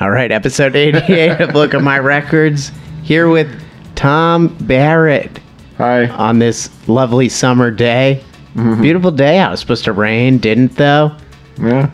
All 0.00 0.10
right, 0.10 0.30
episode 0.30 0.76
88 0.76 1.40
of 1.40 1.54
Look 1.54 1.74
at 1.74 1.82
My 1.82 1.98
Records. 1.98 2.70
Here 3.02 3.28
with 3.28 3.48
Tom 3.96 4.48
Barrett 4.60 5.40
Hi. 5.76 6.06
on 6.08 6.38
this 6.38 6.70
lovely 6.88 7.28
summer 7.28 7.70
day. 7.72 8.22
Mm-hmm. 8.54 8.80
Beautiful 8.82 9.10
day 9.10 9.38
out. 9.38 9.48
It 9.48 9.50
was 9.52 9.60
supposed 9.60 9.84
to 9.84 9.92
rain, 9.92 10.38
didn't 10.38 10.76
though. 10.76 11.16
Yeah. 11.60 11.90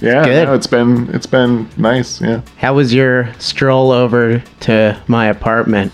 Yeah. 0.00 0.24
Good. 0.24 0.46
no, 0.48 0.54
it's 0.54 0.66
been 0.66 1.08
it's 1.14 1.26
been 1.26 1.68
nice. 1.76 2.20
Yeah. 2.20 2.42
How 2.58 2.74
was 2.74 2.92
your 2.92 3.32
stroll 3.38 3.92
over 3.92 4.40
to 4.60 5.00
my 5.06 5.26
apartment? 5.26 5.92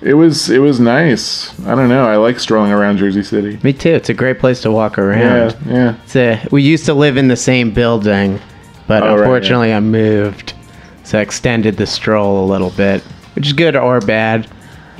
It 0.00 0.14
was 0.14 0.48
it 0.48 0.60
was 0.60 0.78
nice. 0.78 1.58
I 1.66 1.74
don't 1.74 1.88
know. 1.88 2.06
I 2.08 2.16
like 2.16 2.38
strolling 2.38 2.70
around 2.70 2.98
Jersey 2.98 3.24
City. 3.24 3.58
Me 3.64 3.72
too. 3.72 3.90
It's 3.90 4.08
a 4.10 4.14
great 4.14 4.38
place 4.38 4.60
to 4.62 4.70
walk 4.70 4.96
Yeah. 4.96 5.02
around. 5.02 5.56
Yeah. 5.66 5.96
It's 6.04 6.14
a, 6.16 6.46
we 6.52 6.62
used 6.62 6.86
to 6.86 6.94
live 6.94 7.16
in 7.16 7.26
the 7.28 7.36
same 7.36 7.72
building, 7.72 8.40
but 8.88 9.04
Oh, 9.04 9.10
right, 9.14 9.20
unfortunately 9.20 9.72
I 9.72 9.78
moved. 9.80 10.54
So 11.04 11.18
I 11.18 11.22
extended 11.22 11.76
the 11.76 11.86
stroll 11.86 12.44
a 12.44 12.46
little 12.50 12.70
bit, 12.70 13.02
which 13.34 13.46
is 13.46 13.52
good 13.52 13.76
or 13.76 14.00
bad. 14.00 14.48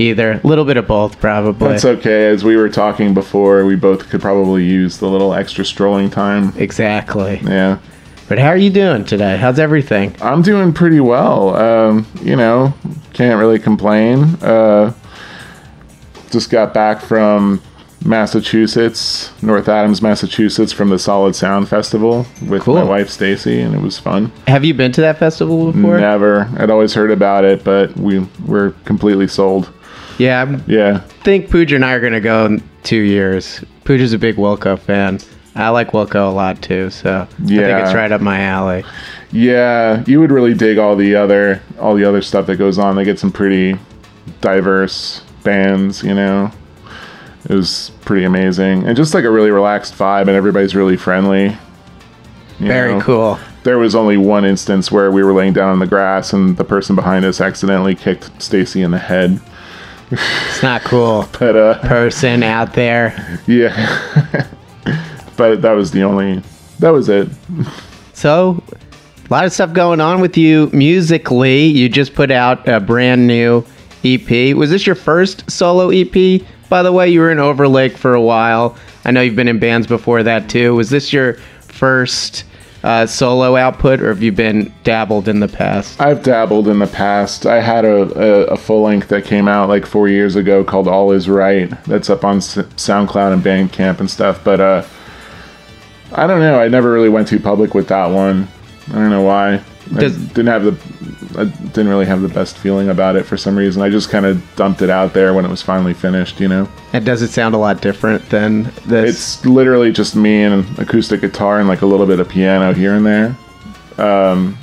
Either. 0.01 0.41
A 0.45 0.47
little 0.47 0.65
bit 0.65 0.77
of 0.77 0.87
both, 0.87 1.19
probably. 1.21 1.71
That's 1.71 1.85
okay. 1.85 2.29
As 2.29 2.45
we 2.45 2.57
were 2.57 2.69
talking 2.69 3.15
before, 3.15 3.65
we 3.65 3.75
both 3.75 4.09
could 4.09 4.21
probably 4.21 4.65
use 4.65 4.99
the 4.99 5.09
little 5.09 5.35
extra 5.35 5.65
strolling 5.65 6.09
time. 6.09 6.53
exactly. 6.57 7.41
Yeah. 7.43 7.79
But 8.29 8.39
how 8.39 8.47
are 8.49 8.57
you 8.57 8.71
doing 8.71 9.05
today? 9.05 9.37
How's 9.39 9.59
everything? 9.59 10.15
I'm 10.23 10.43
doing 10.43 10.73
pretty 10.73 11.01
well. 11.01 11.57
Um, 11.57 12.07
you 12.23 12.37
know, 12.37 12.73
can't 13.13 13.41
really 13.41 13.59
complain. 13.59 14.23
Uh, 14.41 14.93
just 16.31 16.49
got 16.51 16.73
back 16.73 17.01
from 17.01 17.61
Massachusetts, 18.05 19.31
North 19.43 19.69
Adams, 19.69 20.01
Massachusetts, 20.03 20.73
from 20.73 20.89
the 20.91 20.99
Solid 20.99 21.35
Sound 21.35 21.69
Festival 21.69 22.27
with 22.49 22.67
my 22.67 22.83
wife 22.83 23.09
Stacy, 23.11 23.61
and 23.61 23.75
it 23.75 23.81
was 23.81 23.99
fun. 23.99 24.33
Have 24.47 24.65
you 24.65 24.75
been 24.75 24.93
to 24.93 25.01
that 25.03 25.19
festival 25.19 25.73
before? 25.73 25.99
Never. 25.99 26.49
I'd 26.59 26.71
always 26.71 26.95
heard 26.95 27.11
about 27.11 27.45
it, 27.45 27.65
but 27.65 27.97
we 27.97 28.27
were 28.47 28.75
completely 28.85 29.29
sold. 29.29 29.71
Yeah, 30.19 30.45
I 30.49 30.61
Yeah. 30.71 31.01
think 31.23 31.51
Pooja 31.51 31.77
and 31.77 31.85
I 31.85 31.93
are 31.93 32.01
going 32.01 32.13
to 32.13 32.21
go 32.21 32.47
in 32.47 32.63
two 32.83 32.97
years. 33.01 33.63
Pooja's 33.85 34.13
a 34.13 34.19
big 34.19 34.37
Wilco 34.37 34.79
fan. 34.79 35.19
I 35.55 35.69
like 35.71 35.91
Wilco 35.93 36.29
a 36.29 36.35
lot 36.35 36.63
too, 36.63 36.91
so 36.91 37.27
I 37.31 37.35
think 37.37 37.51
Yeah. 37.51 37.85
it's 37.85 37.95
right 37.95 38.11
up 38.13 38.21
my 38.21 38.41
alley. 38.41 38.85
Yeah, 39.33 40.03
you 40.07 40.21
would 40.21 40.31
really 40.31 40.55
dig 40.55 40.79
all 40.79 40.97
the 40.97 41.15
other 41.15 41.61
all 41.81 41.95
the 41.95 42.05
other 42.05 42.23
stuff 42.23 42.47
that 42.47 42.57
goes 42.57 42.79
on. 42.79 42.97
They 42.97 43.05
get 43.05 43.19
some 43.19 43.31
pretty 43.33 43.77
diverse 44.41 45.21
bands, 45.43 46.03
you 46.03 46.15
know. 46.15 46.51
It 47.49 47.55
was 47.55 47.93
pretty 48.03 48.25
amazing. 48.25 48.87
And 48.87 48.97
just 48.97 49.15
like 49.15 49.25
a 49.25 49.31
really 49.31 49.51
relaxed 49.51 49.95
vibe 49.95 50.23
and 50.23 50.31
everybody's 50.31 50.75
really 50.75 50.97
friendly. 50.97 51.57
Very 52.59 52.95
know. 52.95 53.01
cool. 53.01 53.39
There 53.63 53.79
was 53.79 53.95
only 53.95 54.17
one 54.17 54.45
instance 54.45 54.93
where 54.93 55.11
we 55.11 55.23
were 55.23 55.33
laying 55.33 55.53
down 55.53 55.71
on 55.71 55.79
the 55.79 55.87
grass 55.87 56.33
and 56.33 56.57
the 56.57 56.65
person 56.65 56.95
behind 56.95 57.25
us 57.25 57.41
accidentally 57.41 57.95
kicked 57.95 58.31
Stacy 58.43 58.83
in 58.83 58.91
the 58.91 58.99
head. 58.99 59.41
It's 60.11 60.63
not 60.63 60.83
cool. 60.83 61.29
But 61.39 61.57
uh 61.57 61.79
Person 61.81 62.43
out 62.43 62.75
there. 62.75 63.41
yeah. 63.47 64.47
but 65.37 65.63
that 65.63 65.73
was 65.73 65.91
the 65.91 66.03
only 66.03 66.43
that 66.81 66.91
was 66.91 67.09
it. 67.09 67.29
So, 68.13 68.63
a 69.29 69.33
lot 69.33 69.45
of 69.45 69.53
stuff 69.53 69.73
going 69.73 70.01
on 70.01 70.21
with 70.21 70.37
you 70.37 70.71
musically. 70.73 71.65
You 71.65 71.89
just 71.89 72.15
put 72.15 72.31
out 72.31 72.67
a 72.69 72.81
brand 72.81 73.27
new 73.27 73.65
EP. 74.05 74.57
Was 74.57 74.71
this 74.71 74.87
your 74.87 74.95
first 74.97 75.51
solo 75.51 75.91
EP? 75.91 76.43
By 76.69 76.83
the 76.83 76.93
way, 76.93 77.09
you 77.09 77.21
were 77.21 77.31
in 77.31 77.39
Overlake 77.39 77.97
for 77.97 78.15
a 78.15 78.21
while. 78.21 78.77
I 79.05 79.11
know 79.11 79.21
you've 79.23 79.37
been 79.37 79.49
in 79.49 79.59
bands 79.59 79.87
before 79.87 80.23
that 80.23 80.49
too. 80.51 80.75
Was 80.75 80.91
this 80.91 81.13
your 81.13 81.35
first 81.61 82.45
uh, 82.85 83.07
solo 83.07 83.57
output, 83.57 84.01
or 84.01 84.09
have 84.09 84.23
you 84.23 84.33
been 84.33 84.73
dabbled 84.85 85.29
in 85.29 85.41
the 85.41 85.49
past? 85.49 86.01
I've 86.01 86.23
dabbled 86.23 86.69
in 86.69 86.79
the 86.79 86.87
past. 86.87 87.47
I 87.47 87.61
had 87.61 87.85
a, 87.85 88.03
a, 88.19 88.45
a 88.49 88.57
full 88.57 88.83
length 88.83 89.09
that 89.09 89.25
came 89.25 89.49
out 89.49 89.69
like 89.69 89.87
four 89.87 90.09
years 90.09 90.37
ago 90.37 90.63
called 90.63 90.87
All 90.89 91.11
Is 91.13 91.29
Right. 91.29 91.71
That's 91.85 92.11
up 92.11 92.25
on 92.25 92.37
S- 92.37 92.57
SoundCloud 92.57 93.33
and 93.33 93.43
Bandcamp 93.43 94.01
and 94.01 94.11
stuff. 94.11 94.45
But 94.45 94.61
uh, 94.61 94.85
I 96.13 96.27
don't 96.27 96.41
know. 96.41 96.61
I 96.61 96.69
never 96.69 96.93
really 96.93 97.09
went 97.09 97.29
too 97.29 97.41
public 97.41 97.75
with 97.75 97.89
that 97.89 98.07
one. 98.07 98.47
I 98.89 98.93
don't 98.93 99.11
know 99.11 99.23
why. 99.23 99.63
Does- 99.95 100.17
I 100.17 100.27
didn't 100.29 100.47
have 100.47 100.65
the. 100.65 100.77
I 101.39 101.45
didn't 101.45 101.89
really 101.89 102.07
have 102.07 102.23
the 102.23 102.29
best 102.29 102.57
feeling 102.59 102.89
about 102.89 103.15
it 103.17 103.25
for 103.25 103.37
some 103.37 103.57
reason. 103.57 103.81
I 103.83 103.91
just 103.91 104.11
kind 104.11 104.27
of 104.27 104.43
dumped 104.57 104.83
it 104.83 104.91
out 104.91 105.13
there 105.13 105.35
when 105.35 105.45
it 105.45 105.49
was 105.51 105.63
finally 105.63 105.95
finished. 105.95 106.41
You 106.41 106.49
know, 106.49 106.69
And 106.93 107.05
does 107.05 107.23
it 107.23 107.29
sound 107.31 107.55
a 107.55 107.59
lot 107.59 107.81
different 107.81 108.29
than 108.31 108.65
this? 108.87 109.11
it's 109.11 109.47
literally 109.47 109.93
just 109.93 110.17
me 110.17 110.43
and 110.43 110.55
an 110.67 110.75
acoustic 110.83 111.21
guitar 111.21 111.59
and 111.61 111.69
like 111.69 111.83
a 111.83 111.87
little 111.87 112.07
bit 112.07 112.19
of 112.19 112.29
piano 112.29 112.73
here 112.73 112.95
and 112.95 113.07
there. 113.07 113.37
Um, 113.99 114.57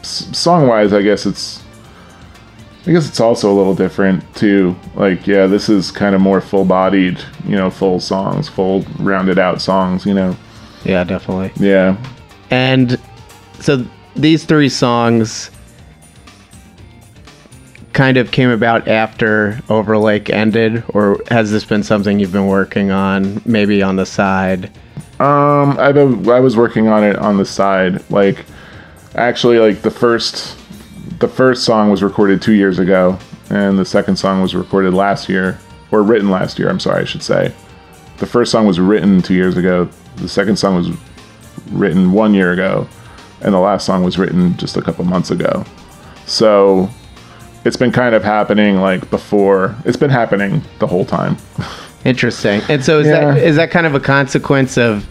s- 0.00 0.28
song 0.36 0.66
wise, 0.68 0.92
I 0.92 1.02
guess 1.02 1.26
it's. 1.26 1.62
I 2.86 2.92
guess 2.92 3.06
it's 3.06 3.20
also 3.20 3.52
a 3.52 3.54
little 3.54 3.74
different 3.74 4.24
too. 4.34 4.74
Like, 4.94 5.26
yeah, 5.26 5.46
this 5.46 5.68
is 5.68 5.90
kind 5.90 6.14
of 6.14 6.20
more 6.22 6.40
full 6.40 6.64
bodied, 6.64 7.20
you 7.44 7.54
know, 7.56 7.68
full 7.68 8.00
songs, 8.00 8.48
full 8.48 8.82
rounded 8.98 9.38
out 9.38 9.60
songs, 9.60 10.06
you 10.06 10.14
know. 10.14 10.34
yeah, 10.84 11.04
definitely. 11.04 11.52
Yeah. 11.56 11.96
And 12.50 12.98
so 13.60 13.84
these 14.16 14.44
three 14.44 14.68
songs 14.68 15.50
kind 17.92 18.16
of 18.16 18.30
came 18.30 18.50
about 18.50 18.88
after 18.88 19.60
Overlake 19.68 20.30
ended, 20.30 20.84
or 20.88 21.20
has 21.28 21.50
this 21.50 21.64
been 21.64 21.82
something 21.82 22.18
you've 22.18 22.32
been 22.32 22.46
working 22.46 22.90
on, 22.90 23.42
maybe 23.44 23.82
on 23.82 23.96
the 23.96 24.06
side? 24.06 24.70
Um, 25.18 25.78
I 25.78 25.90
I 25.90 26.40
was 26.40 26.56
working 26.56 26.88
on 26.88 27.04
it 27.04 27.16
on 27.16 27.36
the 27.36 27.44
side. 27.44 28.08
Like, 28.10 28.46
actually, 29.16 29.58
like 29.58 29.82
the 29.82 29.90
first, 29.90 30.56
the 31.18 31.28
first 31.28 31.64
song 31.64 31.90
was 31.90 32.02
recorded 32.02 32.40
two 32.40 32.54
years 32.54 32.78
ago, 32.78 33.18
and 33.50 33.78
the 33.78 33.84
second 33.84 34.16
song 34.16 34.40
was 34.40 34.54
recorded 34.54 34.94
last 34.94 35.28
year, 35.28 35.58
or 35.90 36.02
written 36.02 36.30
last 36.30 36.58
year. 36.58 36.70
I'm 36.70 36.80
sorry, 36.80 37.02
I 37.02 37.04
should 37.04 37.22
say. 37.22 37.52
The 38.16 38.26
first 38.26 38.50
song 38.50 38.66
was 38.66 38.80
written 38.80 39.20
two 39.20 39.34
years 39.34 39.56
ago. 39.56 39.88
The 40.16 40.28
second 40.28 40.56
song 40.56 40.76
was 40.76 40.90
written 41.70 42.12
one 42.12 42.32
year 42.32 42.52
ago, 42.52 42.88
and 43.42 43.54
the 43.54 43.58
last 43.58 43.86
song 43.86 44.02
was 44.04 44.18
written 44.18 44.56
just 44.56 44.76
a 44.76 44.82
couple 44.82 45.04
months 45.04 45.30
ago. 45.30 45.64
So, 46.26 46.88
it's 47.64 47.76
been 47.76 47.92
kind 47.92 48.14
of 48.14 48.24
happening 48.24 48.76
like 48.80 49.08
before. 49.10 49.74
It's 49.84 49.96
been 49.96 50.10
happening 50.10 50.62
the 50.78 50.86
whole 50.86 51.04
time. 51.04 51.36
Interesting. 52.04 52.62
And 52.70 52.82
so 52.84 53.00
is 53.00 53.06
Yeah. 53.06 53.34
that 53.34 53.38
is 53.42 53.56
that 53.56 53.70
kind 53.70 53.86
of 53.86 53.94
a 53.94 54.00
consequence 54.00 54.78
of 54.78 55.04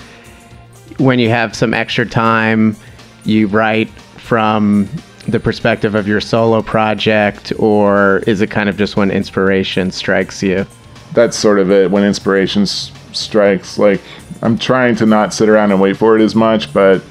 when 0.98 1.20
you 1.20 1.30
have 1.30 1.56
some 1.56 1.74
extra 1.74 2.06
time, 2.06 2.76
you 3.24 3.48
write 3.48 3.90
from 4.18 4.90
the 5.28 5.40
perspective 5.40 5.94
of 5.94 6.08
your 6.08 6.20
solo 6.20 6.62
project, 6.64 7.54
or 7.60 8.24
is 8.26 8.42
it 8.42 8.48
kind 8.50 8.68
of 8.70 8.78
just 8.78 8.98
when 8.98 9.12
inspiration 9.12 9.92
strikes 9.92 10.42
you? 10.42 10.66
that's 11.14 11.36
sort 11.36 11.58
of 11.58 11.72
it 11.72 11.90
when 11.90 12.04
inspiration 12.04 12.62
s- 12.62 12.92
strikes 13.14 13.80
like 13.80 14.00
i'm 14.44 14.56
trying 14.60 14.96
to 14.96 15.08
not 15.08 15.34
sit 15.34 15.50
around 15.50 15.72
and 15.72 15.82
wait 15.82 15.98
for 15.98 16.16
it 16.16 16.22
as 16.22 16.36
much 16.36 16.72
but 16.72 17.02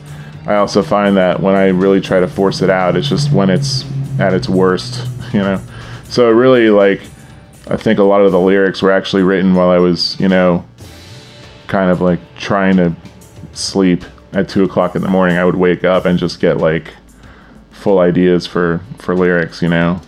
i 0.48 0.56
also 0.56 0.82
find 0.82 1.16
that 1.16 1.40
when 1.40 1.54
i 1.54 1.66
really 1.68 2.00
try 2.00 2.18
to 2.18 2.26
force 2.28 2.60
it 2.62 2.70
out 2.70 2.96
it's 2.96 3.08
just 3.08 3.30
when 3.32 3.48
it's 3.50 3.84
at 4.18 4.34
its 4.34 4.48
worst 4.48 5.06
you 5.32 5.40
know? 5.40 5.60
So 6.08 6.28
really 6.30 6.70
like 6.70 7.00
i 7.68 7.76
think 7.76 7.98
a 7.98 8.02
lot 8.02 8.22
of 8.22 8.32
the 8.32 8.40
lyrics 8.40 8.82
were 8.82 8.90
actually 8.90 9.22
written 9.22 9.54
while 9.54 9.70
i 9.70 9.78
was 9.78 10.18
you 10.18 10.28
know 10.28 10.64
kind 11.68 11.90
of 11.90 12.00
like 12.00 12.18
trying 12.36 12.76
to 12.78 12.96
sleep 13.52 14.04
at 14.32 14.48
two 14.48 14.64
o'clock 14.64 14.94
in 14.94 15.02
the 15.02 15.08
morning. 15.08 15.36
I 15.36 15.44
would 15.44 15.56
wake 15.56 15.84
up 15.84 16.04
and 16.04 16.18
just 16.18 16.40
get 16.40 16.58
like 16.58 16.94
full 17.70 17.98
ideas 17.98 18.46
for 18.46 18.80
for 18.98 19.14
lyrics 19.14 19.62
you 19.62 19.68
know? 19.68 20.00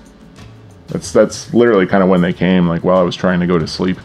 That's 0.89 1.13
that's 1.13 1.55
literally 1.55 1.87
kind 1.87 2.03
of 2.03 2.09
when 2.09 2.21
they 2.21 2.33
came 2.33 2.67
like 2.67 2.83
while 2.83 2.99
i 2.99 3.03
was 3.03 3.15
trying 3.15 3.41
to 3.41 3.47
go 3.47 3.59
to 3.59 3.67
sleep. 3.67 3.97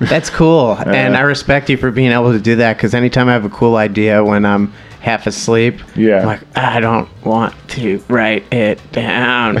That's 0.00 0.30
cool, 0.30 0.72
and 0.86 1.14
Uh, 1.14 1.18
I 1.18 1.22
respect 1.22 1.68
you 1.68 1.76
for 1.76 1.90
being 1.90 2.12
able 2.12 2.32
to 2.32 2.40
do 2.40 2.56
that. 2.56 2.76
Because 2.76 2.94
anytime 2.94 3.28
I 3.28 3.32
have 3.32 3.44
a 3.44 3.50
cool 3.50 3.76
idea 3.76 4.24
when 4.24 4.46
I'm 4.46 4.72
half 5.00 5.26
asleep, 5.26 5.80
Yeah. 5.96 6.20
I'm 6.20 6.26
like 6.26 6.56
I 6.56 6.78
don't 6.80 7.08
want 7.24 7.54
to 7.70 8.02
write 8.08 8.50
it 8.52 8.78
down. 8.92 9.56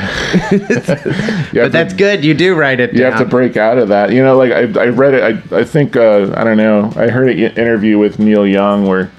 But 1.52 1.64
have 1.64 1.72
that's 1.72 1.94
good. 1.94 2.24
You 2.24 2.34
do 2.34 2.54
write 2.54 2.78
it 2.78 2.92
you 2.92 2.98
down. 2.98 3.12
You 3.12 3.16
have 3.18 3.20
to 3.20 3.28
break 3.28 3.56
out 3.56 3.78
of 3.78 3.88
that. 3.88 4.12
You 4.12 4.22
know, 4.22 4.36
like 4.36 4.52
I, 4.52 4.80
I 4.80 4.86
read 4.86 5.14
it. 5.14 5.52
I, 5.52 5.58
I 5.60 5.64
think 5.64 5.96
uh, 5.96 6.32
I 6.36 6.44
don't 6.44 6.56
know. 6.56 6.92
I 6.96 7.08
heard 7.08 7.28
an 7.30 7.38
interview 7.38 7.98
with 7.98 8.18
Neil 8.18 8.46
Young 8.46 8.86
where 8.86 9.10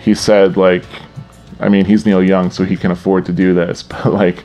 he 0.00 0.14
said 0.14 0.56
like, 0.56 0.84
I 1.60 1.68
mean, 1.68 1.84
he's 1.84 2.04
Neil 2.04 2.22
Young, 2.22 2.50
so 2.50 2.64
he 2.64 2.76
can 2.76 2.90
afford 2.90 3.24
to 3.26 3.32
do 3.32 3.54
this. 3.54 3.82
But 3.88 4.12
like, 4.12 4.44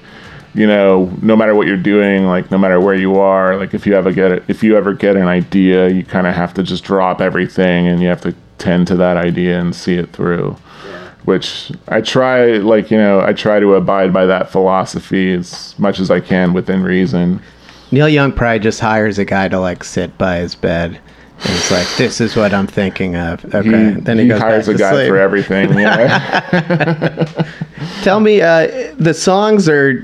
you 0.53 0.67
know, 0.67 1.11
no 1.21 1.35
matter 1.35 1.55
what 1.55 1.67
you're 1.67 1.77
doing, 1.77 2.25
like 2.25 2.51
no 2.51 2.57
matter 2.57 2.79
where 2.79 2.95
you 2.95 3.17
are, 3.19 3.57
like 3.57 3.73
if 3.73 3.85
you 3.87 3.95
ever 3.95 4.11
get 4.11 4.31
it, 4.31 4.43
if 4.47 4.63
you 4.63 4.77
ever 4.77 4.93
get 4.93 5.15
an 5.15 5.27
idea, 5.27 5.89
you 5.89 6.03
kind 6.03 6.27
of 6.27 6.35
have 6.35 6.53
to 6.55 6.63
just 6.63 6.83
drop 6.83 7.21
everything 7.21 7.87
and 7.87 8.01
you 8.01 8.07
have 8.07 8.21
to 8.21 8.35
tend 8.57 8.87
to 8.87 8.95
that 8.97 9.17
idea 9.17 9.59
and 9.59 9.75
see 9.75 9.95
it 9.95 10.11
through. 10.11 10.55
Which 11.29 11.71
I 11.87 12.01
try, 12.01 12.57
like 12.57 12.89
you 12.89 12.97
know, 12.97 13.21
I 13.21 13.33
try 13.33 13.59
to 13.59 13.75
abide 13.75 14.11
by 14.11 14.25
that 14.25 14.49
philosophy 14.51 15.31
as 15.31 15.77
much 15.77 15.99
as 15.99 16.09
I 16.09 16.19
can 16.19 16.53
within 16.53 16.81
reason. 16.81 17.39
Neil 17.91 18.09
Young 18.09 18.31
probably 18.31 18.57
just 18.57 18.79
hires 18.79 19.19
a 19.19 19.25
guy 19.25 19.47
to 19.47 19.59
like 19.59 19.83
sit 19.83 20.17
by 20.17 20.37
his 20.37 20.55
bed. 20.55 20.99
And 21.41 21.49
he's 21.53 21.71
like, 21.71 21.87
"This 21.97 22.19
is 22.19 22.35
what 22.35 22.51
I'm 22.51 22.65
thinking 22.65 23.15
of." 23.15 23.45
Okay, 23.53 23.93
he, 23.93 23.99
then 24.01 24.17
he, 24.17 24.23
he 24.23 24.29
goes 24.29 24.41
hires 24.41 24.65
back 24.65 24.73
a 24.73 24.77
to 24.77 24.83
guy 24.83 24.91
sleep. 24.91 25.07
for 25.07 25.17
everything. 25.17 25.77
Yeah. 25.77 27.43
Tell 28.01 28.19
me, 28.21 28.41
uh, 28.41 28.93
the 28.97 29.13
songs 29.13 29.69
are 29.69 30.03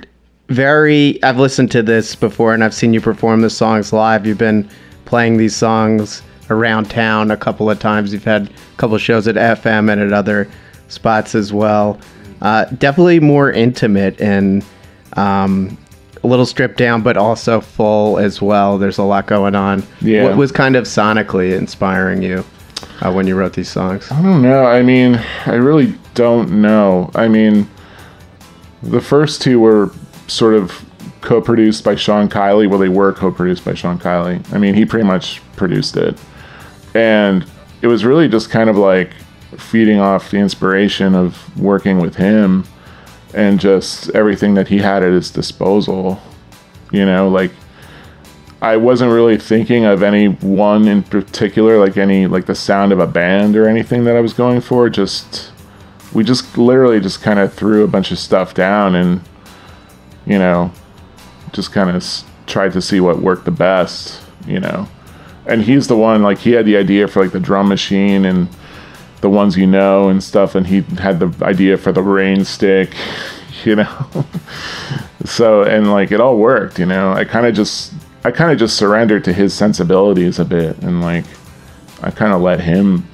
very. 0.50 1.22
I've 1.24 1.40
listened 1.40 1.72
to 1.72 1.82
this 1.82 2.14
before, 2.16 2.54
and 2.54 2.64
I've 2.64 2.74
seen 2.76 2.94
you 2.94 3.02
perform 3.02 3.42
the 3.42 3.50
songs 3.50 3.92
live. 3.92 4.28
You've 4.28 4.38
been 4.38 4.70
playing 5.06 5.38
these 5.38 5.56
songs 5.56 6.22
around 6.52 6.92
town 6.92 7.32
a 7.32 7.38
couple 7.38 7.68
of 7.68 7.80
times. 7.80 8.14
You've 8.14 8.24
had 8.24 8.48
a 8.48 8.78
couple 8.78 8.96
of 8.96 9.02
shows 9.02 9.28
at 9.28 9.36
FM 9.36 9.92
and 9.92 10.00
at 10.00 10.14
other 10.14 10.48
spots 10.88 11.36
as 11.36 11.52
well. 11.54 12.00
Uh, 12.42 12.66
definitely 12.66 13.20
more 13.20 13.52
intimate 13.52 14.20
and 14.20 14.64
um, 15.14 15.78
a 16.24 16.28
little 16.28 16.46
stripped 16.46 16.78
down, 16.78 17.02
but 17.02 17.18
also 17.18 17.62
full 17.62 18.18
as 18.20 18.42
well. 18.42 18.78
There's 18.78 18.98
a 18.98 19.04
lot 19.04 19.28
going 19.28 19.56
on. 19.56 19.84
Yeah. 20.02 20.24
What 20.24 20.38
was 20.38 20.52
kind 20.52 20.76
of 20.76 20.86
sonically 20.86 21.58
inspiring 21.58 22.22
you 22.22 22.44
uh, 23.02 23.12
when 23.12 23.28
you 23.28 23.36
wrote 23.36 23.54
these 23.54 23.70
songs? 23.70 24.12
I 24.12 24.22
don't 24.22 24.42
know. 24.42 24.66
I 24.66 24.82
mean, 24.82 25.16
I 25.46 25.56
really 25.56 25.96
don't 26.14 26.62
know. 26.62 27.12
I 27.16 27.28
mean, 27.28 27.70
the 28.84 29.02
first 29.02 29.42
two 29.42 29.60
were 29.60 29.92
sort 30.28 30.56
of 30.56 30.84
co-produced 31.22 31.84
by 31.84 31.96
Sean 31.96 32.30
Kiley. 32.30 32.70
Well, 32.70 32.80
they 32.80 32.90
were 32.90 33.14
co-produced 33.14 33.66
by 33.66 33.74
Sean 33.74 33.98
Kiley. 33.98 34.42
I 34.54 34.58
mean, 34.58 34.74
he 34.74 34.86
pretty 34.86 35.06
much 35.06 35.42
produced 35.56 35.98
it, 35.98 36.18
and 36.94 37.46
it 37.82 37.88
was 37.88 38.06
really 38.06 38.28
just 38.28 38.50
kind 38.50 38.70
of 38.70 38.78
like 38.78 39.12
feeding 39.60 40.00
off 40.00 40.32
the 40.32 40.38
inspiration 40.38 41.16
of 41.16 41.58
working 41.58 42.00
with 42.00 42.16
him 42.16 42.66
and 43.34 43.60
just 43.60 44.10
everything 44.12 44.54
that 44.54 44.70
he 44.70 44.78
had 44.78 45.04
at 45.04 45.12
his 45.12 45.30
disposal. 45.30 46.22
You 46.92 47.06
know, 47.06 47.28
like 47.28 47.52
I 48.62 48.78
wasn't 48.78 49.12
really 49.12 49.38
thinking 49.38 49.86
of 49.86 50.02
any 50.02 50.28
one 50.28 50.88
in 50.88 51.04
particular, 51.04 51.78
like 51.78 51.98
any 51.98 52.26
like 52.28 52.46
the 52.46 52.56
sound 52.56 52.92
of 52.92 53.00
a 53.00 53.08
band 53.08 53.56
or 53.56 53.68
anything 53.68 54.06
that 54.06 54.16
I 54.16 54.22
was 54.22 54.34
going 54.34 54.62
for. 54.62 54.90
Just 54.90 55.52
we 56.14 56.24
just 56.24 56.58
literally 56.58 57.00
just 57.00 57.22
kind 57.22 57.40
of 57.40 57.54
threw 57.54 57.84
a 57.84 57.88
bunch 57.88 58.12
of 58.12 58.18
stuff 58.18 58.54
down 58.54 58.96
and 58.96 59.22
you 60.26 60.40
know 60.40 60.72
just 61.52 61.74
kind 61.74 61.90
of 61.90 61.98
s- 61.98 62.24
tried 62.48 62.72
to 62.74 62.82
see 62.82 63.00
what 63.00 63.20
worked 63.20 63.46
the 63.46 63.52
best. 63.52 64.22
You 64.48 64.60
know, 64.60 64.88
and 65.46 65.62
he's 65.62 65.88
the 65.88 65.98
one 65.98 66.24
like 66.24 66.38
he 66.40 66.52
had 66.52 66.66
the 66.66 66.78
idea 66.78 67.08
for 67.08 67.22
like 67.22 67.34
the 67.34 67.40
drum 67.40 67.68
machine 67.68 68.24
and 68.26 68.48
the 69.26 69.30
ones 69.30 69.58
you 69.58 69.66
know 69.66 70.08
and 70.10 70.24
stuff 70.24 70.54
and 70.54 70.68
he 70.68 70.82
had 71.00 71.20
the 71.20 71.34
idea 71.44 71.76
for 71.80 71.92
the 71.92 72.04
rain 72.04 72.46
stick 72.46 72.94
you 73.66 73.76
know? 73.76 74.08
So 75.26 75.64
and 75.64 75.92
like 75.92 76.12
it 76.12 76.22
all 76.22 76.38
worked 76.38 76.78
you 76.78 76.86
know? 76.86 77.12
I 77.12 77.26
kind 77.26 77.48
of 77.48 77.56
just 77.56 77.92
i 78.24 78.30
kind 78.30 78.52
of 78.52 78.60
just 78.60 78.78
surrendered 78.78 79.24
to 79.24 79.34
his 79.34 79.52
sensibilities 79.52 80.38
a 80.38 80.46
bit 80.46 80.78
and 80.84 81.02
like 81.02 81.26
i 82.04 82.12
kind 82.12 82.34
of 82.34 82.42
let 82.42 82.60
him 82.60 83.08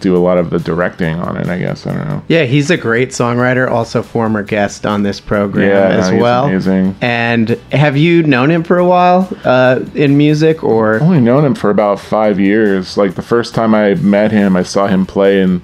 do 0.00 0.16
a 0.16 0.18
lot 0.18 0.38
of 0.38 0.50
the 0.50 0.58
directing 0.58 1.14
on 1.20 1.36
it 1.36 1.48
i 1.48 1.58
guess 1.58 1.86
i 1.86 1.94
don't 1.94 2.08
know 2.08 2.22
Yeah, 2.28 2.44
he's 2.44 2.70
a 2.70 2.76
great 2.76 3.10
songwriter, 3.10 3.70
also 3.70 4.02
former 4.02 4.42
guest 4.42 4.86
on 4.86 5.02
this 5.02 5.20
program 5.20 5.68
Yeah, 5.68 5.98
as 5.98 6.06
no, 6.08 6.12
he's 6.14 6.22
well. 6.22 6.44
amazing. 6.46 6.96
And 7.00 7.50
have 7.72 7.96
you 7.96 8.22
known 8.22 8.50
him 8.50 8.62
for 8.62 8.78
a 8.78 8.86
while 8.86 9.28
uh, 9.44 9.80
in 9.94 10.16
music, 10.16 10.62
or 10.64 10.96
I've 10.96 11.02
only 11.02 11.20
known 11.20 11.44
him 11.44 11.54
for 11.54 11.70
about 11.70 12.00
five 12.00 12.40
years. 12.40 12.96
Like 12.96 13.14
the 13.14 13.22
first 13.22 13.54
time 13.54 13.74
I 13.74 13.94
met 13.94 14.32
him, 14.32 14.56
I 14.56 14.62
saw 14.62 14.86
him 14.86 15.06
play 15.06 15.40
in 15.42 15.60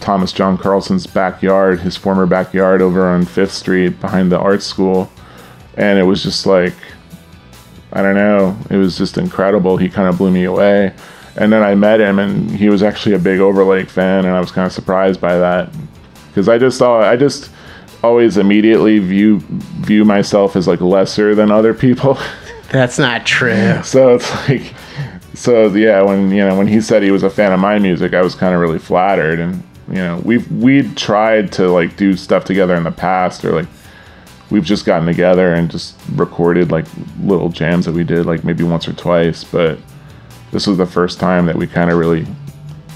Thomas 0.00 0.32
John 0.32 0.56
Carlson's 0.58 1.06
backyard, 1.06 1.80
his 1.80 1.96
former 1.96 2.26
backyard 2.26 2.80
over 2.82 3.06
on 3.08 3.24
Fifth 3.24 3.52
Street 3.52 4.00
behind 4.00 4.30
the 4.30 4.38
art 4.38 4.62
school. 4.62 5.10
And 5.76 5.98
it 5.98 6.04
was 6.04 6.22
just 6.22 6.46
like, 6.46 6.74
I 7.92 8.02
don't 8.02 8.14
know, 8.14 8.56
it 8.70 8.76
was 8.76 8.96
just 8.98 9.16
incredible. 9.18 9.76
He 9.76 9.88
kind 9.88 10.08
of 10.08 10.18
blew 10.18 10.30
me 10.30 10.44
away. 10.44 10.94
And 11.36 11.52
then 11.52 11.62
I 11.62 11.74
met 11.74 12.00
him, 12.00 12.18
and 12.18 12.50
he 12.50 12.68
was 12.68 12.82
actually 12.82 13.14
a 13.14 13.18
big 13.18 13.40
Overlake 13.40 13.90
fan, 13.90 14.24
and 14.24 14.34
I 14.34 14.40
was 14.40 14.50
kind 14.50 14.66
of 14.66 14.72
surprised 14.72 15.20
by 15.20 15.38
that 15.38 15.70
because 16.28 16.48
I 16.48 16.58
just 16.58 16.78
thought 16.78 17.02
I 17.02 17.16
just 17.16 17.50
always 18.02 18.36
immediately 18.36 18.98
view 18.98 19.40
view 19.40 20.04
myself 20.04 20.56
as 20.56 20.68
like 20.68 20.80
lesser 20.80 21.34
than 21.34 21.50
other 21.50 21.74
people. 21.74 22.18
that's 22.70 22.98
not 22.98 23.26
true? 23.26 23.82
So 23.82 24.14
it's 24.14 24.30
like, 24.48 24.74
so 25.34 25.66
yeah, 25.74 26.02
when 26.02 26.30
you 26.30 26.46
know 26.46 26.56
when 26.56 26.66
he 26.66 26.80
said 26.80 27.02
he 27.02 27.10
was 27.10 27.22
a 27.22 27.30
fan 27.30 27.52
of 27.52 27.60
my 27.60 27.78
music, 27.78 28.14
I 28.14 28.22
was 28.22 28.34
kind 28.34 28.54
of 28.54 28.60
really 28.60 28.78
flattered, 28.78 29.38
and 29.38 29.62
you 29.88 29.94
know 29.94 30.20
we've 30.24 30.50
we'd 30.52 30.96
tried 30.96 31.52
to 31.52 31.70
like 31.70 31.96
do 31.96 32.16
stuff 32.16 32.44
together 32.44 32.74
in 32.74 32.84
the 32.84 32.92
past, 32.92 33.44
or 33.44 33.52
like 33.52 33.68
we've 34.50 34.64
just 34.64 34.84
gotten 34.84 35.06
together 35.06 35.52
and 35.52 35.70
just 35.70 35.96
recorded 36.14 36.70
like 36.70 36.86
little 37.22 37.48
jams 37.48 37.84
that 37.86 37.92
we 37.92 38.04
did 38.04 38.26
like 38.26 38.44
maybe 38.44 38.64
once 38.64 38.86
or 38.86 38.92
twice, 38.92 39.44
but 39.44 39.78
this 40.52 40.66
was 40.66 40.78
the 40.78 40.86
first 40.86 41.18
time 41.20 41.46
that 41.46 41.56
we 41.56 41.66
kind 41.66 41.90
of 41.90 41.98
really 41.98 42.26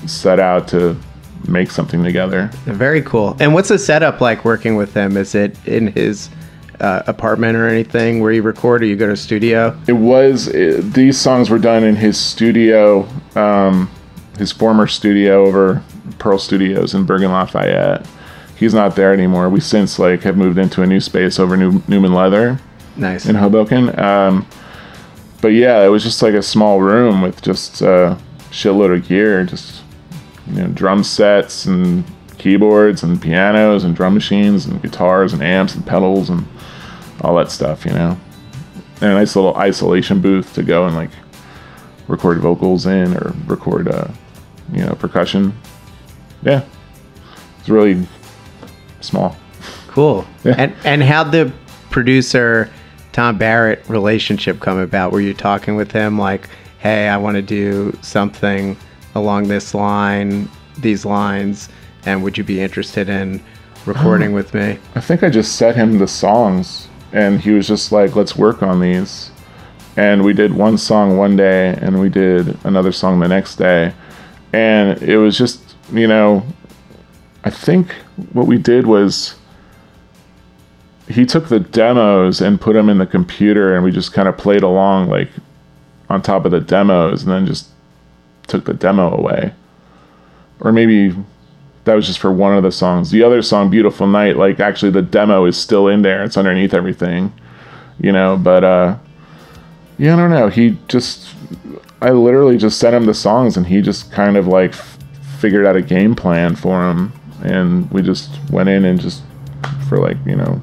set 0.06 0.40
out 0.40 0.68
to 0.68 0.96
make 1.48 1.70
something 1.70 2.02
together. 2.02 2.50
Very 2.64 3.02
cool. 3.02 3.36
And 3.40 3.54
what's 3.54 3.68
the 3.68 3.78
setup 3.78 4.20
like 4.20 4.44
working 4.44 4.76
with 4.76 4.94
him? 4.94 5.16
Is 5.16 5.34
it 5.34 5.56
in 5.66 5.88
his 5.88 6.30
uh, 6.80 7.02
apartment 7.06 7.56
or 7.56 7.68
anything 7.68 8.20
where 8.20 8.32
you 8.32 8.42
record, 8.42 8.82
or 8.82 8.86
you 8.86 8.96
go 8.96 9.06
to 9.06 9.12
a 9.12 9.16
studio? 9.16 9.78
It 9.86 9.92
was 9.94 10.48
it, 10.48 10.92
these 10.94 11.18
songs 11.18 11.50
were 11.50 11.58
done 11.58 11.84
in 11.84 11.96
his 11.96 12.18
studio, 12.18 13.06
um, 13.34 13.90
his 14.38 14.52
former 14.52 14.86
studio 14.86 15.44
over 15.46 15.82
Pearl 16.18 16.38
Studios 16.38 16.94
in 16.94 17.04
Bergen 17.04 17.30
Lafayette. 17.30 18.06
He's 18.56 18.74
not 18.74 18.94
there 18.96 19.12
anymore. 19.12 19.48
We 19.48 19.60
since 19.60 19.98
like 19.98 20.22
have 20.22 20.36
moved 20.36 20.58
into 20.58 20.82
a 20.82 20.86
new 20.86 21.00
space 21.00 21.38
over 21.38 21.56
New, 21.56 21.82
Newman 21.88 22.12
Leather 22.12 22.58
Nice. 22.96 23.26
in 23.26 23.34
Hoboken. 23.34 23.98
Um, 23.98 24.46
but 25.40 25.48
yeah, 25.48 25.82
it 25.84 25.88
was 25.88 26.02
just 26.02 26.22
like 26.22 26.34
a 26.34 26.42
small 26.42 26.80
room 26.80 27.22
with 27.22 27.40
just 27.42 27.80
a 27.82 28.18
shitload 28.50 28.96
of 28.96 29.06
gear, 29.08 29.44
just 29.44 29.82
you 30.48 30.62
know, 30.62 30.68
drum 30.68 31.04
sets 31.04 31.66
and 31.66 32.04
keyboards 32.38 33.02
and 33.02 33.20
pianos 33.20 33.84
and 33.84 33.94
drum 33.94 34.14
machines 34.14 34.66
and 34.66 34.80
guitars 34.82 35.32
and 35.32 35.42
amps 35.42 35.74
and 35.74 35.86
pedals 35.86 36.30
and 36.30 36.46
all 37.20 37.36
that 37.36 37.50
stuff, 37.50 37.84
you 37.84 37.92
know. 37.92 38.18
And 39.00 39.12
a 39.12 39.14
nice 39.14 39.36
little 39.36 39.54
isolation 39.56 40.20
booth 40.20 40.54
to 40.54 40.62
go 40.62 40.86
and 40.86 40.94
like 40.94 41.10
record 42.08 42.38
vocals 42.38 42.86
in 42.86 43.16
or 43.16 43.34
record, 43.46 43.88
uh, 43.88 44.08
you 44.72 44.84
know, 44.84 44.94
percussion. 44.94 45.54
Yeah, 46.42 46.64
it's 47.58 47.68
really 47.68 48.06
small. 49.00 49.36
Cool. 49.88 50.26
Yeah. 50.44 50.54
And 50.56 50.74
and 50.84 51.02
how'd 51.02 51.32
the 51.32 51.52
producer 51.90 52.70
Tom 53.12 53.38
Barrett 53.38 53.82
relationship 53.88 54.60
come 54.60 54.78
about? 54.78 55.12
Were 55.12 55.20
you 55.20 55.34
talking 55.34 55.76
with 55.76 55.90
him 55.90 56.18
like, 56.18 56.48
"Hey, 56.78 57.08
I 57.08 57.16
want 57.16 57.36
to 57.36 57.42
do 57.42 57.96
something 58.02 58.76
along 59.14 59.48
this 59.48 59.74
line, 59.74 60.48
these 60.78 61.04
lines, 61.04 61.68
and 62.06 62.22
would 62.22 62.38
you 62.38 62.44
be 62.44 62.60
interested 62.60 63.08
in 63.08 63.42
recording 63.86 64.28
um, 64.28 64.34
with 64.34 64.54
me?" 64.54 64.78
I 64.94 65.00
think 65.00 65.22
I 65.22 65.30
just 65.30 65.56
set 65.56 65.76
him 65.76 65.98
the 65.98 66.08
songs, 66.08 66.88
and 67.12 67.40
he 67.40 67.50
was 67.50 67.66
just 67.66 67.92
like, 67.92 68.14
"Let's 68.14 68.36
work 68.36 68.62
on 68.62 68.80
these." 68.80 69.30
And 69.96 70.24
we 70.24 70.32
did 70.32 70.54
one 70.54 70.78
song 70.78 71.16
one 71.18 71.36
day, 71.36 71.76
and 71.80 72.00
we 72.00 72.08
did 72.08 72.56
another 72.64 72.92
song 72.92 73.18
the 73.20 73.28
next 73.28 73.56
day, 73.56 73.92
and 74.52 75.02
it 75.02 75.18
was 75.18 75.36
just, 75.36 75.74
you 75.92 76.06
know, 76.06 76.44
I 77.44 77.50
think 77.50 77.92
what 78.32 78.46
we 78.46 78.56
did 78.58 78.86
was 78.86 79.34
he 81.10 81.26
took 81.26 81.48
the 81.48 81.60
demos 81.60 82.40
and 82.40 82.60
put 82.60 82.74
them 82.74 82.88
in 82.88 82.98
the 82.98 83.06
computer, 83.06 83.74
and 83.74 83.84
we 83.84 83.90
just 83.90 84.12
kind 84.12 84.28
of 84.28 84.38
played 84.38 84.62
along 84.62 85.08
like 85.08 85.28
on 86.08 86.22
top 86.22 86.44
of 86.44 86.50
the 86.50 86.60
demos, 86.60 87.22
and 87.22 87.32
then 87.32 87.46
just 87.46 87.68
took 88.46 88.64
the 88.64 88.74
demo 88.74 89.16
away, 89.16 89.52
or 90.60 90.72
maybe 90.72 91.14
that 91.84 91.94
was 91.94 92.06
just 92.06 92.18
for 92.18 92.32
one 92.32 92.56
of 92.56 92.62
the 92.62 92.72
songs. 92.72 93.10
The 93.10 93.22
other 93.22 93.42
song, 93.42 93.70
Beautiful 93.70 94.06
Night, 94.06 94.36
like 94.36 94.60
actually 94.60 94.92
the 94.92 95.02
demo 95.02 95.44
is 95.46 95.56
still 95.56 95.88
in 95.88 96.02
there. 96.02 96.22
It's 96.24 96.36
underneath 96.36 96.74
everything, 96.74 97.32
you 97.98 98.12
know, 98.12 98.36
but 98.36 98.64
uh 98.64 98.96
yeah, 99.98 100.14
I 100.14 100.16
don't 100.16 100.30
know. 100.30 100.48
He 100.48 100.78
just 100.88 101.34
I 102.00 102.10
literally 102.10 102.58
just 102.58 102.78
sent 102.78 102.94
him 102.94 103.06
the 103.06 103.14
songs 103.14 103.56
and 103.56 103.66
he 103.66 103.80
just 103.80 104.12
kind 104.12 104.36
of 104.36 104.46
like 104.46 104.72
f- 104.72 104.98
figured 105.38 105.66
out 105.66 105.76
a 105.76 105.82
game 105.82 106.14
plan 106.14 106.54
for 106.54 106.88
him 106.88 107.12
and 107.42 107.90
we 107.90 108.02
just 108.02 108.30
went 108.50 108.68
in 108.68 108.84
and 108.84 109.00
just 109.00 109.22
for 109.88 109.98
like, 109.98 110.16
you 110.26 110.36
know, 110.36 110.60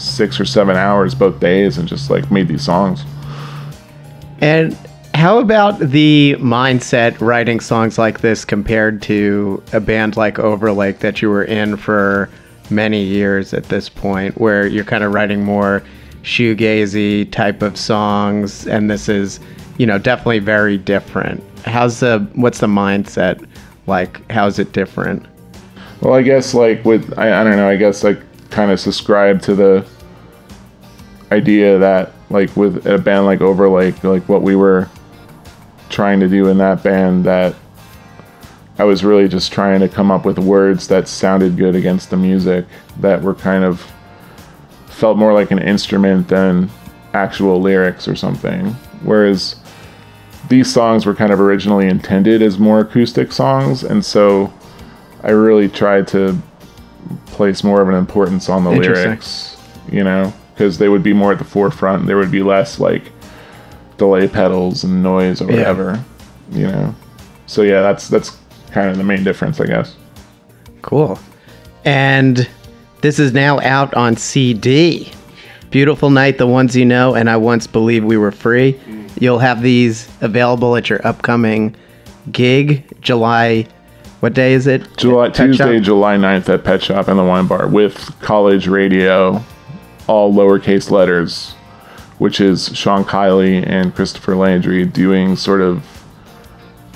6 0.00 0.40
or 0.40 0.44
7 0.44 0.76
hours 0.76 1.14
both 1.14 1.40
days 1.40 1.78
and 1.78 1.88
just 1.88 2.10
like 2.10 2.30
made 2.30 2.48
these 2.48 2.64
songs. 2.64 3.04
And 4.40 4.76
how 5.14 5.38
about 5.38 5.78
the 5.78 6.36
mindset 6.38 7.20
writing 7.20 7.60
songs 7.60 7.98
like 7.98 8.20
this 8.20 8.44
compared 8.44 9.02
to 9.02 9.62
a 9.72 9.80
band 9.80 10.16
like 10.16 10.38
Overlake 10.38 11.00
that 11.00 11.20
you 11.20 11.28
were 11.28 11.44
in 11.44 11.76
for 11.76 12.30
many 12.70 13.02
years 13.02 13.52
at 13.52 13.64
this 13.64 13.88
point, 13.88 14.40
where 14.40 14.66
you're 14.66 14.84
kind 14.84 15.04
of 15.04 15.12
writing 15.12 15.44
more 15.44 15.82
shoegazy 16.22 17.30
type 17.32 17.62
of 17.62 17.76
songs, 17.76 18.66
and 18.66 18.90
this 18.90 19.08
is, 19.08 19.40
you 19.78 19.86
know, 19.86 19.98
definitely 19.98 20.38
very 20.38 20.78
different. 20.78 21.42
How's 21.64 22.00
the 22.00 22.20
what's 22.34 22.60
the 22.60 22.66
mindset 22.66 23.46
like? 23.86 24.30
How's 24.30 24.58
it 24.58 24.72
different? 24.72 25.26
Well, 26.00 26.14
I 26.14 26.22
guess 26.22 26.54
like 26.54 26.84
with 26.84 27.18
I, 27.18 27.40
I 27.40 27.44
don't 27.44 27.56
know. 27.56 27.68
I 27.68 27.76
guess 27.76 28.02
like 28.02 28.20
kind 28.50 28.70
of 28.70 28.80
subscribe 28.80 29.40
to 29.42 29.54
the 29.54 29.86
idea 31.32 31.78
that 31.78 32.12
like 32.28 32.54
with 32.56 32.86
a 32.86 32.98
band 32.98 33.26
like 33.26 33.40
Overlake, 33.40 34.02
like 34.04 34.28
what 34.28 34.42
we 34.42 34.56
were 34.56 34.88
trying 35.88 36.20
to 36.20 36.28
do 36.28 36.48
in 36.48 36.58
that 36.58 36.82
band, 36.82 37.24
that 37.24 37.54
I 38.78 38.84
was 38.84 39.04
really 39.04 39.28
just 39.28 39.52
trying 39.52 39.80
to 39.80 39.88
come 39.88 40.10
up 40.10 40.24
with 40.24 40.38
words 40.38 40.88
that 40.88 41.08
sounded 41.08 41.56
good 41.56 41.74
against 41.74 42.10
the 42.10 42.16
music 42.16 42.64
that 43.00 43.20
were 43.22 43.34
kind 43.34 43.64
of 43.64 43.84
felt 44.86 45.18
more 45.18 45.32
like 45.32 45.50
an 45.50 45.58
instrument 45.58 46.28
than 46.28 46.70
actual 47.12 47.60
lyrics 47.60 48.06
or 48.06 48.14
something. 48.16 48.68
Whereas 49.02 49.56
these 50.48 50.72
songs 50.72 51.06
were 51.06 51.14
kind 51.14 51.32
of 51.32 51.40
originally 51.40 51.88
intended 51.88 52.42
as 52.42 52.58
more 52.58 52.80
acoustic 52.80 53.32
songs, 53.32 53.82
and 53.82 54.04
so 54.04 54.52
I 55.22 55.30
really 55.30 55.68
tried 55.68 56.08
to 56.08 56.40
place 57.26 57.62
more 57.64 57.80
of 57.80 57.88
an 57.88 57.94
importance 57.94 58.48
on 58.48 58.64
the 58.64 58.70
lyrics, 58.70 59.56
you 59.90 60.04
know, 60.04 60.32
because 60.54 60.78
they 60.78 60.88
would 60.88 61.02
be 61.02 61.12
more 61.12 61.32
at 61.32 61.38
the 61.38 61.44
forefront. 61.44 62.06
There 62.06 62.16
would 62.16 62.30
be 62.30 62.42
less 62.42 62.78
like 62.80 63.10
delay 63.96 64.28
pedals 64.28 64.84
and 64.84 65.02
noise 65.02 65.40
or 65.40 65.50
Yeah. 65.50 65.56
whatever, 65.58 66.04
you 66.52 66.66
know. 66.66 66.94
So 67.46 67.62
yeah, 67.62 67.80
that's 67.82 68.08
that's 68.08 68.36
kind 68.70 68.88
of 68.88 68.96
the 68.96 69.04
main 69.04 69.24
difference, 69.24 69.60
I 69.60 69.66
guess. 69.66 69.96
Cool. 70.82 71.18
And 71.84 72.48
this 73.00 73.18
is 73.18 73.32
now 73.32 73.58
out 73.60 73.92
on 73.94 74.16
CD. 74.16 75.10
Beautiful 75.70 76.10
Night, 76.10 76.38
The 76.38 76.46
Ones 76.46 76.76
You 76.76 76.84
Know, 76.84 77.14
and 77.14 77.30
I 77.30 77.36
Once 77.36 77.66
Believed 77.66 78.04
We 78.04 78.16
Were 78.16 78.32
Free. 78.32 78.72
Mm. 78.72 79.08
You'll 79.20 79.38
have 79.38 79.62
these 79.62 80.08
available 80.20 80.74
at 80.76 80.90
your 80.90 81.04
upcoming 81.06 81.76
gig, 82.32 82.84
July. 83.00 83.66
What 84.20 84.34
day 84.34 84.52
is 84.52 84.66
it? 84.66 84.98
July 84.98 85.28
Pet 85.28 85.36
Shop? 85.36 85.46
Tuesday, 85.46 85.80
July 85.80 86.16
9th 86.16 86.52
at 86.52 86.62
Pet 86.62 86.82
Shop 86.82 87.08
and 87.08 87.18
the 87.18 87.24
Wine 87.24 87.46
Bar 87.46 87.68
with 87.68 88.14
College 88.20 88.68
Radio, 88.68 89.42
all 90.06 90.32
lowercase 90.32 90.90
letters, 90.90 91.52
which 92.18 92.38
is 92.38 92.70
Sean 92.76 93.02
Kiley 93.02 93.66
and 93.66 93.94
Christopher 93.94 94.36
Landry 94.36 94.84
doing 94.84 95.36
sort 95.36 95.62
of 95.62 95.82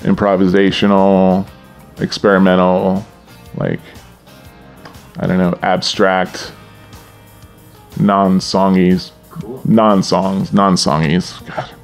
improvisational, 0.01 1.47
experimental, 1.97 3.03
like 3.55 3.79
I 5.17 5.25
don't 5.25 5.39
know, 5.39 5.57
abstract, 5.63 6.51
non-songies, 7.99 9.11
non-songs, 9.65 10.53
non-songies. 10.53 11.43
God. 11.47 11.74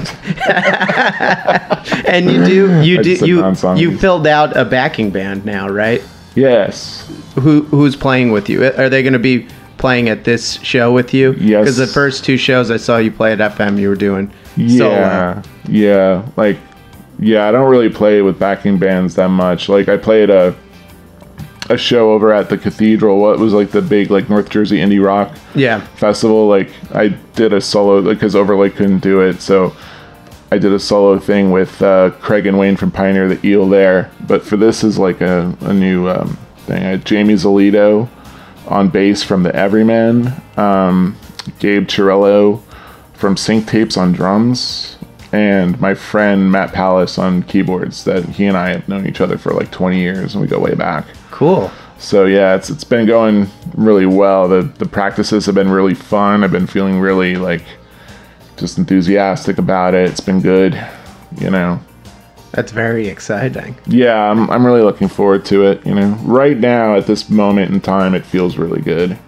And 2.06 2.30
you 2.30 2.44
do 2.44 2.82
you 2.82 3.02
do 3.02 3.26
you 3.26 3.54
you 3.76 3.98
filled 3.98 4.26
out 4.26 4.56
a 4.56 4.64
backing 4.64 5.10
band 5.10 5.44
now, 5.44 5.68
right? 5.68 6.02
Yes. 6.34 7.10
Who 7.34 7.62
who's 7.62 7.96
playing 7.96 8.32
with 8.32 8.48
you? 8.48 8.64
Are 8.64 8.88
they 8.88 9.02
going 9.02 9.12
to 9.12 9.18
be 9.18 9.46
playing 9.78 10.08
at 10.08 10.24
this 10.24 10.54
show 10.62 10.92
with 10.92 11.12
you? 11.12 11.32
Yes. 11.34 11.62
Because 11.62 11.76
the 11.76 11.86
first 11.86 12.24
two 12.24 12.36
shows 12.36 12.70
I 12.70 12.76
saw 12.76 12.98
you 12.98 13.12
play 13.12 13.32
at 13.32 13.38
FM, 13.38 13.78
you 13.78 13.88
were 13.88 13.96
doing 13.96 14.32
solo. 14.56 14.90
Yeah, 14.90 15.42
yeah. 15.68 16.28
Like, 16.36 16.58
yeah, 17.18 17.48
I 17.48 17.52
don't 17.52 17.70
really 17.70 17.90
play 17.90 18.22
with 18.22 18.38
backing 18.38 18.78
bands 18.78 19.14
that 19.16 19.28
much. 19.28 19.68
Like, 19.68 19.88
I 19.88 19.96
played 19.96 20.30
a 20.30 20.54
a 21.70 21.76
show 21.78 22.12
over 22.12 22.32
at 22.32 22.48
the 22.50 22.58
Cathedral. 22.58 23.18
What 23.20 23.38
was 23.38 23.52
like 23.52 23.70
the 23.70 23.82
big 23.82 24.10
like 24.10 24.28
North 24.28 24.50
Jersey 24.50 24.78
indie 24.78 25.02
rock 25.04 25.36
Yeah. 25.54 25.80
festival? 25.96 26.46
Like, 26.48 26.70
I 26.94 27.08
did 27.08 27.52
a 27.52 27.60
solo 27.60 28.02
because 28.02 28.36
Overlake 28.36 28.76
couldn't 28.76 28.98
do 29.00 29.20
it, 29.20 29.40
so 29.40 29.74
I 30.52 30.58
did 30.58 30.72
a 30.72 30.78
solo 30.78 31.18
thing 31.18 31.50
with 31.52 31.80
uh, 31.82 32.10
Craig 32.20 32.46
and 32.46 32.58
Wayne 32.58 32.76
from 32.76 32.90
Pioneer 32.90 33.28
the 33.28 33.44
Eel 33.46 33.68
there. 33.68 34.10
But 34.26 34.42
for 34.44 34.56
this 34.56 34.84
is 34.84 34.98
like 34.98 35.20
a, 35.20 35.56
a 35.62 35.72
new 35.72 36.08
um, 36.08 36.36
thing. 36.66 36.82
I 36.82 36.90
had 36.90 37.04
Jamie 37.04 37.34
Zolito 37.34 38.08
on 38.68 38.88
bass 38.88 39.22
from 39.22 39.42
the 39.42 39.54
Everyman, 39.54 40.32
um, 40.56 41.16
Gabe 41.58 41.86
Chirello 41.86 42.62
from 43.14 43.36
Sync 43.36 43.66
Tapes 43.68 43.96
on 43.96 44.12
drums, 44.12 44.96
and 45.32 45.78
my 45.80 45.94
friend 45.94 46.50
Matt 46.52 46.72
palace 46.72 47.18
on 47.18 47.42
keyboards. 47.44 48.04
That 48.04 48.24
he 48.26 48.44
and 48.46 48.56
I 48.56 48.70
have 48.70 48.88
known 48.88 49.06
each 49.06 49.20
other 49.20 49.38
for 49.38 49.52
like 49.52 49.70
20 49.70 49.98
years, 50.00 50.34
and 50.34 50.42
we 50.42 50.48
go 50.48 50.58
way 50.58 50.74
back. 50.74 51.06
Cool. 51.34 51.68
So 51.98 52.26
yeah, 52.26 52.54
it's 52.54 52.70
it's 52.70 52.84
been 52.84 53.06
going 53.06 53.48
really 53.74 54.06
well. 54.06 54.46
The 54.46 54.62
the 54.62 54.86
practices 54.86 55.46
have 55.46 55.56
been 55.56 55.68
really 55.68 55.94
fun. 55.94 56.44
I've 56.44 56.52
been 56.52 56.68
feeling 56.68 57.00
really 57.00 57.34
like 57.34 57.64
just 58.56 58.78
enthusiastic 58.78 59.58
about 59.58 59.94
it. 59.94 60.08
It's 60.08 60.20
been 60.20 60.40
good, 60.40 60.80
you 61.40 61.50
know. 61.50 61.80
That's 62.52 62.70
very 62.70 63.08
exciting. 63.08 63.74
Yeah, 63.86 64.30
I'm 64.30 64.48
I'm 64.48 64.64
really 64.64 64.82
looking 64.82 65.08
forward 65.08 65.44
to 65.46 65.64
it, 65.66 65.84
you 65.84 65.96
know. 65.96 66.10
Right 66.22 66.56
now 66.56 66.94
at 66.94 67.08
this 67.08 67.28
moment 67.28 67.72
in 67.72 67.80
time 67.80 68.14
it 68.14 68.24
feels 68.24 68.56
really 68.56 68.80
good. 68.80 69.18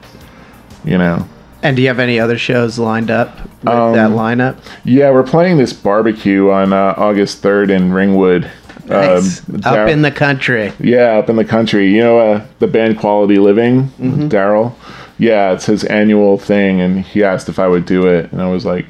You 0.84 0.98
know. 0.98 1.26
And 1.64 1.75
do 1.75 1.82
you 1.82 1.88
have 1.88 1.98
any 1.98 2.20
other 2.20 2.38
shows 2.38 2.78
lined 2.78 3.10
up 3.10 3.36
with 3.64 3.68
Um, 3.68 3.94
that 3.94 4.10
lineup? 4.10 4.58
Yeah, 4.84 5.10
we're 5.10 5.25
playing 5.25 5.56
this 5.56 5.72
barbecue 5.72 6.50
on 6.52 6.72
uh, 6.72 6.94
August 6.96 7.42
3rd 7.42 7.70
in 7.70 7.92
Ringwood. 7.92 8.48
Nice. 8.87 9.49
Um, 9.49 9.61
Up 9.64 9.88
in 9.88 10.02
the 10.02 10.11
country. 10.11 10.73
Yeah, 10.78 11.19
up 11.19 11.28
in 11.28 11.37
the 11.37 11.45
country. 11.45 11.93
You 11.93 12.00
know 12.00 12.19
uh, 12.19 12.47
the 12.59 12.66
band 12.66 12.99
Quality 12.99 13.38
Living, 13.38 13.88
Daryl? 14.28 14.75
Yeah, 15.19 15.52
it's 15.52 15.66
his 15.66 15.85
annual 15.85 16.38
thing, 16.38 16.81
and 16.81 17.05
he 17.05 17.25
asked 17.25 17.49
if 17.49 17.59
I 17.59 17.69
would 17.69 17.87
do 17.87 18.07
it, 18.07 18.31
and 18.33 18.43
I 18.43 18.49
was 18.49 18.64
like, 18.66 18.87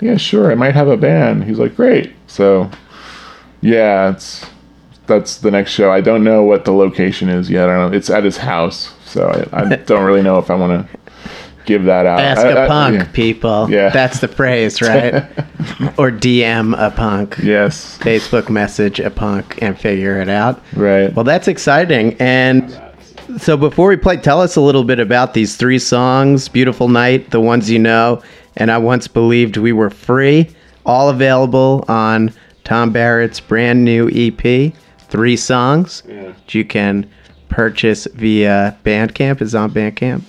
"Yeah, 0.00 0.16
sure. 0.16 0.50
I 0.52 0.54
might 0.54 0.74
have 0.74 0.88
a 0.88 0.96
band." 0.96 1.44
He's 1.44 1.58
like, 1.58 1.74
"Great." 1.74 2.12
So, 2.26 2.70
yeah, 3.60 4.10
it's 4.10 4.46
that's 5.06 5.38
the 5.38 5.50
next 5.50 5.72
show. 5.72 5.90
I 5.90 6.00
don't 6.00 6.22
know 6.22 6.42
what 6.44 6.64
the 6.64 6.72
location 6.72 7.28
is 7.28 7.50
yet. 7.50 7.68
I 7.68 7.76
don't 7.76 7.90
know. 7.90 7.96
It's 7.96 8.10
at 8.10 8.24
his 8.24 8.36
house, 8.36 8.94
so 9.04 9.48
I, 9.52 9.62
I 9.62 9.76
don't 9.86 10.04
really 10.04 10.22
know 10.22 10.38
if 10.38 10.50
I 10.50 10.54
want 10.54 10.88
to 10.88 10.98
give 11.68 11.84
that 11.84 12.06
out. 12.06 12.18
Ask 12.18 12.40
I- 12.40 12.50
a 12.50 12.64
I- 12.64 12.66
punk, 12.68 12.96
yeah. 12.98 13.04
people. 13.12 13.70
Yeah. 13.70 13.90
That's 13.90 14.18
the 14.20 14.26
phrase, 14.28 14.82
right? 14.82 15.14
or 15.98 16.10
DM 16.10 16.74
a 16.76 16.90
punk. 16.90 17.36
Yes. 17.42 17.96
Facebook 18.00 18.48
message 18.48 18.98
a 18.98 19.10
punk 19.10 19.58
and 19.62 19.78
figure 19.78 20.20
it 20.20 20.28
out. 20.28 20.60
Right. 20.74 21.14
Well, 21.14 21.24
that's 21.24 21.46
exciting. 21.46 22.16
And 22.18 22.76
so 23.38 23.56
before 23.56 23.88
we 23.88 23.96
play, 23.96 24.16
tell 24.16 24.40
us 24.40 24.56
a 24.56 24.60
little 24.60 24.84
bit 24.84 24.98
about 24.98 25.34
these 25.34 25.56
three 25.56 25.78
songs 25.78 26.48
Beautiful 26.48 26.88
Night, 26.88 27.30
The 27.30 27.40
Ones 27.40 27.70
You 27.70 27.78
Know, 27.78 28.22
and 28.56 28.70
I 28.72 28.78
Once 28.78 29.06
Believed 29.06 29.56
We 29.58 29.72
Were 29.72 29.90
Free. 29.90 30.48
All 30.86 31.10
available 31.10 31.84
on 31.88 32.32
Tom 32.64 32.90
Barrett's 32.92 33.38
brand 33.40 33.84
new 33.84 34.08
EP. 34.10 34.72
Three 35.10 35.36
songs 35.36 36.02
Yeah. 36.08 36.22
that 36.28 36.54
you 36.54 36.64
can 36.64 37.08
purchase 37.50 38.06
via 38.14 38.76
Bandcamp. 38.84 39.42
Is 39.42 39.54
on 39.54 39.70
Bandcamp? 39.70 40.22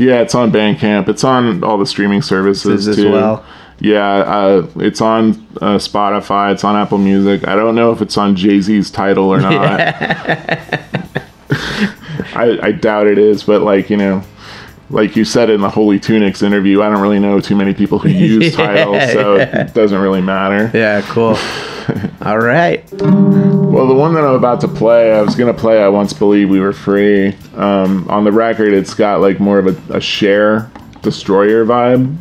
Yeah, 0.00 0.22
it's 0.22 0.34
on 0.34 0.50
Bandcamp. 0.50 1.08
It's 1.08 1.24
on 1.24 1.62
all 1.62 1.76
the 1.76 1.84
streaming 1.84 2.22
services 2.22 2.88
As 2.88 2.96
too. 2.96 3.12
well? 3.12 3.44
Yeah, 3.80 4.06
uh, 4.06 4.66
it's 4.76 5.00
on 5.02 5.30
uh, 5.60 5.76
Spotify. 5.76 6.52
It's 6.52 6.64
on 6.64 6.74
Apple 6.76 6.98
Music. 6.98 7.46
I 7.46 7.54
don't 7.54 7.74
know 7.74 7.92
if 7.92 8.00
it's 8.02 8.16
on 8.16 8.34
Jay 8.34 8.60
Z's 8.60 8.90
Tidal 8.90 9.24
or 9.28 9.40
not. 9.40 9.80
I, 12.34 12.58
I 12.62 12.72
doubt 12.72 13.06
it 13.08 13.18
is, 13.18 13.42
but 13.42 13.62
like 13.62 13.90
you 13.90 13.96
know, 13.96 14.22
like 14.90 15.16
you 15.16 15.24
said 15.24 15.50
in 15.50 15.60
the 15.60 15.68
Holy 15.70 15.98
Tunics 15.98 16.42
interview, 16.42 16.82
I 16.82 16.88
don't 16.90 17.00
really 17.00 17.18
know 17.20 17.40
too 17.40 17.56
many 17.56 17.74
people 17.74 17.98
who 17.98 18.08
use 18.10 18.54
titles, 18.54 19.12
so 19.12 19.36
Yeah. 19.36 19.62
it 19.66 19.74
doesn't 19.74 19.98
really 20.00 20.22
matter. 20.22 20.70
Yeah, 20.74 21.02
cool. 21.02 21.36
All 22.22 22.38
right. 22.38 22.84
Well, 22.92 23.86
the 23.86 23.94
one 23.94 24.12
that 24.12 24.24
I'm 24.24 24.34
about 24.34 24.60
to 24.60 24.68
play, 24.68 25.12
I 25.12 25.22
was 25.22 25.34
gonna 25.36 25.54
play. 25.54 25.82
I 25.82 25.88
once 25.88 26.12
believed 26.12 26.50
we 26.50 26.60
were 26.60 26.74
free. 26.74 27.34
Um, 27.54 28.06
on 28.10 28.24
the 28.24 28.32
record, 28.32 28.74
it's 28.74 28.92
got 28.92 29.22
like 29.22 29.40
more 29.40 29.58
of 29.58 29.66
a, 29.66 29.96
a 29.96 30.00
share 30.00 30.70
destroyer 31.00 31.64
vibe. 31.64 32.14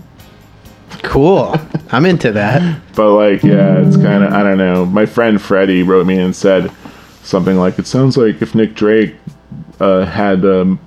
Cool. 1.04 1.54
I'm 1.92 2.06
into 2.06 2.32
that. 2.32 2.82
But 2.96 3.14
like, 3.14 3.44
yeah, 3.44 3.86
it's 3.86 3.98
kind 3.98 4.24
of 4.24 4.32
I 4.32 4.42
don't 4.42 4.58
know. 4.58 4.86
My 4.86 5.06
friend 5.06 5.42
Freddie 5.42 5.84
wrote 5.84 6.06
me 6.06 6.18
and 6.18 6.34
said 6.34 6.72
something 7.24 7.58
like, 7.58 7.78
"It 7.78 7.88
sounds 7.88 8.16
like 8.16 8.42
if 8.42 8.56
Nick 8.56 8.76
Drake 8.76 9.16
uh, 9.82 10.06
had 10.06 10.46
um, 10.46 10.80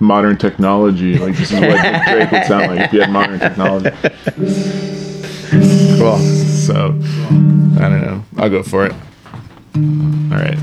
modern 0.00 0.36
technology, 0.36 1.18
like 1.18 1.34
this 1.34 1.50
is 1.50 1.60
what 1.60 1.80
Drake 2.08 2.30
would 2.30 2.44
sound 2.44 2.76
like 2.76 2.80
if 2.80 2.90
he 2.90 2.98
had 2.98 3.10
modern 3.10 3.38
technology." 3.38 5.06
Cool. 5.50 6.18
So 6.18 6.94
I 7.78 7.88
don't 7.88 8.02
know. 8.02 8.22
I'll 8.36 8.50
go 8.50 8.62
for 8.62 8.86
it. 8.86 8.92
All 9.74 10.38
right. 10.38 10.58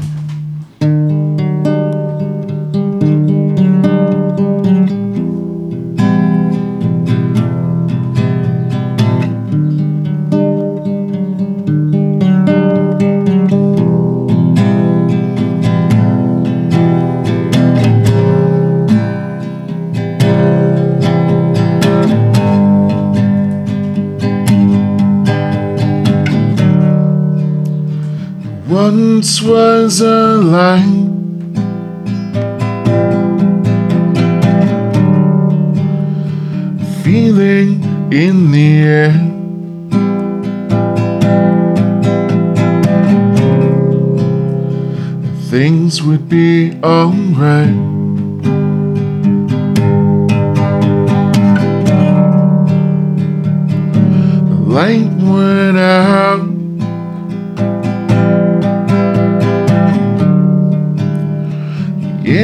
Once 28.97 29.43
was 29.43 30.01
a 30.01 30.37
light. 30.37 30.81
Feeling 37.03 37.83
in 38.11 38.51
the 38.51 38.69
air. 38.81 39.13
things 45.51 46.01
would 46.01 46.27
be 46.27 46.73
alright. 46.83 47.77
The 54.49 54.59
light 54.65 55.11
went 55.21 55.77
out. 55.77 56.56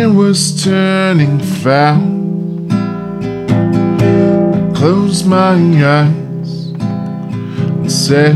Was 0.05 0.63
turning 0.63 1.39
foul. 1.39 2.01
Closed 4.75 5.25
my 5.25 5.55
eyes 5.81 6.73
and 6.77 7.91
said 7.91 8.35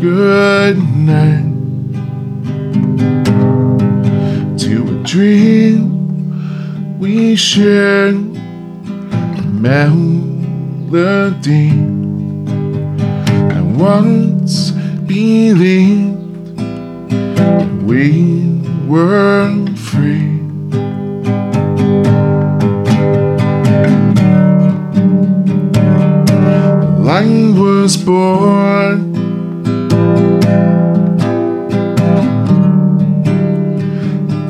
good 0.00 0.76
night 0.94 1.50
to 4.58 4.82
a 4.88 5.02
dream 5.02 6.98
we 6.98 7.36
shared 7.36 8.14
a 8.14 9.42
melody. 9.66 10.10
I 13.50 13.60
once 13.62 14.72
believed 15.06 16.20
we 17.82 18.60
were 18.86 19.66
free. 19.74 20.31
Light 27.12 27.52
was 27.54 27.98
born. 27.98 29.12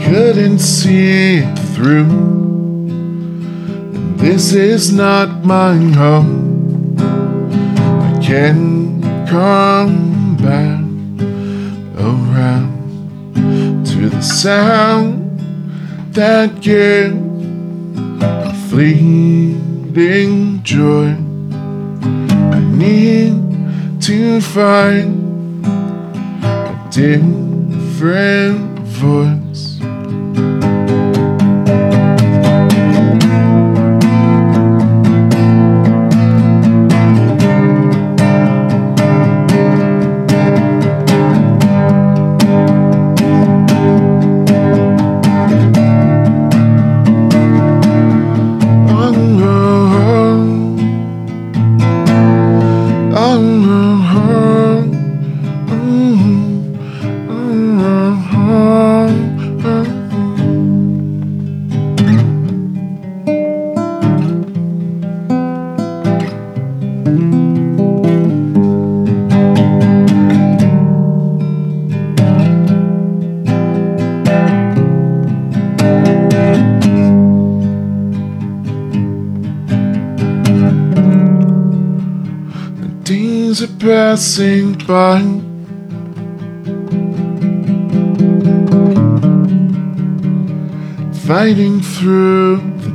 Couldn't 0.05 0.61
see 0.61 1.39
it 1.39 1.59
through. 1.75 2.13
And 3.97 4.17
this 4.21 4.53
is 4.53 4.93
not 4.93 5.45
my 5.45 5.75
home. 5.75 6.95
I 7.01 8.21
can 8.23 9.03
come 9.27 10.37
back 10.37 10.85
around 11.99 13.87
to 13.87 14.09
the 14.09 14.23
sound 14.23 15.41
that 16.15 16.61
gave 16.61 17.13
a 18.23 18.55
fleeting 18.71 20.63
joy. 20.63 21.22
I 22.53 22.61
need 22.61 24.03
to 24.03 24.41
find 24.43 25.65
a 25.65 26.89
different 26.91 28.79
voice. 28.81 29.42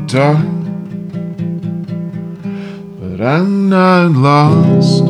Dark. 0.07 0.37
But 2.99 3.19
I'm 3.21 3.67
not 3.67 4.11
lost 4.11 5.03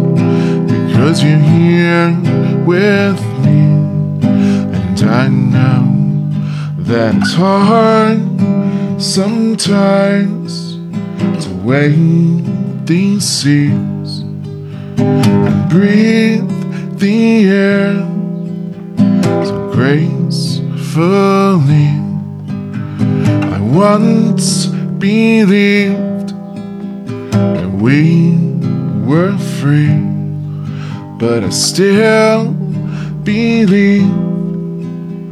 because 0.68 1.24
you're 1.24 1.38
here 1.38 2.10
with 2.66 3.22
me. 3.44 3.60
And 4.26 5.00
I 5.04 5.28
know 5.28 5.86
that 6.80 7.14
it's 7.16 7.34
hard 7.36 8.20
sometimes 9.00 10.78
to 11.46 11.54
wait 11.64 12.42
these 12.88 13.24
seas 13.24 14.22
and 14.98 15.70
breathe 15.70 16.50
the 16.98 17.50
air 17.50 17.94
so 19.46 19.70
gracefully. 19.74 20.58
I 23.54 23.60
once 23.62 24.77
believed 25.00 26.30
that 27.32 27.72
we 27.80 28.36
were 29.06 29.38
free, 29.38 29.98
but 31.20 31.44
I 31.44 31.50
still 31.50 32.54
believe 33.24 34.02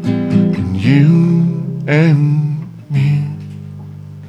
in 0.06 0.76
you 0.76 1.84
and 1.88 2.68
me. 2.92 3.28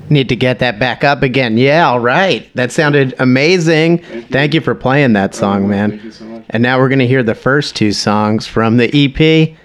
Need 0.08 0.28
to 0.28 0.36
get 0.36 0.58
that 0.60 0.78
back 0.78 1.04
up 1.04 1.22
again. 1.22 1.58
Yeah, 1.58 1.88
all 1.88 2.00
right. 2.00 2.48
That 2.54 2.72
sounded 2.72 3.14
amazing. 3.18 3.98
Thank 4.30 4.54
you, 4.54 4.60
for 4.60 4.74
playing 4.74 5.12
that 5.14 5.34
song, 5.34 5.68
man. 5.68 5.90
Thank 5.90 6.04
you 6.04 6.12
so 6.12 6.24
much. 6.24 6.44
And 6.50 6.62
now 6.62 6.78
we're 6.78 6.88
going 6.88 7.00
to 7.00 7.06
hear 7.06 7.22
the 7.22 7.34
first 7.34 7.76
two 7.76 7.92
songs 7.92 8.46
from 8.46 8.76
the 8.76 8.88
EP 8.92 9.56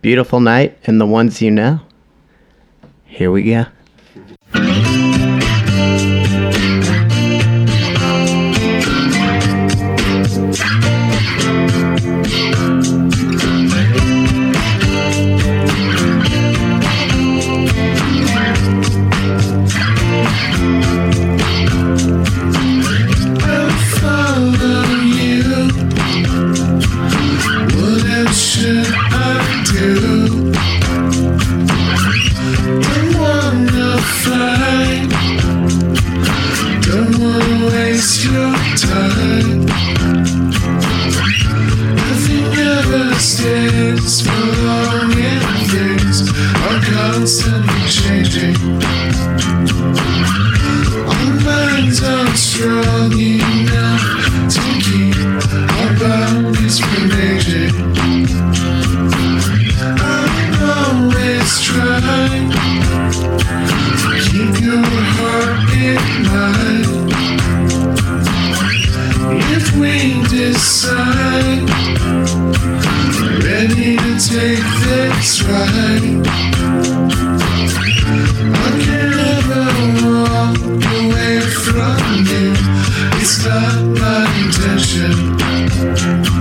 Beautiful 0.00 0.40
Night 0.40 0.78
and 0.84 1.00
The 1.00 1.06
Ones 1.06 1.42
You 1.42 1.50
Know. 1.50 1.80
Here 3.04 3.30
we 3.30 3.42
go. 3.42 3.66
My 84.64 86.31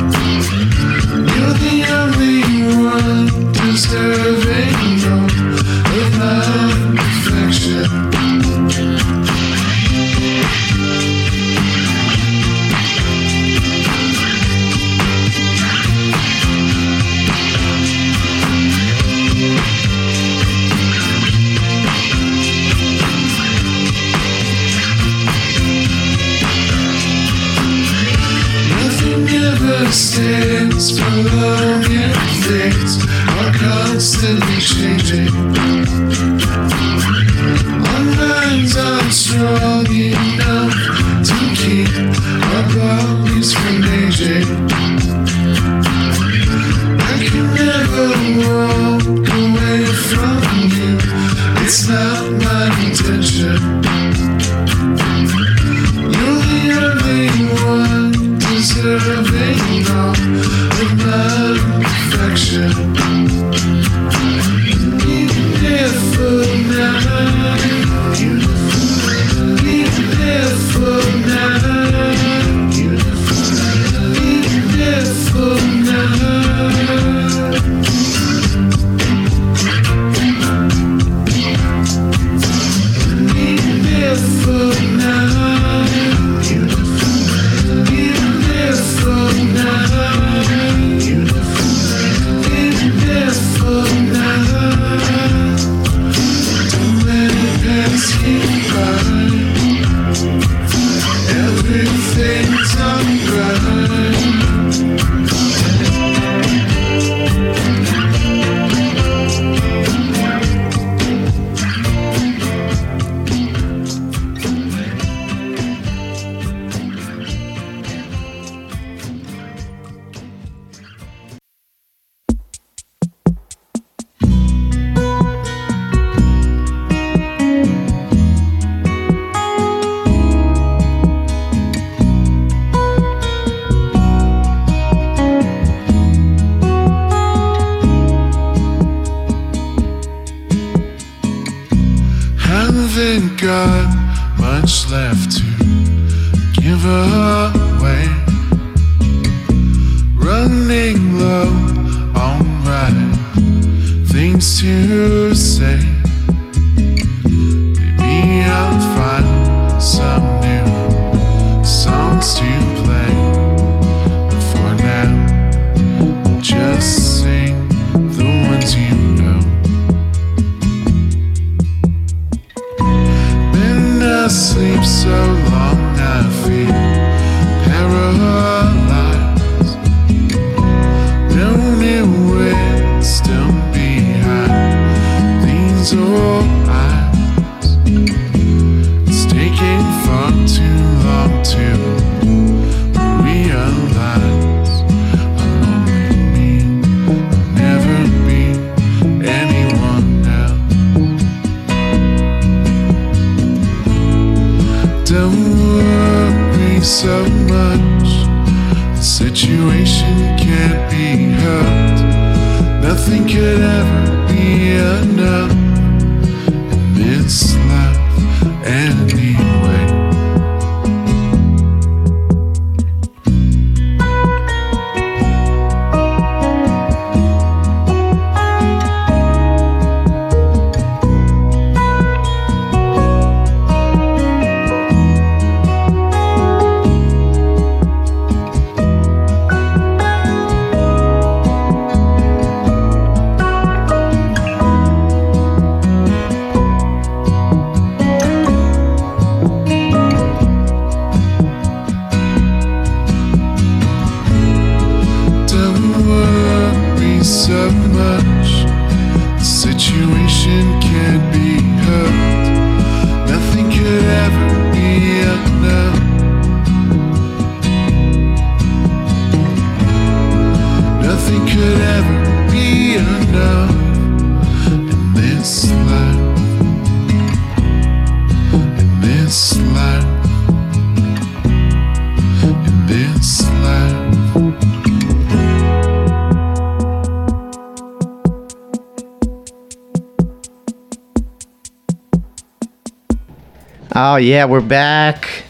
yeah, 294.22 294.46
we're 294.46 294.62
back. 294.62 295.44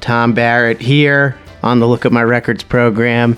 Tom 0.00 0.32
Barrett 0.32 0.80
here 0.80 1.38
on 1.62 1.80
the 1.80 1.88
Look 1.88 2.06
at 2.06 2.12
My 2.12 2.22
Records 2.22 2.62
program. 2.62 3.36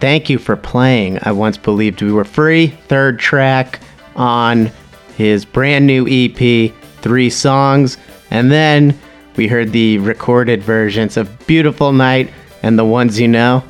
Thank 0.00 0.28
you 0.28 0.38
for 0.38 0.56
playing. 0.56 1.18
I 1.22 1.32
once 1.32 1.56
believed 1.56 2.02
we 2.02 2.12
were 2.12 2.24
free. 2.24 2.68
Third 2.88 3.18
track 3.18 3.80
on 4.16 4.70
his 5.16 5.44
brand 5.44 5.86
new 5.86 6.06
EP, 6.08 6.72
three 7.00 7.30
songs. 7.30 7.96
And 8.30 8.50
then 8.50 8.98
we 9.36 9.48
heard 9.48 9.72
the 9.72 9.98
recorded 9.98 10.62
versions 10.62 11.16
of 11.16 11.46
Beautiful 11.46 11.92
Night 11.92 12.30
and 12.62 12.78
The 12.78 12.84
Ones 12.84 13.18
You 13.18 13.28
Know. 13.28 13.62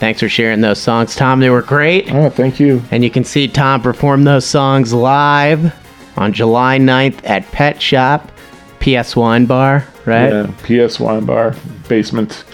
Thanks 0.00 0.20
for 0.20 0.28
sharing 0.28 0.60
those 0.60 0.80
songs, 0.80 1.14
Tom. 1.14 1.40
They 1.40 1.50
were 1.50 1.62
great. 1.62 2.12
Oh, 2.12 2.30
thank 2.30 2.58
you. 2.58 2.82
And 2.90 3.04
you 3.04 3.10
can 3.10 3.24
see 3.24 3.48
Tom 3.48 3.82
perform 3.82 4.24
those 4.24 4.46
songs 4.46 4.92
live 4.92 5.74
on 6.16 6.32
July 6.32 6.78
9th 6.78 7.20
at 7.24 7.46
Pet 7.52 7.80
Shop. 7.80 8.32
PS 8.80 9.14
Wine 9.14 9.46
Bar, 9.46 9.86
right? 10.06 10.30
Yeah, 10.32 10.86
PS 10.86 10.98
Wine 10.98 11.24
Bar, 11.24 11.54
basement. 11.88 12.44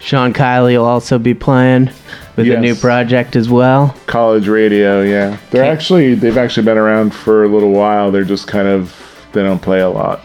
Sean 0.00 0.32
Kiley 0.32 0.76
will 0.76 0.84
also 0.84 1.18
be 1.18 1.34
playing 1.34 1.90
with 2.36 2.46
yes. 2.46 2.58
a 2.58 2.60
new 2.60 2.74
project 2.74 3.36
as 3.36 3.48
well. 3.48 3.96
College 4.06 4.48
radio, 4.48 5.02
yeah. 5.02 5.38
They're 5.50 5.64
actually 5.64 6.14
they've 6.14 6.38
actually 6.38 6.64
been 6.64 6.78
around 6.78 7.14
for 7.14 7.44
a 7.44 7.48
little 7.48 7.72
while. 7.72 8.10
They're 8.10 8.24
just 8.24 8.46
kind 8.46 8.68
of 8.68 8.94
they 9.32 9.42
don't 9.42 9.60
play 9.60 9.80
a 9.80 9.88
lot. 9.88 10.24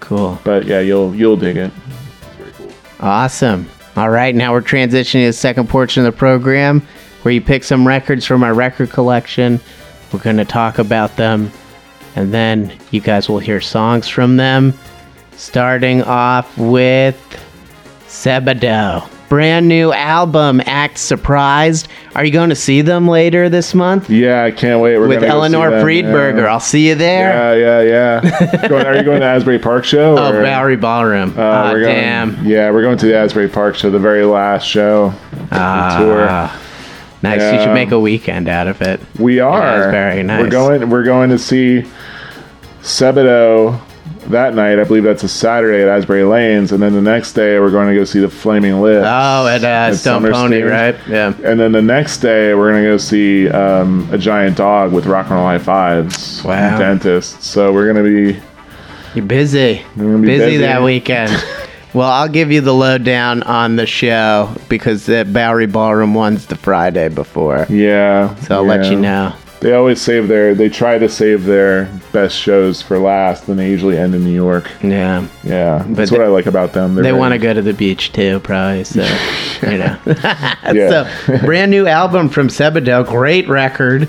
Cool. 0.00 0.38
But 0.44 0.66
yeah, 0.66 0.80
you'll 0.80 1.14
you'll 1.14 1.36
dig 1.36 1.56
it. 1.56 1.72
Cool. 2.56 2.72
Awesome. 3.00 3.68
All 3.96 4.10
right, 4.10 4.34
now 4.34 4.52
we're 4.52 4.62
transitioning 4.62 5.22
to 5.22 5.26
the 5.26 5.32
second 5.32 5.68
portion 5.68 6.04
of 6.06 6.12
the 6.12 6.18
program 6.18 6.80
where 7.22 7.34
you 7.34 7.40
pick 7.40 7.62
some 7.62 7.86
records 7.86 8.24
from 8.24 8.42
our 8.42 8.54
record 8.54 8.90
collection. 8.90 9.60
We're 10.12 10.20
going 10.20 10.38
to 10.38 10.44
talk 10.44 10.78
about 10.78 11.16
them 11.16 11.52
and 12.16 12.32
then 12.32 12.72
you 12.90 13.00
guys 13.00 13.28
will 13.28 13.38
hear 13.38 13.60
songs 13.60 14.08
from 14.08 14.36
them. 14.36 14.74
Starting 15.36 16.02
off 16.02 16.56
with 16.58 17.16
Sebadoh. 18.06 19.08
Brand 19.28 19.66
new 19.66 19.94
album, 19.94 20.60
Act 20.66 20.98
Surprised. 20.98 21.88
Are 22.14 22.22
you 22.22 22.30
going 22.30 22.50
to 22.50 22.54
see 22.54 22.82
them 22.82 23.08
later 23.08 23.48
this 23.48 23.74
month? 23.74 24.10
Yeah, 24.10 24.44
I 24.44 24.50
can't 24.50 24.82
wait. 24.82 24.98
We're 24.98 25.08
with 25.08 25.20
gonna 25.20 25.32
go 25.32 25.48
see 25.48 25.54
Eleanor 25.56 25.70
Friedberger. 25.82 26.42
Yeah. 26.42 26.52
I'll 26.52 26.60
see 26.60 26.86
you 26.88 26.94
there. 26.94 27.56
Yeah, 27.56 27.80
yeah, 27.80 28.20
yeah. 28.20 28.66
going, 28.68 28.84
are 28.84 28.94
you 28.94 29.02
going 29.02 29.20
to 29.20 29.26
Asbury 29.26 29.58
Park 29.58 29.86
show? 29.86 30.18
Oh, 30.18 30.32
Bowery 30.42 30.76
Ballroom. 30.76 31.30
Uh, 31.38 31.42
Ah, 31.42 31.70
going, 31.72 31.82
damn. 31.84 32.44
Yeah, 32.44 32.70
we're 32.70 32.82
going 32.82 32.98
to 32.98 33.06
the 33.06 33.16
Asbury 33.16 33.48
Park 33.48 33.74
show, 33.74 33.90
the 33.90 33.98
very 33.98 34.26
last 34.26 34.66
show. 34.66 35.04
of 35.32 35.48
the 35.50 35.96
tour. 35.98 36.26
Ah, 36.28 36.58
Nice. 37.22 37.40
You 37.54 37.62
should 37.62 37.72
make 37.72 37.92
a 37.92 38.00
weekend 38.00 38.48
out 38.48 38.66
of 38.68 38.82
it. 38.82 39.00
We 39.18 39.40
are. 39.40 39.62
Asbury, 39.62 40.24
nice. 40.24 40.42
We're 40.42 40.50
going. 40.50 40.90
We're 40.90 41.04
going 41.04 41.30
to 41.30 41.38
see 41.38 41.86
Sebadoh 42.82 43.80
that 44.28 44.54
night. 44.54 44.78
I 44.78 44.84
believe 44.84 45.04
that's 45.04 45.22
a 45.22 45.28
Saturday 45.28 45.82
at 45.82 45.88
Asbury 45.88 46.24
Lanes, 46.24 46.72
and 46.72 46.82
then 46.82 46.92
the 46.92 47.02
next 47.02 47.32
day 47.32 47.58
we're 47.58 47.70
going 47.70 47.88
to 47.88 47.94
go 47.94 48.04
see 48.04 48.20
the 48.20 48.28
Flaming 48.28 48.80
Lips. 48.80 49.06
Oh, 49.06 49.46
at, 49.46 49.62
uh, 49.62 49.66
at 49.66 49.94
Stone 49.94 50.30
Pony, 50.30 50.58
Stage. 50.58 50.70
right? 50.70 50.96
Yeah. 51.08 51.34
And 51.44 51.58
then 51.58 51.72
the 51.72 51.82
next 51.82 52.18
day 52.18 52.54
we're 52.54 52.70
going 52.72 52.82
to 52.82 52.90
go 52.90 52.96
see 52.96 53.48
um, 53.48 54.08
a 54.12 54.18
giant 54.18 54.56
dog 54.56 54.92
with 54.92 55.06
Rock 55.06 55.26
and 55.26 55.36
Roll 55.36 55.44
High 55.44 55.58
Fives. 55.58 56.42
Wow. 56.44 56.78
Dentist. 56.78 57.42
So 57.42 57.72
we're 57.72 57.92
going 57.92 58.04
to 58.04 58.32
be. 58.32 58.40
You're 59.14 59.26
busy. 59.26 59.84
be 59.96 60.02
busy, 60.02 60.22
busy. 60.22 60.56
that 60.58 60.82
weekend. 60.82 61.32
well, 61.94 62.10
I'll 62.10 62.28
give 62.28 62.50
you 62.50 62.62
the 62.62 62.72
lowdown 62.72 63.42
on 63.42 63.76
the 63.76 63.86
show 63.86 64.56
because 64.68 65.06
the 65.06 65.24
Bowery 65.24 65.66
Ballroom 65.66 66.14
one's 66.14 66.46
the 66.46 66.56
Friday 66.56 67.08
before. 67.08 67.66
Yeah. 67.68 68.34
So 68.36 68.56
I'll 68.56 68.64
let 68.64 68.90
you 68.90 68.98
know. 68.98 69.34
They 69.62 69.74
always 69.74 70.00
save 70.00 70.26
their. 70.26 70.54
They 70.56 70.68
try 70.68 70.98
to 70.98 71.08
save 71.08 71.44
their 71.44 71.84
best 72.12 72.36
shows 72.36 72.82
for 72.82 72.98
last, 72.98 73.46
and 73.48 73.56
they 73.56 73.70
usually 73.70 73.96
end 73.96 74.12
in 74.12 74.24
New 74.24 74.34
York. 74.34 74.68
Yeah. 74.82 75.26
Yeah, 75.44 75.84
that's 75.88 76.10
they- 76.10 76.18
what 76.18 76.26
I 76.26 76.28
like 76.30 76.46
about 76.46 76.72
them. 76.72 76.96
They're 76.96 77.04
They 77.04 77.12
want 77.12 77.32
to 77.32 77.38
go 77.38 77.54
to 77.54 77.62
the 77.62 77.72
beach 77.72 78.12
too, 78.12 78.40
probably. 78.40 78.82
So, 78.82 79.02
you 79.62 79.78
know. 79.78 79.96
Yeah. 80.74 81.06
so, 81.26 81.38
brand 81.44 81.70
new 81.70 81.86
album 81.86 82.28
from 82.28 82.48
Sebadoh. 82.48 83.06
Great 83.06 83.48
record. 83.48 84.08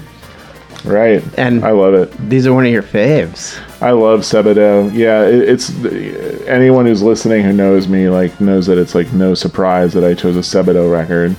right, 0.86 1.24
And- 1.38 1.63
I 1.63 1.70
love 1.72 1.94
it. 1.94 2.12
These 2.30 2.48
are 2.48 2.54
one 2.54 2.66
of 2.66 2.72
your 2.72 2.84
faves. 2.84 3.60
I 3.82 3.92
love 3.92 4.22
Sebadoh. 4.22 4.92
Yeah, 4.94 5.24
it, 5.24 5.50
it's 5.50 5.70
anyone 6.48 6.86
who's 6.88 7.04
listening 7.04 7.44
who 7.44 7.54
knows 7.54 7.88
me 7.88 8.10
like 8.10 8.39
knows 8.42 8.66
that 8.68 8.78
it's 8.80 8.96
like 8.96 9.12
no 9.13 9.34
surprise 9.36 9.94
that 9.94 10.04
I 10.04 10.13
chose 10.16 10.36
a 10.36 10.39
Sebadoh 10.39 10.92
record. 10.92 11.36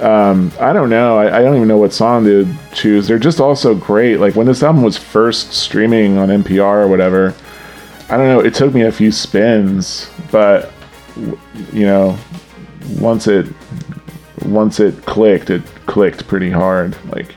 Um, 0.00 0.52
I 0.60 0.72
don't 0.72 0.90
know. 0.90 1.18
I, 1.18 1.38
I 1.38 1.42
don't 1.42 1.56
even 1.56 1.66
know 1.68 1.78
what 1.78 1.92
song 1.92 2.24
to 2.24 2.46
choose. 2.72 3.08
They're 3.08 3.18
just 3.18 3.40
all 3.40 3.56
so 3.56 3.74
great. 3.74 4.18
Like 4.18 4.36
when 4.36 4.46
this 4.46 4.62
album 4.62 4.82
was 4.82 4.96
first 4.96 5.52
streaming 5.52 6.18
on 6.18 6.28
NPR 6.28 6.84
or 6.84 6.88
whatever, 6.88 7.34
I 8.08 8.16
don't 8.16 8.28
know. 8.28 8.40
It 8.40 8.54
took 8.54 8.72
me 8.74 8.82
a 8.82 8.92
few 8.92 9.10
spins, 9.10 10.08
but 10.30 10.72
you 11.72 11.84
know, 11.84 12.16
once 13.00 13.26
it 13.26 13.46
once 14.46 14.78
it 14.78 15.04
clicked, 15.04 15.50
it 15.50 15.62
clicked 15.86 16.28
pretty 16.28 16.50
hard. 16.50 16.96
Like 17.10 17.34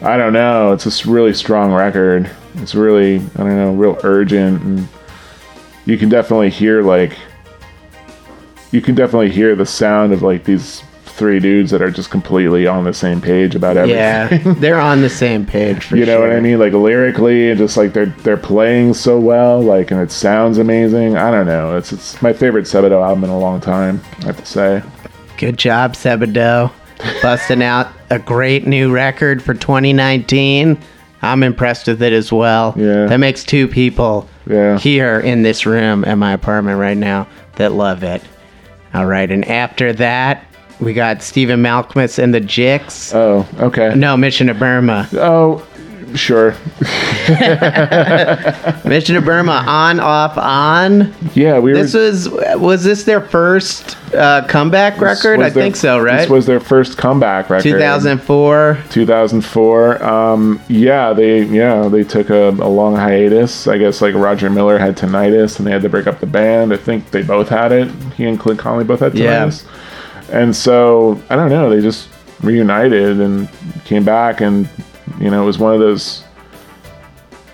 I 0.00 0.16
don't 0.16 0.32
know. 0.32 0.72
It's 0.72 0.86
a 0.86 0.88
s- 0.88 1.04
really 1.06 1.34
strong 1.34 1.72
record. 1.72 2.30
It's 2.56 2.74
really 2.74 3.16
I 3.16 3.38
don't 3.38 3.56
know, 3.56 3.74
real 3.74 3.98
urgent, 4.04 4.62
and 4.62 4.88
you 5.84 5.98
can 5.98 6.08
definitely 6.08 6.50
hear 6.50 6.82
like 6.82 7.16
you 8.70 8.80
can 8.80 8.94
definitely 8.94 9.30
hear 9.30 9.54
the 9.54 9.66
sound 9.66 10.12
of 10.14 10.22
like 10.22 10.44
these 10.44 10.82
three 11.14 11.38
dudes 11.40 11.70
that 11.70 11.80
are 11.80 11.90
just 11.90 12.10
completely 12.10 12.66
on 12.66 12.84
the 12.84 12.92
same 12.92 13.20
page 13.20 13.54
about 13.54 13.76
everything. 13.76 13.98
Yeah, 14.46 14.54
they're 14.58 14.80
on 14.80 15.00
the 15.00 15.08
same 15.24 15.46
page 15.46 15.84
for 15.84 15.96
You 15.96 16.04
know 16.06 16.18
sure. 16.18 16.28
what 16.28 16.36
I 16.36 16.40
mean? 16.40 16.58
Like 16.58 16.72
lyrically, 16.72 17.50
and 17.50 17.58
just 17.58 17.76
like 17.76 17.92
they're 17.92 18.06
they're 18.06 18.36
playing 18.36 18.94
so 18.94 19.18
well, 19.18 19.60
like, 19.62 19.90
and 19.90 20.00
it 20.00 20.10
sounds 20.10 20.58
amazing. 20.58 21.16
I 21.16 21.30
don't 21.30 21.46
know. 21.46 21.76
It's 21.76 21.92
it's 21.92 22.20
my 22.20 22.32
favorite 22.32 22.64
Sebadoh 22.66 23.02
album 23.06 23.24
in 23.24 23.30
a 23.30 23.38
long 23.38 23.60
time. 23.60 24.00
I 24.22 24.26
have 24.26 24.36
to 24.38 24.46
say. 24.46 24.82
Good 25.38 25.56
job, 25.58 25.94
Sebadoh. 25.94 26.70
Busting 27.22 27.62
out 27.62 27.88
a 28.10 28.18
great 28.18 28.66
new 28.66 28.92
record 28.92 29.42
for 29.42 29.52
2019. 29.54 30.78
I'm 31.22 31.42
impressed 31.42 31.86
with 31.86 32.02
it 32.02 32.12
as 32.12 32.30
well. 32.32 32.74
Yeah. 32.76 33.06
That 33.06 33.16
makes 33.18 33.44
two 33.44 33.66
people 33.66 34.28
Yeah. 34.46 34.78
here 34.78 35.18
in 35.20 35.42
this 35.42 35.64
room 35.66 36.04
at 36.04 36.16
my 36.16 36.32
apartment 36.32 36.78
right 36.78 36.96
now 36.96 37.26
that 37.56 37.72
love 37.72 38.02
it. 38.02 38.22
All 38.92 39.06
right, 39.06 39.28
and 39.30 39.44
after 39.46 39.92
that, 39.94 40.44
we 40.80 40.92
got 40.94 41.22
Stephen 41.22 41.62
Malkmus 41.62 42.18
and 42.18 42.34
the 42.34 42.40
Jicks. 42.40 43.14
Oh, 43.14 43.46
okay. 43.58 43.94
no, 43.94 44.16
Mission 44.16 44.46
to 44.48 44.54
Burma. 44.54 45.08
Oh, 45.14 45.66
sure. 46.14 46.50
Mission 48.84 49.14
to 49.16 49.22
Burma, 49.24 49.64
on, 49.66 50.00
off, 50.00 50.36
on. 50.36 51.12
Yeah, 51.34 51.58
we 51.58 51.72
were. 51.72 51.78
This 51.78 51.94
was 51.94 52.28
was 52.58 52.84
this 52.84 53.04
their 53.04 53.20
first 53.20 53.96
uh, 54.14 54.46
comeback 54.46 55.00
record? 55.00 55.40
I 55.40 55.50
their- 55.50 55.62
think 55.64 55.76
so, 55.76 55.98
right? 55.98 56.18
This 56.20 56.28
was 56.30 56.46
their 56.46 56.60
first 56.60 56.96
comeback 56.98 57.50
record. 57.50 57.64
2004. 57.64 58.78
2004. 58.90 60.04
Um, 60.04 60.60
yeah, 60.68 61.12
they 61.12 61.42
yeah 61.44 61.88
they 61.88 62.04
took 62.04 62.30
a, 62.30 62.48
a 62.50 62.68
long 62.68 62.94
hiatus. 62.94 63.66
I 63.66 63.78
guess 63.78 64.00
like 64.02 64.14
Roger 64.14 64.50
Miller 64.50 64.78
had 64.78 64.96
tinnitus, 64.96 65.58
and 65.58 65.66
they 65.66 65.70
had 65.72 65.82
to 65.82 65.88
break 65.88 66.06
up 66.06 66.20
the 66.20 66.26
band. 66.26 66.72
I 66.72 66.76
think 66.76 67.10
they 67.10 67.22
both 67.22 67.48
had 67.48 67.72
it. 67.72 67.90
He 68.16 68.24
and 68.26 68.38
Clint 68.38 68.60
Conley 68.60 68.84
both 68.84 69.00
had 69.00 69.14
Yeah. 69.14 69.50
And 70.34 70.54
so 70.54 71.20
I 71.30 71.36
don't 71.36 71.48
know. 71.50 71.70
They 71.70 71.80
just 71.80 72.08
reunited 72.42 73.20
and 73.20 73.48
came 73.84 74.04
back, 74.04 74.40
and 74.40 74.68
you 75.20 75.30
know 75.30 75.42
it 75.42 75.46
was 75.46 75.58
one 75.58 75.72
of 75.74 75.80
those 75.80 76.24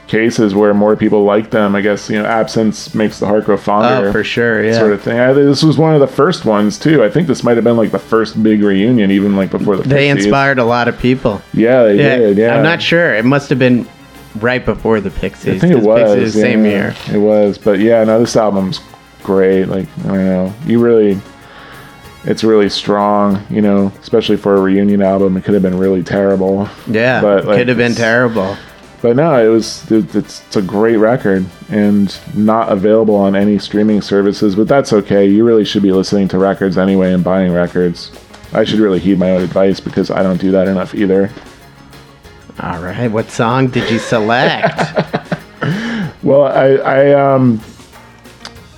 cases 0.08 0.54
where 0.56 0.74
more 0.74 0.96
people 0.96 1.22
liked 1.24 1.52
them. 1.52 1.76
I 1.76 1.80
guess 1.82 2.10
you 2.10 2.18
know 2.20 2.24
absence 2.26 2.94
makes 2.94 3.20
the 3.20 3.26
heart 3.26 3.44
grow 3.44 3.56
fonder 3.56 4.08
Oh, 4.08 4.12
for 4.12 4.24
sure, 4.24 4.64
yeah. 4.64 4.78
sort 4.78 4.92
of 4.92 5.02
thing. 5.02 5.18
I, 5.20 5.32
this 5.32 5.62
was 5.62 5.78
one 5.78 5.94
of 5.94 6.00
the 6.00 6.06
first 6.08 6.44
ones 6.44 6.78
too. 6.78 7.04
I 7.04 7.10
think 7.10 7.28
this 7.28 7.44
might 7.44 7.56
have 7.56 7.64
been 7.64 7.76
like 7.76 7.92
the 7.92 7.98
first 7.98 8.42
big 8.42 8.62
reunion, 8.62 9.10
even 9.10 9.36
like 9.36 9.50
before 9.50 9.76
the. 9.76 9.84
They 9.84 10.08
50s. 10.08 10.16
inspired 10.16 10.58
a 10.58 10.64
lot 10.64 10.88
of 10.88 10.98
people. 10.98 11.40
Yeah, 11.54 11.84
they 11.84 11.96
did. 11.96 12.38
Yeah, 12.38 12.56
I'm 12.56 12.62
not 12.64 12.82
sure. 12.82 13.14
It 13.14 13.24
must 13.24 13.50
have 13.50 13.58
been 13.58 13.86
right 14.36 14.64
before 14.64 15.00
the 15.00 15.10
Pixies. 15.10 15.56
I 15.56 15.58
think 15.58 15.72
it 15.80 15.84
was 15.86 16.12
Pixies 16.14 16.34
the 16.34 16.40
same 16.40 16.64
year. 16.64 16.94
It 17.12 17.18
was, 17.18 17.58
but 17.58 17.78
yeah, 17.78 18.02
no, 18.04 18.18
this 18.18 18.36
album's 18.36 18.80
great. 19.22 19.66
Like 19.66 19.86
I 20.00 20.08
don't 20.08 20.24
know, 20.24 20.54
you 20.66 20.80
really, 20.80 21.20
it's 22.24 22.44
really 22.44 22.68
strong. 22.68 23.44
You 23.50 23.60
know, 23.60 23.92
especially 24.00 24.36
for 24.36 24.56
a 24.56 24.60
reunion 24.60 25.02
album, 25.02 25.36
it 25.36 25.44
could 25.44 25.54
have 25.54 25.62
been 25.62 25.78
really 25.78 26.02
terrible. 26.02 26.68
Yeah, 26.86 27.20
But, 27.20 27.44
like, 27.46 27.58
could 27.58 27.68
have 27.68 27.76
been 27.78 27.94
terrible. 27.94 28.56
But 29.02 29.16
no, 29.16 29.42
it 29.42 29.48
was 29.48 29.90
it, 29.90 30.14
it's, 30.14 30.44
it's 30.46 30.56
a 30.56 30.62
great 30.62 30.96
record 30.96 31.46
and 31.70 32.14
not 32.34 32.70
available 32.70 33.14
on 33.16 33.34
any 33.34 33.58
streaming 33.58 34.02
services. 34.02 34.54
But 34.54 34.68
that's 34.68 34.92
okay. 34.92 35.26
You 35.26 35.44
really 35.44 35.64
should 35.64 35.82
be 35.82 35.92
listening 35.92 36.28
to 36.28 36.38
records 36.38 36.76
anyway 36.76 37.12
and 37.14 37.24
buying 37.24 37.52
records. 37.52 38.12
I 38.52 38.64
should 38.64 38.80
really 38.80 38.98
heed 38.98 39.18
my 39.18 39.30
own 39.30 39.42
advice 39.42 39.80
because 39.80 40.10
I 40.10 40.22
don't 40.22 40.40
do 40.40 40.50
that 40.50 40.68
enough 40.68 40.94
either. 40.94 41.30
All 42.58 42.82
right, 42.82 43.08
what 43.08 43.30
song 43.30 43.68
did 43.68 43.90
you 43.90 43.98
select? 43.98 44.78
Well, 46.22 46.44
I 46.44 46.66
I 46.74 47.12
um 47.14 47.60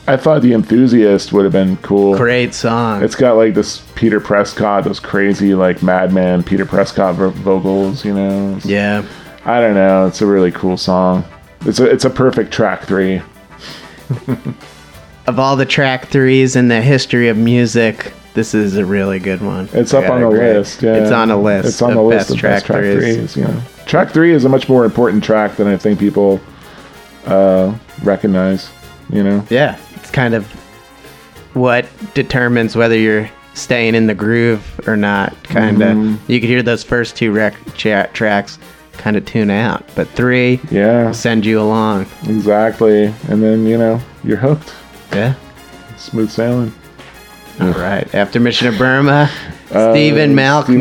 I 0.07 0.17
thought 0.17 0.43
the 0.43 0.53
enthusiast 0.53 1.33
would 1.33 1.45
have 1.45 1.53
been 1.53 1.77
cool. 1.79 2.17
Great 2.17 2.55
song. 2.55 3.03
It's 3.05 3.15
got 3.15 3.37
like 3.37 3.55
this 3.55 3.83
Peter 3.95 4.19
Prescott, 4.21 4.85
those 4.85 4.99
crazy 4.99 5.55
like 5.55 5.83
madman 5.83 6.43
Peter 6.43 6.67
Prescott 6.67 7.15
vo- 7.15 7.31
vocals. 7.31 8.05
You 8.05 8.15
know, 8.15 8.49
It's- 8.57 8.67
yeah. 8.67 9.05
I 9.45 9.61
don't 9.61 9.75
know. 9.75 10.07
It's 10.07 10.21
a 10.21 10.27
really 10.27 10.51
cool 10.53 10.77
song. 10.77 11.25
It's 11.65 11.79
a 11.81 11.87
it's 11.87 12.05
a 12.05 12.11
perfect 12.11 12.53
track 12.53 12.83
three. 12.85 13.23
Of 15.25 15.39
all 15.39 15.55
the 15.55 15.65
track 15.65 16.07
threes 16.09 16.57
in 16.57 16.67
the 16.67 16.81
history 16.83 17.29
of 17.29 17.37
music, 17.37 18.13
this 18.35 18.55
is 18.55 18.77
a 18.77 18.85
really 18.85 19.21
good 19.21 19.41
one. 19.41 19.69
It's 19.73 19.95
I 19.95 19.99
up 20.03 20.11
on 20.11 20.21
gotta 20.21 20.35
the 20.35 20.41
agree. 20.43 20.59
list. 20.59 20.83
Yeah. 20.83 20.95
It's 20.95 21.13
on 21.13 21.31
a 21.31 21.41
list. 21.41 21.69
It's 21.69 21.81
on 21.81 21.95
the 21.95 22.03
list 22.03 22.31
of 22.31 22.39
track 22.39 22.55
best 22.55 22.67
track 22.67 22.81
threes. 22.83 23.35
threes. 23.35 23.47
Track 23.87 24.11
three 24.11 24.33
is 24.33 24.45
a 24.45 24.49
much 24.49 24.69
more 24.69 24.85
important 24.85 25.23
track 25.23 25.55
than 25.55 25.69
I 25.69 25.77
think 25.77 26.01
people 26.01 26.41
uh, 27.27 27.73
recognize. 28.03 28.69
You 29.11 29.23
know. 29.23 29.47
Yeah, 29.49 29.79
kind 30.13 30.35
of 30.35 30.47
what 31.55 31.87
determines 32.15 32.77
whether 32.77 32.97
you're 32.97 33.29
staying 33.55 33.95
in 33.95 34.07
the 34.07 34.15
groove 34.15 34.81
or 34.87 34.97
not. 34.97 35.33
Kind 35.45 35.83
of. 35.83 35.97
Mm-hmm. 35.97 36.33
You 36.33 36.41
could 36.41 36.49
hear 36.49 36.63
those 36.63 36.83
first 36.83 37.17
two 37.17 37.33
rec- 37.33 37.57
cha- 37.75 38.07
tracks 38.15 38.59
kind 38.93 39.17
of 39.17 39.25
tune 39.27 39.51
out, 39.51 39.85
but 39.95 40.09
three 40.11 40.61
Yeah, 40.71 41.13
send 41.13 41.45
you 41.45 41.61
along. 41.61 42.07
exactly. 42.29 43.07
And 43.29 43.43
then 43.43 43.67
you 43.67 43.77
know 43.79 44.01
you're 44.25 44.37
hooked. 44.37 44.73
Yeah. 45.13 45.35
Smooth 45.97 46.31
sailing. 46.31 46.73
All 47.61 47.73
right. 47.73 48.13
After 48.15 48.41
Mission 48.41 48.69
of 48.69 48.79
Burma, 48.79 49.31
Uh, 49.73 49.91
Stephen 49.95 50.35
Malkmus, 50.35 50.65
Stephen 50.67 50.81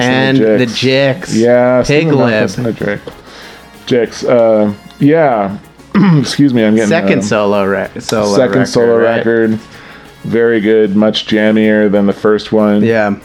and 0.02 0.36
the 0.38 0.66
Jicks. 0.66 1.32
Yeah, 1.32 1.84
Pig 1.86 2.08
Lib. 2.08 2.50
And. 2.58 3.00
Jicks. 3.86 4.24
Uh, 4.24 4.74
yeah. 4.98 5.56
Excuse 6.20 6.54
me, 6.54 6.64
I'm 6.64 6.74
getting 6.74 6.88
Second 6.88 7.18
um, 7.18 7.22
solo, 7.22 7.64
re- 7.64 7.90
solo 8.00 8.36
second 8.36 8.50
record. 8.60 8.68
solo 8.68 8.98
right? 8.98 9.16
record. 9.18 9.50
Very 10.24 10.60
good, 10.60 10.96
much 10.96 11.26
jammier 11.26 11.90
than 11.90 12.06
the 12.06 12.12
first 12.12 12.52
one. 12.52 12.82
Yeah. 12.82 13.16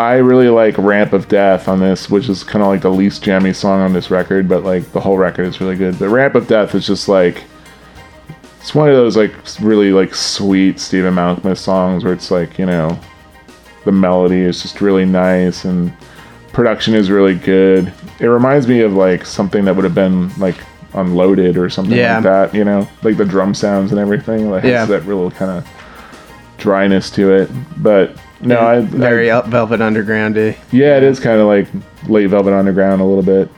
I 0.00 0.14
really 0.14 0.48
like 0.48 0.78
Ramp 0.78 1.12
of 1.12 1.28
Death 1.28 1.68
on 1.68 1.78
this, 1.78 2.08
which 2.08 2.30
is 2.30 2.42
kind 2.42 2.62
of 2.62 2.68
like 2.68 2.80
the 2.80 2.90
least 2.90 3.22
jammy 3.22 3.52
song 3.52 3.80
on 3.80 3.92
this 3.92 4.10
record, 4.10 4.48
but 4.48 4.64
like 4.64 4.90
the 4.92 5.00
whole 5.00 5.18
record 5.18 5.44
is 5.46 5.60
really 5.60 5.76
good. 5.76 5.98
But 5.98 6.08
Ramp 6.08 6.34
of 6.36 6.48
Death 6.48 6.74
is 6.74 6.86
just 6.86 7.06
like 7.06 7.44
it's 8.58 8.74
one 8.74 8.88
of 8.88 8.94
those 8.96 9.14
like 9.14 9.34
really 9.60 9.92
like 9.92 10.14
sweet 10.14 10.80
Stephen 10.80 11.14
Malkmus 11.14 11.58
songs 11.58 12.02
where 12.02 12.14
it's 12.14 12.30
like 12.30 12.58
you 12.58 12.64
know 12.64 12.98
the 13.84 13.92
melody 13.92 14.40
is 14.40 14.62
just 14.62 14.80
really 14.80 15.04
nice 15.04 15.66
and 15.66 15.92
production 16.54 16.94
is 16.94 17.10
really 17.10 17.34
good. 17.34 17.92
It 18.20 18.26
reminds 18.28 18.66
me 18.66 18.80
of 18.80 18.94
like 18.94 19.26
something 19.26 19.66
that 19.66 19.76
would 19.76 19.84
have 19.84 19.94
been 19.94 20.34
like 20.38 20.56
unloaded 20.94 21.56
or 21.56 21.68
something 21.70 21.96
Yeah. 21.96 22.14
like 22.16 22.22
that. 22.24 22.54
You 22.54 22.64
know, 22.64 22.88
like 23.02 23.16
the 23.16 23.24
drum 23.24 23.54
sounds 23.54 23.90
and 23.92 24.00
everything. 24.00 24.50
Like 24.50 24.64
Yeah. 24.64 24.80
has 24.80 24.88
that 24.88 25.04
real 25.04 25.30
kind 25.30 25.50
of 25.50 25.66
dryness 26.58 27.10
to 27.12 27.32
it, 27.32 27.50
but. 27.78 28.16
No, 28.42 28.56
I, 28.56 28.76
I 28.76 28.80
Very 28.80 29.30
up 29.30 29.48
Velvet 29.48 29.80
Undergroundy. 29.80 30.56
yeah, 30.72 30.96
it 30.96 31.02
is 31.02 31.20
kind 31.20 31.40
of 31.40 31.46
like 31.46 31.66
late 32.08 32.26
Velvet 32.30 32.54
Underground 32.54 33.02
a 33.02 33.04
little 33.04 33.22
bit, 33.22 33.50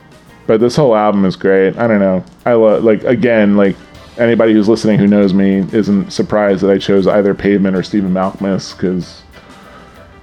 but 0.45 0.59
this 0.59 0.75
whole 0.75 0.93
album 0.93 1.23
is 1.23 1.37
great. 1.37 1.77
I 1.77 1.87
don't 1.87 2.01
know. 2.01 2.21
I 2.45 2.53
love 2.53 2.83
like 2.83 3.01
again 3.05 3.55
like 3.55 3.77
anybody 4.17 4.51
who's 4.51 4.67
listening 4.67 4.99
who 4.99 5.07
knows 5.07 5.33
me 5.33 5.59
isn't 5.71 6.11
surprised 6.11 6.61
that 6.63 6.69
I 6.69 6.77
chose 6.79 7.07
either 7.07 7.33
Pavement 7.33 7.77
or 7.77 7.81
Stephen 7.83 8.11
Malkmus 8.13 8.75
because 8.75 9.21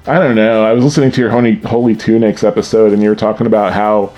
I 0.06 0.18
don't 0.18 0.34
know. 0.34 0.62
I 0.62 0.72
was 0.72 0.84
listening 0.84 1.10
to 1.12 1.20
your 1.22 1.30
Holy, 1.30 1.54
Holy 1.60 1.96
Tunics 1.96 2.44
episode 2.44 2.92
and 2.92 3.02
you 3.02 3.08
were 3.08 3.16
talking 3.16 3.46
about 3.46 3.72
how 3.72 4.12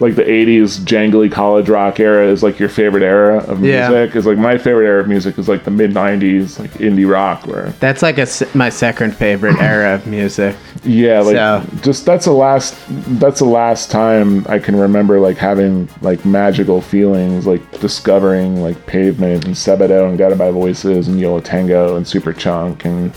like 0.00 0.16
the 0.16 0.22
80s 0.24 0.80
jangly 0.80 1.30
college 1.30 1.68
rock 1.68 2.00
era 2.00 2.26
is 2.26 2.42
like 2.42 2.58
your 2.58 2.70
favorite 2.70 3.02
era 3.02 3.38
of 3.44 3.60
music 3.60 4.10
Yeah. 4.14 4.18
Is 4.18 4.24
like 4.26 4.38
my 4.38 4.56
favorite 4.56 4.86
era 4.86 5.00
of 5.02 5.08
music 5.08 5.38
is 5.38 5.46
like 5.48 5.64
the 5.64 5.70
mid 5.70 5.90
90s 5.92 6.58
like 6.58 6.70
indie 6.74 7.08
rock 7.10 7.46
where 7.46 7.68
That's 7.80 8.00
like 8.02 8.16
a, 8.18 8.26
my 8.54 8.70
second 8.70 9.14
favorite 9.14 9.58
era 9.60 9.94
of 9.96 10.06
music. 10.06 10.56
Yeah, 10.84 11.20
like 11.20 11.36
So- 11.36 11.62
just 11.82 12.06
that's 12.06 12.24
the 12.24 12.32
last 12.32 12.76
that's 13.20 13.40
the 13.40 13.44
last 13.44 13.90
time 13.90 14.46
I 14.48 14.58
can 14.58 14.74
remember 14.76 15.20
like 15.20 15.36
having 15.36 15.88
like 16.00 16.24
magical 16.24 16.80
feelings, 16.80 17.46
like 17.46 17.62
discovering 17.80 18.62
like 18.62 18.86
Pavement 18.86 19.44
and 19.44 19.54
Sebadoh 19.54 20.08
and 20.08 20.16
Guided 20.18 20.38
by 20.38 20.50
Voices 20.50 21.08
and 21.08 21.20
Yo 21.20 21.34
La 21.34 21.40
Tengo 21.40 21.96
and 21.96 22.08
Super 22.08 22.32
Chunk 22.32 22.86
and 22.86 23.12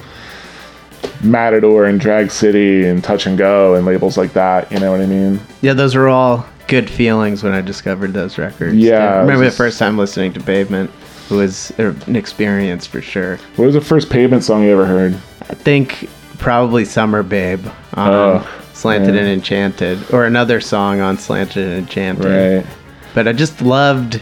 Matador 1.21 1.85
and 1.85 1.99
Drag 1.99 2.31
City 2.31 2.85
and 2.85 3.03
Touch 3.03 3.25
and 3.25 3.37
Go 3.37 3.75
and 3.75 3.85
labels 3.85 4.17
like 4.17 4.33
that. 4.33 4.71
You 4.71 4.79
know 4.79 4.91
what 4.91 5.01
I 5.01 5.05
mean? 5.05 5.39
Yeah, 5.61 5.73
those 5.73 5.95
were 5.95 6.09
all 6.09 6.45
good 6.67 6.89
feelings 6.89 7.43
when 7.43 7.53
I 7.53 7.61
discovered 7.61 8.13
those 8.13 8.37
records. 8.37 8.75
Yeah, 8.75 9.15
I 9.15 9.19
remember 9.21 9.45
just- 9.45 9.57
the 9.57 9.63
first 9.63 9.79
time 9.79 9.97
listening 9.97 10.33
to 10.33 10.39
Pavement. 10.39 10.89
It 11.29 11.33
was 11.35 11.71
an 11.77 12.15
experience 12.15 12.85
for 12.85 13.01
sure. 13.01 13.37
What 13.55 13.65
was 13.65 13.73
the 13.75 13.81
first 13.81 14.09
Pavement 14.09 14.43
song 14.43 14.63
you 14.63 14.71
ever 14.71 14.85
heard? 14.85 15.13
I 15.49 15.53
think 15.55 16.09
probably 16.37 16.83
Summer 16.85 17.23
Babe 17.23 17.65
um, 17.93 18.07
on 18.07 18.09
Oh, 18.13 18.47
Slanted 18.73 19.15
yeah. 19.15 19.21
and 19.21 19.29
Enchanted, 19.29 19.99
or 20.11 20.25
another 20.25 20.59
song 20.59 20.99
on 20.99 21.17
Slanted 21.17 21.65
and 21.65 21.77
Enchanted. 21.79 22.25
Right. 22.63 22.75
But 23.13 23.27
I 23.27 23.33
just 23.33 23.61
loved 23.61 24.21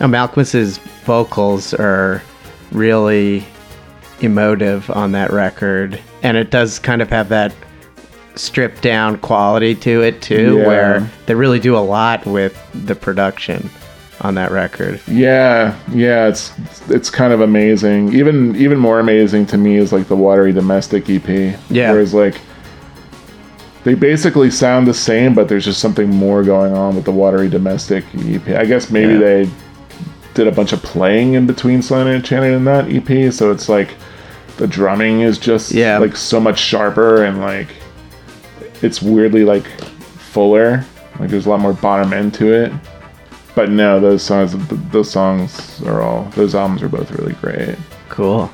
Malkmus's 0.00 0.78
vocals 1.04 1.74
are 1.74 2.22
really 2.70 3.44
emotive 4.20 4.90
on 4.90 5.12
that 5.12 5.30
record, 5.32 6.00
and 6.22 6.36
it 6.36 6.50
does 6.50 6.78
kind 6.78 7.02
of 7.02 7.10
have 7.10 7.28
that 7.28 7.52
stripped 8.34 8.82
down 8.82 9.18
quality 9.18 9.74
to 9.74 10.02
it 10.02 10.22
too, 10.22 10.58
Yeah. 10.58 10.66
where 10.66 11.10
they 11.26 11.34
really 11.34 11.60
do 11.60 11.76
a 11.76 11.80
lot 11.80 12.24
with 12.26 12.58
the 12.86 12.94
production 12.94 13.68
on 14.22 14.34
that 14.36 14.50
record. 14.52 15.00
Yeah, 15.08 15.74
yeah, 15.92 16.28
it's 16.28 16.52
it's 16.88 17.10
kind 17.10 17.32
of 17.32 17.40
amazing. 17.40 18.14
Even 18.14 18.54
even 18.56 18.78
more 18.78 19.00
amazing 19.00 19.46
to 19.46 19.58
me 19.58 19.76
is 19.76 19.92
like 19.92 20.08
the 20.08 20.16
Watery 20.16 20.52
Domestic 20.52 21.10
EP. 21.10 21.54
Yeah. 21.70 21.92
Whereas 21.92 22.14
like 22.14 22.36
they 23.84 23.94
basically 23.94 24.50
sound 24.50 24.86
the 24.86 24.94
same, 24.94 25.34
but 25.34 25.48
there's 25.48 25.64
just 25.64 25.80
something 25.80 26.08
more 26.08 26.44
going 26.44 26.72
on 26.72 26.94
with 26.94 27.04
the 27.04 27.10
Watery 27.12 27.48
Domestic 27.48 28.04
EP. 28.16 28.48
I 28.56 28.64
guess 28.64 28.90
maybe 28.90 29.14
Yeah. 29.14 29.18
they 29.18 29.48
did 30.34 30.46
a 30.46 30.52
bunch 30.52 30.72
of 30.72 30.82
playing 30.82 31.34
in 31.34 31.46
between 31.46 31.82
Slanted 31.82 32.14
and 32.14 32.22
Enchanted 32.22 32.54
in 32.54 32.64
that 32.64 32.88
EP, 32.88 33.30
so 33.32 33.50
it's 33.50 33.68
like 33.68 33.90
the 34.56 34.66
drumming 34.68 35.20
is 35.22 35.36
just 35.36 35.72
Yeah. 35.72 35.98
like 35.98 36.16
so 36.16 36.38
much 36.40 36.60
sharper 36.60 37.24
and 37.24 37.40
like 37.40 37.68
it's 38.82 39.00
weirdly 39.02 39.44
like 39.44 39.66
fuller. 40.18 40.84
Like 41.18 41.30
there's 41.30 41.46
a 41.46 41.50
lot 41.50 41.60
more 41.60 41.72
bottom 41.74 42.12
end 42.12 42.34
to 42.34 42.52
it. 42.52 42.72
But 43.54 43.68
no, 43.70 44.00
those 44.00 44.22
songs, 44.22 44.54
those 44.90 45.10
songs 45.10 45.82
are 45.82 46.00
all, 46.00 46.24
those 46.30 46.54
albums 46.54 46.82
are 46.82 46.88
both 46.88 47.10
really 47.12 47.34
great. 47.34 47.76
Cool. 48.08 48.50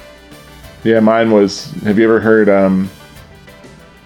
Yeah, 0.84 1.00
mine 1.00 1.30
was. 1.30 1.70
Have 1.84 1.98
you 1.98 2.04
ever 2.04 2.18
heard 2.20 2.48
um, 2.48 2.90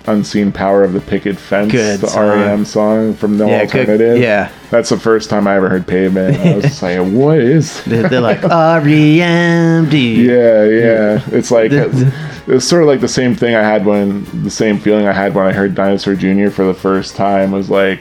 "Unseen 0.06 0.52
Power 0.52 0.82
of 0.84 0.92
the 0.94 1.00
Picket 1.00 1.38
Fence"? 1.38 1.70
Good 1.72 2.00
the 2.00 2.08
song. 2.08 2.28
REM 2.28 2.64
song 2.64 3.14
from 3.14 3.36
No 3.38 3.46
Yeah, 3.46 3.64
good- 3.66 3.80
Alternative. 3.88 4.18
yeah. 4.18 4.50
that's 4.70 4.88
the 4.90 4.98
first 4.98 5.30
time 5.30 5.46
I 5.46 5.56
ever 5.56 5.68
heard 5.68 5.86
Pavement. 5.86 6.38
I 6.38 6.54
was 6.56 6.64
just 6.64 6.82
like, 6.82 6.98
"What 7.00 7.38
is?" 7.38 7.82
They're, 7.86 8.20
like 8.20 8.40
REMD. 8.42 10.16
Yeah, 10.16 10.64
yeah. 10.64 11.22
It's 11.36 11.50
like 11.50 11.70
it's 12.46 12.64
sort 12.64 12.82
of 12.82 12.88
like 12.88 13.00
the 13.00 13.08
same 13.08 13.34
thing 13.34 13.54
I 13.54 13.62
had 13.62 13.86
when 13.86 14.24
the 14.42 14.50
same 14.50 14.78
feeling 14.78 15.06
I 15.06 15.12
had 15.12 15.34
when 15.34 15.46
I 15.46 15.52
heard 15.52 15.74
Dinosaur 15.74 16.14
Jr. 16.14 16.50
for 16.50 16.64
the 16.64 16.74
first 16.74 17.14
time 17.16 17.52
was 17.52 17.70
like 17.70 18.00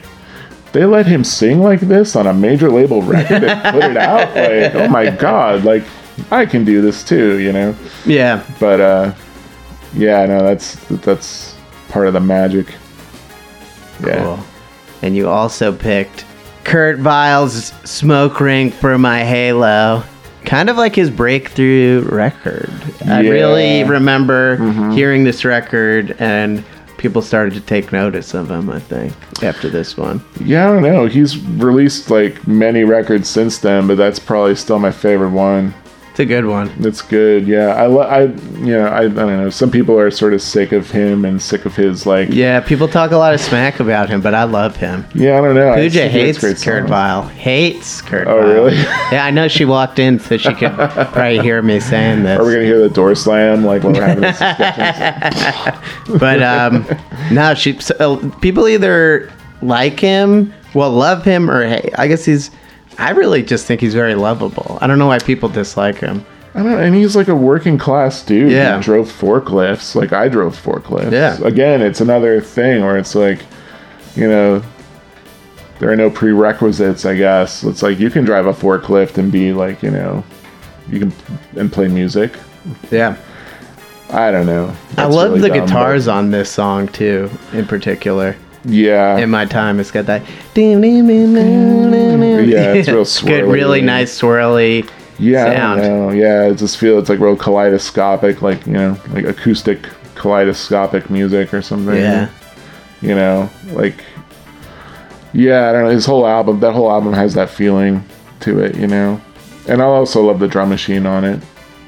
they 0.72 0.86
let 0.86 1.06
him 1.06 1.24
sing 1.24 1.62
like 1.62 1.82
this 1.82 2.16
on 2.16 2.28
a 2.28 2.34
major 2.34 2.70
label 2.70 3.02
record 3.02 3.44
and 3.44 3.62
put 3.74 3.84
it 3.84 3.98
out. 3.98 4.30
Like, 4.36 4.76
oh 4.76 4.88
my 4.88 5.10
god, 5.10 5.64
like 5.64 5.84
I 6.32 6.46
can 6.46 6.66
do 6.66 6.82
this 6.82 7.04
too, 7.04 7.40
you 7.40 7.52
know. 7.52 7.76
Yeah. 8.06 8.44
But 8.60 8.80
uh 8.82 9.14
yeah, 9.94 10.26
no, 10.26 10.44
that's 10.44 10.76
that's 10.90 11.56
part 11.90 12.08
of 12.08 12.14
the 12.14 12.20
magic. 12.20 12.74
Yeah. 14.04 14.24
Cool. 14.24 14.40
And 15.02 15.16
you 15.16 15.30
also 15.30 15.76
picked 15.76 16.26
Kurt 16.64 17.00
Vile's 17.00 17.74
Smoke 17.84 18.40
Ring 18.40 18.72
for 18.72 18.98
My 18.98 19.24
Halo. 19.24 20.04
Kind 20.46 20.70
of 20.70 20.78
like 20.78 20.96
his 20.96 21.10
breakthrough 21.10 22.02
record. 22.10 22.72
I 23.06 23.22
Yeah. 23.22 23.30
really 23.30 23.84
remember 23.84 24.58
mm-hmm. 24.58 24.92
hearing 24.92 25.24
this 25.24 25.46
record 25.46 26.16
and 26.20 26.64
people 26.98 27.22
started 27.22 27.54
to 27.56 27.62
take 27.62 27.92
notice 27.92 28.34
of 28.34 28.50
him, 28.52 28.70
I 28.70 28.80
think, 28.80 29.14
after 29.44 29.70
this 29.70 29.98
one. 29.98 30.24
Yeah, 30.44 30.70
I 30.70 30.74
don't 30.74 30.84
know. 30.84 31.08
He's 31.08 31.38
released 31.38 32.12
like 32.12 32.48
many 32.48 32.84
records 32.84 33.28
since 33.28 33.58
then, 33.58 33.88
but 33.88 33.98
that's 33.98 34.20
probably 34.20 34.56
still 34.56 34.78
my 34.80 34.92
favorite 34.92 35.32
one. 35.32 35.74
It's 36.12 36.20
a 36.20 36.26
good 36.26 36.46
one. 36.46 36.70
It's 36.82 37.02
good. 37.02 37.48
Yeah, 37.48 37.68
I, 37.68 37.86
lo- 37.86 38.02
I, 38.02 38.24
you 38.60 38.74
know, 38.74 38.86
I, 38.86 39.04
I 39.04 39.08
don't 39.08 39.16
know. 39.44 39.50
Some 39.50 39.72
people 39.72 39.98
are 39.98 40.12
sort 40.12 40.34
of 40.34 40.42
sick 40.42 40.74
of 40.74 40.92
him 40.92 41.24
and 41.24 41.42
sick 41.42 41.64
of 41.66 41.74
his 41.74 42.06
like. 42.06 42.28
Yeah, 42.30 42.60
people 42.60 42.90
talk 42.90 43.12
a 43.12 43.18
lot 43.18 43.34
of 43.34 43.40
smack 43.40 43.80
about 43.80 44.10
him, 44.10 44.20
but 44.20 44.34
I 44.34 44.44
love 44.44 44.76
him. 44.76 45.06
Yeah, 45.16 45.38
I 45.38 45.42
don't 45.42 45.56
know. 45.56 45.74
Pooja 45.74 46.10
hates 46.10 46.40
Kurt. 46.66 46.90
Vile. 46.90 47.24
Hates 47.30 48.02
Kurt 48.02 48.28
Oh, 48.28 48.42
Vile. 48.42 48.48
really? 48.54 48.76
yeah, 49.12 49.24
I 49.24 49.32
know 49.32 49.48
she 49.48 49.64
walked 49.64 50.00
in 50.00 50.20
so 50.20 50.36
she 50.36 50.54
could 50.54 50.74
probably 50.76 51.40
hear 51.40 51.62
me 51.62 51.80
saying 51.80 52.24
this. 52.24 52.38
Are 52.38 52.46
we 52.46 52.52
gonna 52.56 52.66
hear 52.66 52.82
the 52.82 52.90
door 52.90 53.16
slam 53.16 53.64
like 53.64 53.84
when 53.84 53.94
we're 53.94 54.06
having 54.06 54.22
this 54.22 54.38
discussion? 54.38 56.18
but 56.20 56.44
um 56.44 56.86
no 57.32 57.54
she 57.54 57.80
so, 57.80 58.30
people 58.42 58.68
either 58.68 59.32
like 59.62 60.00
him 60.00 60.54
well 60.74 60.92
love 60.92 61.24
him 61.24 61.50
or 61.50 61.66
hey, 61.66 61.90
i 61.98 62.08
guess 62.08 62.26
he's 62.26 62.52
i 63.02 63.12
really 63.12 63.44
just 63.44 63.66
think 63.66 63.82
he's 63.82 63.94
very 63.94 64.16
lovable 64.16 64.78
i 64.82 64.88
don't 64.88 65.00
know 65.00 65.08
why 65.08 65.20
people 65.20 65.50
dislike 65.50 65.98
him 65.98 66.26
I 66.54 66.64
don't. 66.64 66.82
And 66.84 66.94
he's 66.94 67.16
like 67.16 67.30
a 67.30 67.36
working 67.36 67.78
class 67.78 68.24
dude. 68.26 68.52
Yeah. 68.52 68.76
Who 68.76 68.84
drove 68.84 69.08
forklifts. 69.10 69.96
Like 69.96 70.12
I 70.12 70.28
drove 70.28 70.54
forklifts. 70.62 71.14
Yeah. 71.14 71.38
Again, 71.46 71.82
it's 71.82 72.02
another 72.02 72.42
thing 72.42 72.82
where 72.84 72.98
it's 72.98 73.16
like, 73.16 73.40
you 74.18 74.28
know, 74.28 74.62
there 75.80 75.90
are 75.90 75.96
no 75.96 76.10
prerequisites. 76.10 77.06
I 77.06 77.16
guess 77.16 77.64
it's 77.64 77.82
like 77.82 78.00
you 78.00 78.10
can 78.10 78.26
drive 78.26 78.48
a 78.48 78.52
forklift 78.54 79.18
and 79.18 79.32
be 79.32 79.54
like, 79.54 79.82
you 79.82 79.92
know, 79.92 80.26
you 80.90 81.00
can 81.00 81.14
and 81.56 81.72
play 81.72 81.88
music. 81.88 82.38
yeah 82.92 83.16
I 84.10 84.30
don't 84.30 84.46
know. 84.46 84.76
i 84.98 85.06
love 85.06 85.30
really 85.32 85.50
the 85.50 85.56
dumb, 85.56 85.66
guitars 85.68 86.08
but- 86.08 86.16
on 86.16 86.32
this 86.32 86.52
song 86.52 86.90
too 86.90 87.30
in 87.54 87.66
particular 87.66 88.36
Yeah. 88.64 89.18
in 89.18 89.30
my 89.32 89.46
time 89.46 89.80
it's 89.80 89.90
got 89.92 90.06
that 90.06 90.22
Yeah, 90.56 90.74
it's 92.74 92.88
real 92.90 93.06
swirly. 93.06 93.26
good 93.28 93.46
really 93.52 93.82
nice 93.82 94.20
swirly 94.22 94.90
Yeah, 95.18 95.46
sound. 95.56 95.82
I 95.82 95.88
don't 95.88 96.08
know. 96.08 96.12
Yeah, 96.14 96.48
I 96.50 96.54
just 96.54 96.78
feel 96.78 97.00
it's 97.00 97.10
like 97.10 97.20
real 97.20 97.36
kaleidoscopic, 97.36 98.42
like 98.42 98.66
you 98.66 98.74
know, 98.74 98.98
like 99.14 99.26
acoustic 99.26 99.80
kaleidoscopic 100.16 101.10
music 101.10 101.54
or 101.54 101.62
something. 101.62 101.96
yeah 101.96 102.30
You 103.02 103.16
know, 103.16 103.50
like 103.74 104.04
yeah, 105.34 105.70
I 105.70 105.74
don't 105.74 105.86
know. 105.86 105.90
His 105.92 106.06
whole 106.06 106.28
album, 106.28 106.60
that 106.60 106.74
whole 106.74 106.92
album 106.92 107.14
has 107.14 107.34
that 107.36 107.50
feeling 107.50 108.04
to 108.42 108.60
it, 108.60 108.76
you 108.76 108.88
know. 108.88 109.22
And 109.68 109.82
I 109.82 109.86
also 109.86 110.22
love 110.24 110.40
the 110.40 110.48
drum 110.48 110.70
machine 110.70 111.06
on 111.06 111.24
it. 111.24 111.42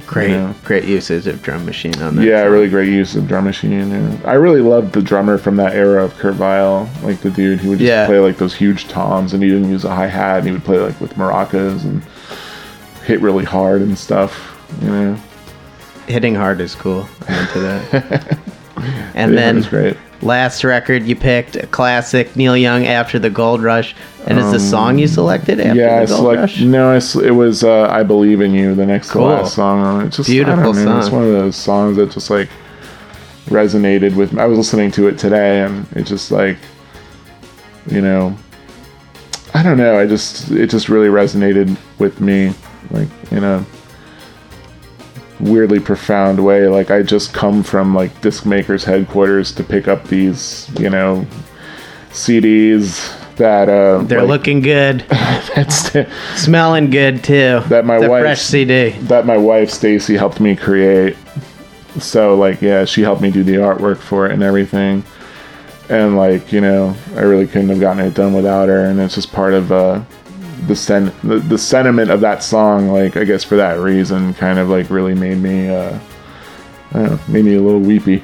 Great, 0.05 0.31
know. 0.31 0.53
great 0.63 0.83
uses 0.85 1.25
of 1.27 1.41
drum 1.41 1.65
machine 1.65 1.99
on 2.01 2.15
that. 2.17 2.25
Yeah, 2.25 2.43
song. 2.43 2.51
really 2.51 2.69
great 2.69 2.89
use 2.89 3.15
of 3.15 3.27
drum 3.27 3.45
machine. 3.45 3.89
Yeah. 3.89 4.17
I 4.29 4.33
really 4.33 4.61
loved 4.61 4.93
the 4.93 5.01
drummer 5.01 5.37
from 5.37 5.55
that 5.57 5.73
era 5.75 6.03
of 6.03 6.13
Kurt 6.17 6.35
Vile. 6.35 6.89
Like 7.03 7.19
the 7.21 7.29
dude, 7.31 7.59
he 7.61 7.69
would 7.69 7.79
just 7.79 7.87
Yeah. 7.87 8.05
play 8.05 8.19
like 8.19 8.37
those 8.37 8.53
huge 8.53 8.87
toms, 8.87 9.33
and 9.33 9.41
he 9.41 9.49
didn't 9.49 9.69
use 9.71 9.85
a 9.85 9.95
hi 9.95 10.07
hat, 10.07 10.39
and 10.39 10.45
he 10.47 10.51
would 10.51 10.63
play 10.65 10.79
like 10.79 10.99
with 11.01 11.13
maracas 11.15 11.83
and 11.83 12.01
hit 13.05 13.21
really 13.21 13.45
hard 13.45 13.81
and 13.81 13.97
stuff. 13.97 14.59
You 14.81 14.89
know, 14.89 15.17
Hitting 16.07 16.35
hard 16.35 16.59
is 16.59 16.75
cool. 16.75 17.07
I'm 17.29 17.47
into 17.47 17.59
that. 17.59 18.37
and 19.15 19.31
Yeah, 19.31 19.39
then 19.39 19.55
it 19.55 19.59
was 19.59 19.67
great. 19.67 19.97
Last 20.23 20.63
record 20.63 21.03
you 21.03 21.15
picked, 21.15 21.55
a 21.55 21.67
classic 21.67 22.35
Neil 22.35 22.55
Young 22.57 22.85
after 22.85 23.19
the 23.19 23.29
Gold 23.29 23.61
Rush, 23.61 23.95
and 24.25 24.39
it's 24.39 24.51
the 24.51 24.59
song 24.59 24.97
you 24.97 25.07
selected 25.07 25.59
after 25.59 25.71
Um, 25.71 25.77
yeah, 25.77 25.97
the 25.97 26.03
it's 26.03 26.11
Gold 26.11 26.25
like 26.25 26.37
Rush. 26.37 26.61
no, 26.61 26.95
it 26.95 27.31
was 27.35 27.63
uh, 27.63 27.87
"I 27.89 28.03
Believe 28.03 28.41
in 28.41 28.53
You," 28.53 28.73
the 28.75 28.85
next 28.85 29.11
to 29.11 29.21
last 29.21 29.55
song 29.55 29.79
on 29.81 30.01
it. 30.01 30.07
It's 30.07 30.17
just 30.17 30.29
Beautiful 30.29 30.73
don't 30.73 30.85
know, 30.85 30.99
It's 30.99 31.09
one 31.09 31.23
of 31.23 31.31
those 31.31 31.55
songs 31.55 31.97
that 31.97 32.11
just 32.11 32.29
like 32.29 32.49
resonated 33.47 34.15
with. 34.15 34.33
me. 34.33 34.41
I 34.41 34.45
was 34.45 34.57
listening 34.57 34.91
to 34.91 35.07
it 35.07 35.17
today, 35.17 35.61
and 35.61 35.85
it 35.95 36.03
just 36.03 36.31
like, 36.31 36.57
you 37.87 38.01
know, 38.01 38.35
I 39.53 39.61
don't 39.63 39.77
know. 39.77 39.99
I 39.99 40.05
just 40.07 40.51
it 40.51 40.69
just 40.69 40.89
really 40.89 41.09
resonated 41.09 41.75
with 41.99 42.21
me, 42.21 42.53
like 42.91 43.09
in 43.31 43.43
a 43.43 43.65
weirdly 45.43 45.79
profound 45.79 46.43
way. 46.43 46.67
Like 46.67 46.91
I 46.91 47.03
just 47.03 47.33
come 47.33 47.63
from 47.63 47.93
like 47.93 48.21
disc 48.21 48.45
makers 48.45 48.83
headquarters 48.83 49.51
to 49.53 49.63
pick 49.63 49.87
up 49.87 50.07
these, 50.07 50.69
you 50.79 50.89
know, 50.89 51.25
CDs 52.11 53.19
that 53.37 53.67
uh 53.69 54.03
They're 54.03 54.21
like, 54.21 54.27
looking 54.29 54.61
good, 54.61 55.01
that's 55.09 55.91
smelling 56.35 56.89
good 56.89 57.23
too. 57.23 57.61
That 57.67 57.85
my 57.85 57.97
wife- 58.07 58.21
fresh 58.21 58.41
CD. 58.41 58.89
that 59.07 59.25
my 59.25 59.37
wife 59.37 59.69
Stacy 59.69 60.15
helped 60.15 60.39
me 60.39 60.55
create. 60.55 61.17
So 61.99 62.35
like 62.35 62.61
yeah, 62.61 62.85
she 62.85 63.01
helped 63.01 63.21
me 63.21 63.31
do 63.31 63.43
the 63.43 63.55
artwork 63.55 63.97
for 63.97 64.25
it 64.27 64.31
and 64.33 64.43
everything. 64.43 65.03
And 65.89 66.15
like, 66.15 66.51
you 66.53 66.61
know, 66.61 66.95
I 67.15 67.21
really 67.21 67.45
couldn't 67.45 67.69
have 67.69 67.79
gotten 67.79 68.05
it 68.05 68.13
done 68.13 68.33
without 68.33 68.69
her 68.69 68.85
and 68.85 68.99
it's 68.99 69.15
just 69.15 69.31
part 69.33 69.53
of 69.53 69.71
uh 69.71 70.01
the 70.67 70.75
sen- 70.75 71.13
the, 71.23 71.39
the 71.39 71.57
sentiment 71.57 72.09
of 72.11 72.21
that 72.21 72.43
song 72.43 72.89
like 72.89 73.17
I 73.17 73.23
guess 73.23 73.43
for 73.43 73.55
that 73.57 73.79
reason 73.79 74.33
kind 74.35 74.59
of 74.59 74.69
like 74.69 74.89
really 74.89 75.13
made 75.15 75.37
me 75.39 75.69
uh 75.69 75.97
I 76.91 76.93
don't 76.93 77.09
know, 77.11 77.19
made 77.27 77.45
me 77.45 77.55
a 77.55 77.61
little 77.61 77.79
weepy. 77.79 78.23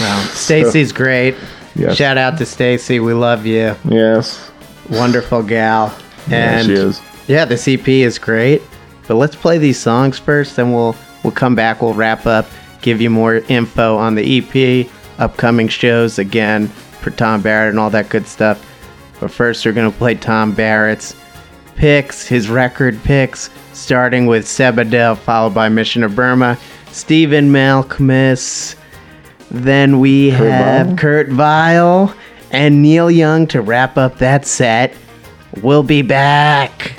Wow. 0.00 0.26
Stacy's 0.32 0.90
great. 0.90 1.36
Yes. 1.76 1.96
Shout 1.96 2.18
out 2.18 2.36
to 2.38 2.46
Stacy. 2.46 2.98
We 2.98 3.12
love 3.12 3.46
you. 3.46 3.76
Yes. 3.88 4.50
Wonderful 4.90 5.44
gal. 5.44 5.96
Yeah, 6.26 6.62
she 6.62 6.72
is. 6.72 7.00
Yeah, 7.28 7.44
the 7.44 7.54
CP 7.54 7.86
is 8.00 8.18
great. 8.18 8.60
But 9.06 9.14
let's 9.14 9.36
play 9.36 9.58
these 9.58 9.78
songs 9.78 10.18
first, 10.18 10.56
then 10.56 10.72
we'll 10.72 10.96
we'll 11.22 11.32
come 11.32 11.54
back, 11.54 11.80
we'll 11.80 11.94
wrap 11.94 12.26
up, 12.26 12.46
give 12.82 13.00
you 13.00 13.08
more 13.08 13.36
info 13.48 13.96
on 13.96 14.14
the 14.14 14.38
EP, 14.38 14.90
upcoming 15.18 15.68
shows 15.68 16.18
again 16.18 16.68
for 17.00 17.10
Tom 17.10 17.40
Barrett 17.40 17.70
and 17.70 17.78
all 17.78 17.90
that 17.90 18.08
good 18.08 18.26
stuff. 18.26 18.64
But 19.20 19.30
first 19.30 19.64
we're 19.64 19.72
gonna 19.72 19.90
play 19.90 20.14
Tom 20.14 20.52
Barrett's 20.52 21.14
picks, 21.78 22.26
his 22.26 22.50
record 22.50 23.02
picks, 23.04 23.50
starting 23.72 24.26
with 24.26 24.44
Sebadoh, 24.44 25.16
followed 25.16 25.54
by 25.54 25.68
Mission 25.68 26.02
of 26.02 26.14
Burma, 26.16 26.58
Stephen 26.90 27.50
Malkmus. 27.50 28.74
Then 29.50 30.00
we 30.00 30.32
Kurt 30.32 30.50
have 30.50 30.86
Vile? 30.86 30.96
Kurt 30.96 31.28
Vile 31.28 32.14
and 32.50 32.82
Neil 32.82 33.10
Young 33.10 33.46
to 33.46 33.62
wrap 33.62 33.96
up 33.96 34.18
that 34.18 34.44
set. 34.44 34.92
We'll 35.62 35.84
be 35.84 36.02
back. 36.02 36.97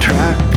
Sign 0.00 0.47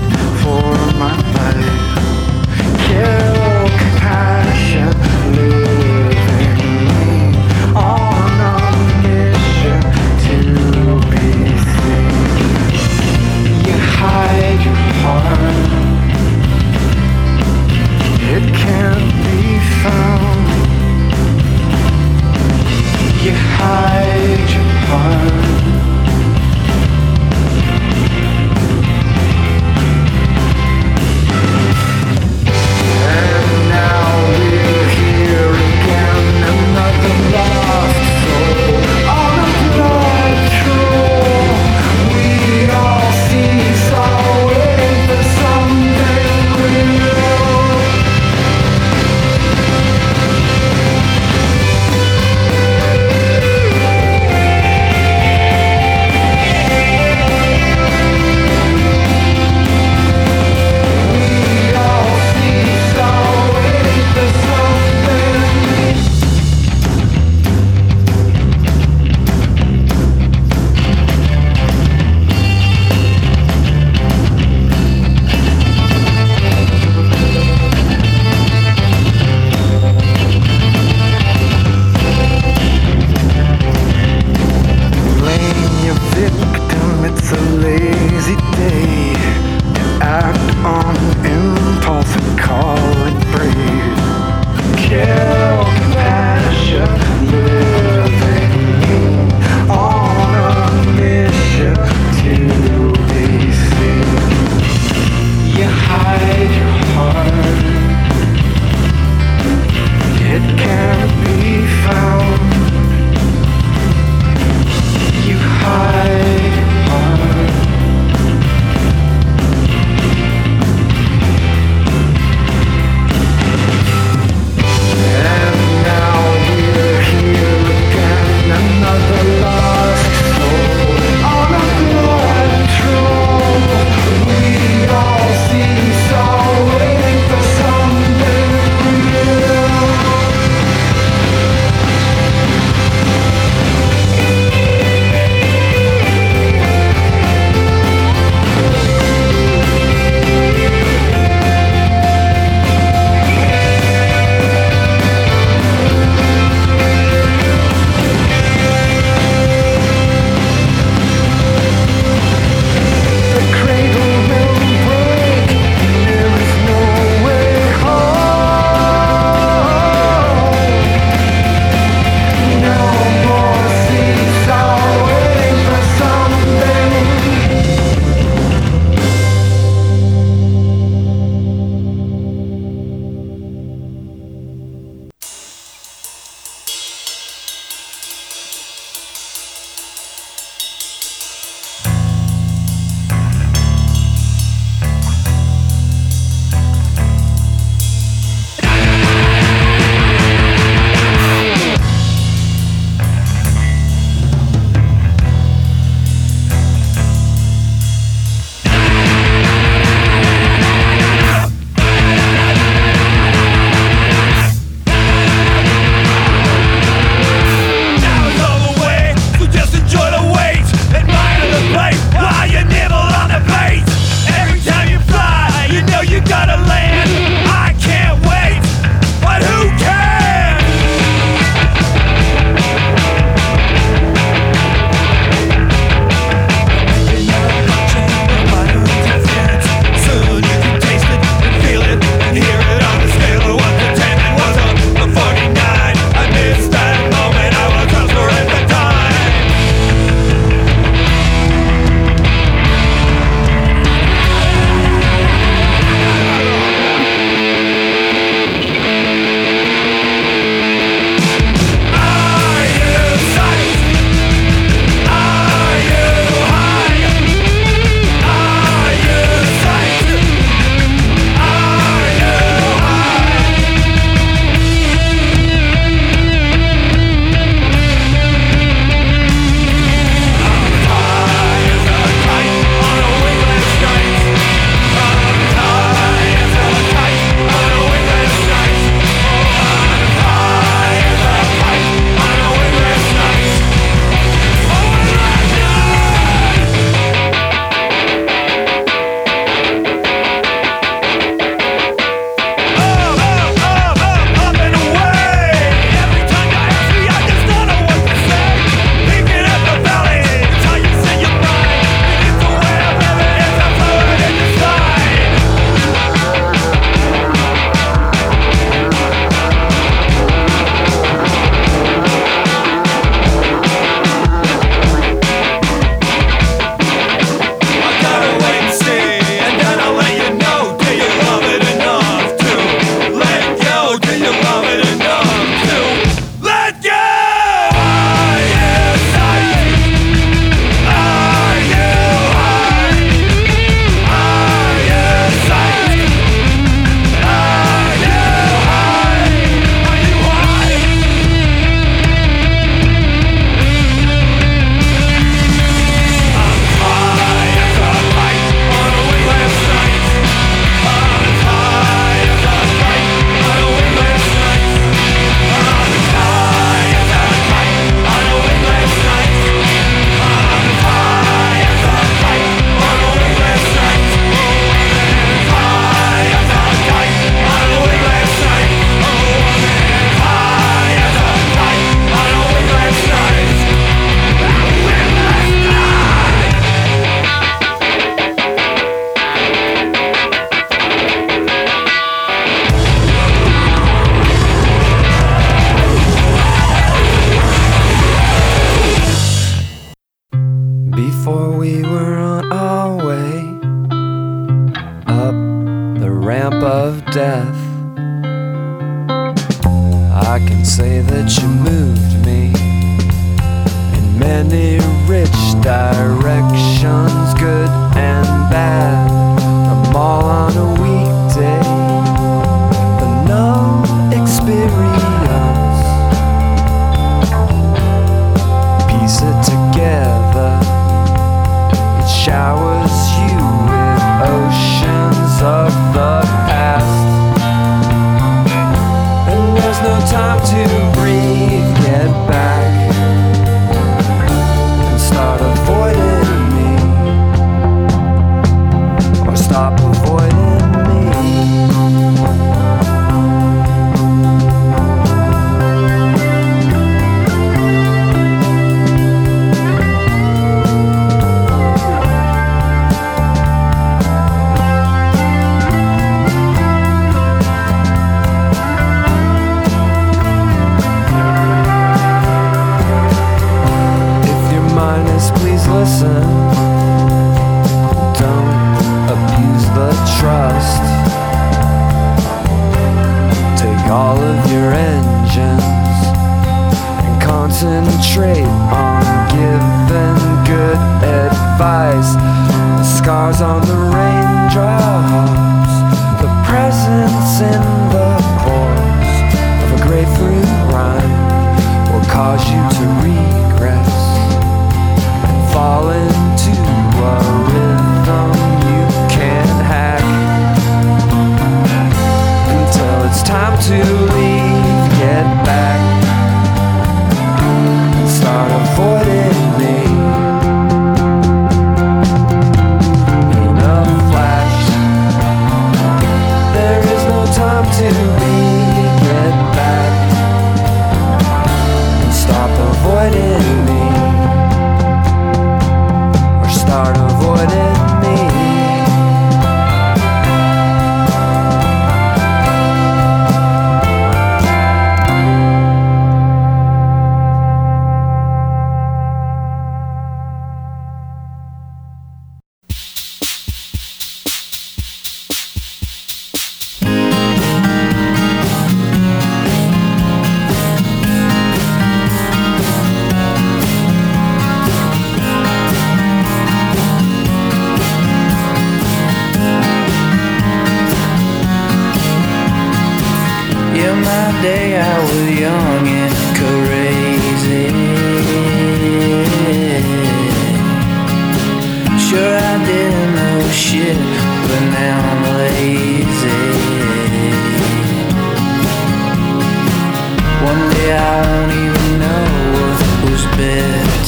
concentrate 488.13 488.45
on 488.45 488.90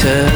better. 0.04 0.33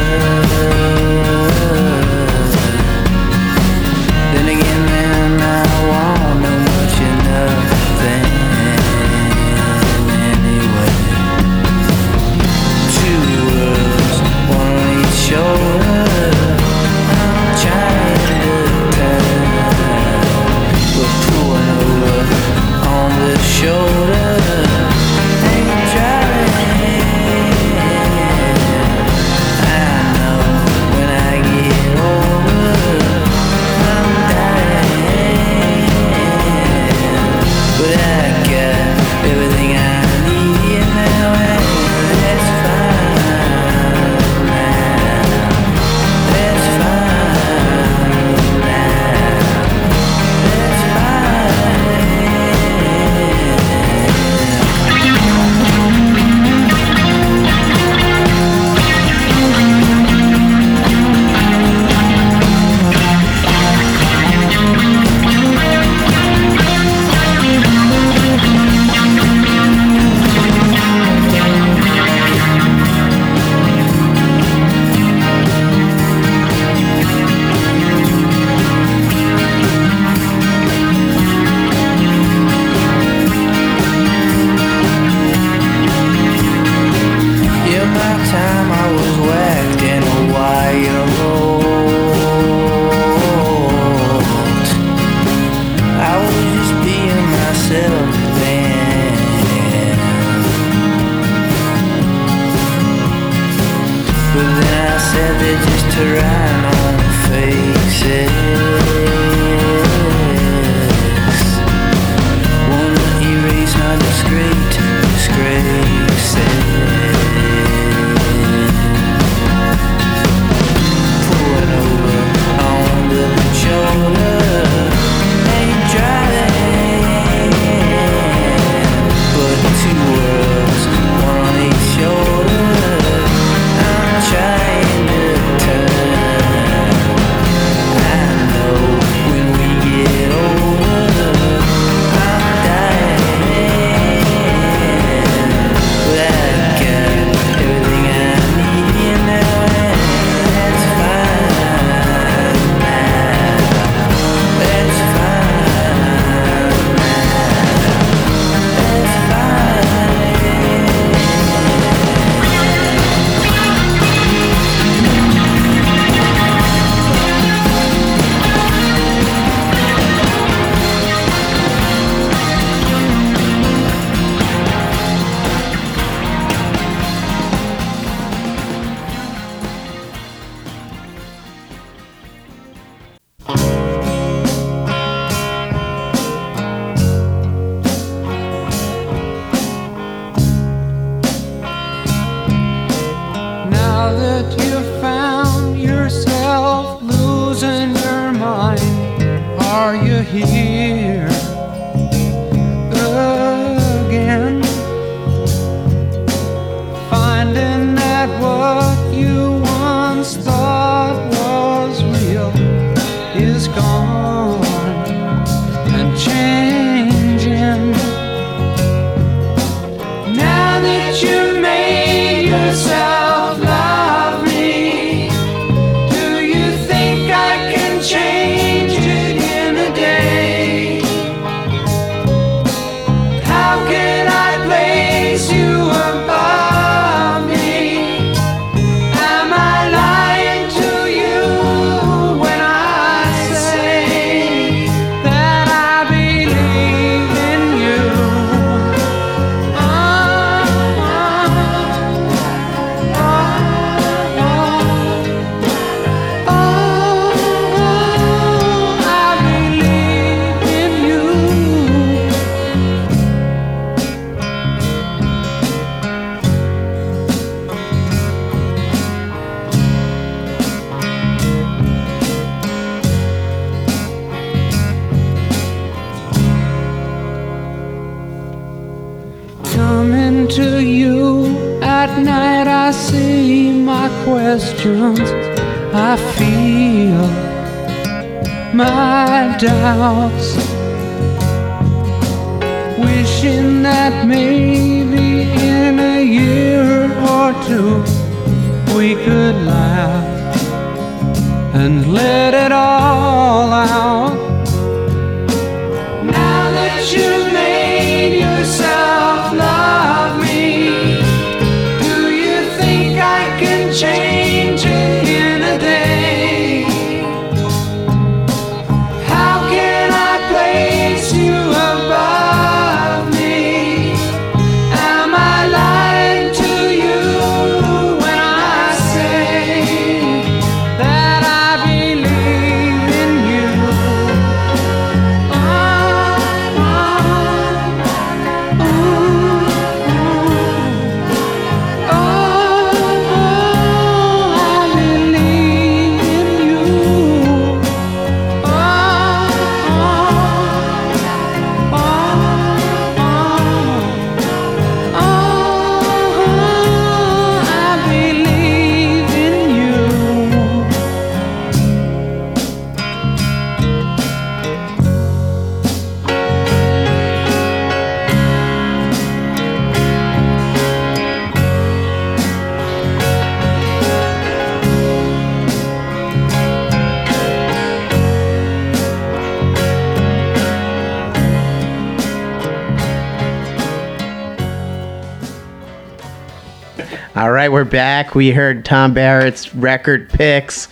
right, 387.68 387.72
we're 387.74 387.84
back. 387.84 388.34
We 388.34 388.50
heard 388.50 388.86
Tom 388.86 389.12
Barrett's 389.12 389.74
record 389.74 390.30
picks. 390.30 390.88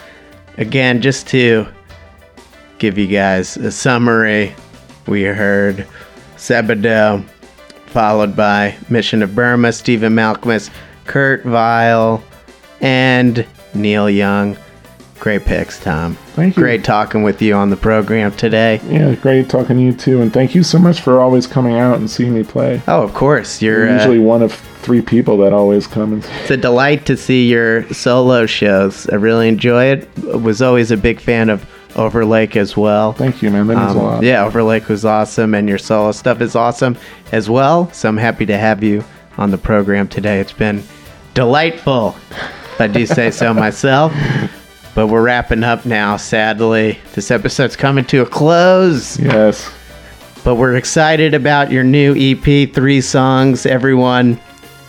Again, 0.59 1.01
just 1.01 1.27
to 1.29 1.67
give 2.77 2.99
you 2.99 3.07
guys 3.07 3.57
a 3.57 3.73
summary, 3.73 4.55
we 5.07 5.23
heard 5.23 5.87
Sebadoh, 6.37 7.25
followed 7.87 8.37
by 8.37 8.77
Mission 8.91 9.23
of 9.23 9.35
Burma, 9.35 9.73
Stephen 9.73 10.15
Malkmus, 10.15 10.69
Kurt 11.07 11.45
Vile, 11.45 12.23
and 12.83 13.47
Neil 13.73 14.11
Young. 14.11 14.59
Great 15.19 15.45
picks, 15.45 15.81
Tom. 15.81 16.15
Thank 16.35 16.57
you. 16.57 16.63
Great 16.63 16.85
talking 16.85 17.23
with 17.23 17.41
you 17.43 17.55
on 17.55 17.71
the 17.71 17.77
program 17.77 18.33
today. 18.33 18.81
Yeah, 18.87 19.15
great 19.15 19.49
talking 19.49 19.77
to 19.79 19.83
you 19.83 19.93
too, 19.93 20.21
and 20.21 20.33
thank 20.33 20.55
you 20.55 20.63
so 20.63 20.79
much 20.79 21.01
for 21.01 21.21
always 21.21 21.47
coming 21.47 21.77
out 21.77 21.97
and 21.99 22.09
seeing 22.09 22.35
me 22.35 22.45
play. 22.45 22.81
Oh, 22.87 23.03
of 23.03 23.15
course. 23.15 23.61
You're 23.63 23.87
You're 23.87 23.89
uh, 23.91 23.95
usually 23.97 24.19
one 24.19 24.43
of 24.43 24.53
three 24.53 25.01
people 25.03 25.37
that 25.39 25.53
always 25.53 25.87
come 25.87 26.13
and 26.13 26.25
It's 26.43 26.51
a 26.51 26.57
delight 26.57 27.07
to 27.07 27.17
see 27.17 27.49
your 27.49 27.89
solo 27.93 28.47
shows. 28.47 29.09
I 29.09 29.17
really 29.17 29.49
enjoy 29.49 29.87
it. 29.87 30.09
Was 30.23 30.61
always 30.63 30.91
a 30.91 30.97
big 30.97 31.19
fan 31.21 31.49
of 31.51 31.67
Overlake 31.97 32.57
as 32.57 32.77
well. 32.77 33.15
thank 33.15 33.41
you, 33.43 33.51
man. 33.51 33.67
That 33.69 33.79
means 33.79 33.95
a 33.95 33.99
Um, 33.99 34.05
lot. 34.05 34.23
yeah, 34.23 34.45
Overlake 34.45 34.87
was 34.89 35.05
awesome, 35.07 35.55
and 35.55 35.67
your 35.67 35.79
solo 35.79 36.13
stuff 36.13 36.41
is 36.43 36.55
awesome 36.55 36.97
as 37.33 37.49
well. 37.49 37.91
So 37.93 38.09
I'm 38.09 38.19
happy 38.19 38.45
to 38.47 38.59
have 38.59 38.85
you 38.85 39.03
on 39.39 39.51
the 39.51 39.59
program 39.59 40.07
today. 40.09 40.39
It's 40.41 40.53
been 40.53 40.83
delightful, 41.33 42.15
if 42.75 42.81
I 42.81 42.87
do 42.87 43.07
say 43.07 43.31
so 43.31 43.53
myself. 43.65 44.13
But 44.97 45.07
we're 45.07 45.23
wrapping 45.23 45.63
up 45.63 45.87
now, 45.87 46.17
sadly. 46.17 46.99
This 47.15 47.31
episode's 47.31 47.77
coming 47.77 48.05
to 48.07 48.23
a 48.23 48.27
close. 48.27 49.17
Yes. 49.21 49.73
But 50.43 50.57
we're 50.57 50.75
excited 50.75 51.35
about 51.35 51.71
your 51.71 51.85
new 51.85 52.17
EP, 52.19 52.73
Three 52.75 53.01
Songs. 53.01 53.65
Everyone, 53.67 54.41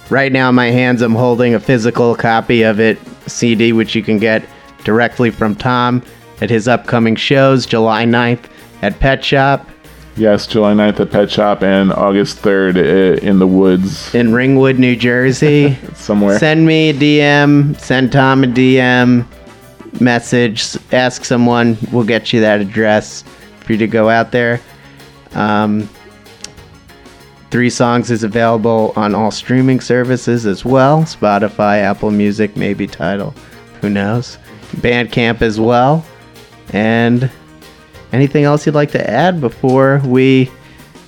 right 0.09 0.31
now 0.31 0.49
in 0.49 0.55
my 0.55 0.71
hands, 0.71 1.03
I'm 1.03 1.13
holding 1.13 1.53
a 1.53 1.59
physical 1.59 2.15
copy 2.15 2.63
of 2.63 2.79
it, 2.79 2.97
CD, 3.27 3.71
which 3.73 3.93
you 3.93 4.01
can 4.01 4.17
get 4.17 4.43
directly 4.83 5.29
from 5.29 5.55
Tom 5.55 6.01
at 6.41 6.49
his 6.49 6.67
upcoming 6.67 7.15
shows, 7.15 7.67
July 7.67 8.05
9th 8.05 8.45
at 8.81 8.99
Pet 8.99 9.23
Shop 9.23 9.69
Yes, 10.17 10.47
July 10.47 10.73
9th 10.73 10.99
at 10.99 11.11
Pet 11.11 11.29
Shop 11.29 11.61
and 11.61 11.93
August 11.93 12.41
3rd 12.41 12.77
uh, 12.77 13.19
in 13.23 13.37
the 13.37 13.45
woods 13.45 14.15
in 14.15 14.33
Ringwood, 14.33 14.79
New 14.79 14.95
Jersey. 14.95 15.77
somewhere. 15.93 16.39
send 16.39 16.65
me 16.65 16.89
a 16.89 16.93
DM, 16.93 17.79
send 17.79 18.11
Tom 18.11 18.43
a 18.43 18.47
DM, 18.47 19.27
message, 19.99 20.77
ask 20.91 21.25
someone. 21.25 21.77
We'll 21.91 22.05
get 22.05 22.33
you 22.33 22.41
that 22.41 22.61
address 22.61 23.23
for 23.61 23.73
you 23.73 23.77
to 23.79 23.87
go 23.87 24.09
out 24.09 24.31
there. 24.31 24.61
Um, 25.33 25.89
Three 27.49 27.69
Songs 27.69 28.11
is 28.11 28.23
available 28.23 28.93
on 28.95 29.15
all 29.15 29.31
streaming 29.31 29.79
services 29.79 30.45
as 30.45 30.65
well 30.65 31.03
Spotify, 31.03 31.79
Apple 31.81 32.11
Music, 32.11 32.57
maybe 32.57 32.87
Tidal. 32.87 33.33
Who 33.81 33.89
knows? 33.89 34.37
Bandcamp 34.77 35.41
as 35.41 35.59
well. 35.59 36.05
And 36.73 37.31
anything 38.11 38.43
else 38.43 38.65
you'd 38.65 38.75
like 38.75 38.91
to 38.91 39.09
add 39.09 39.39
before 39.39 40.01
we 40.05 40.51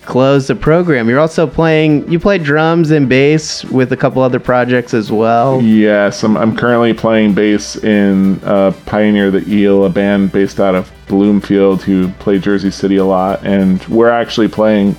close 0.09 0.47
the 0.47 0.55
program? 0.55 1.07
You're 1.07 1.19
also 1.19 1.47
playing, 1.47 2.11
you 2.11 2.19
play 2.19 2.39
drums 2.39 2.91
and 2.91 3.07
bass 3.07 3.63
with 3.65 3.93
a 3.93 3.97
couple 3.97 4.21
other 4.21 4.39
projects 4.39 4.93
as 4.93 5.11
well. 5.11 5.61
Yes, 5.61 6.23
I'm, 6.23 6.35
I'm 6.35 6.57
currently 6.57 6.93
playing 6.93 7.35
bass 7.35 7.75
in 7.77 8.43
uh, 8.43 8.73
Pioneer 8.85 9.31
the 9.31 9.47
Eel, 9.47 9.85
a 9.85 9.89
band 9.89 10.31
based 10.31 10.59
out 10.59 10.75
of 10.75 10.91
Bloomfield 11.07 11.83
who 11.83 12.09
play 12.13 12.39
Jersey 12.39 12.71
City 12.71 12.97
a 12.97 13.05
lot. 13.05 13.45
And 13.45 13.85
we're 13.87 14.09
actually 14.09 14.47
playing, 14.47 14.95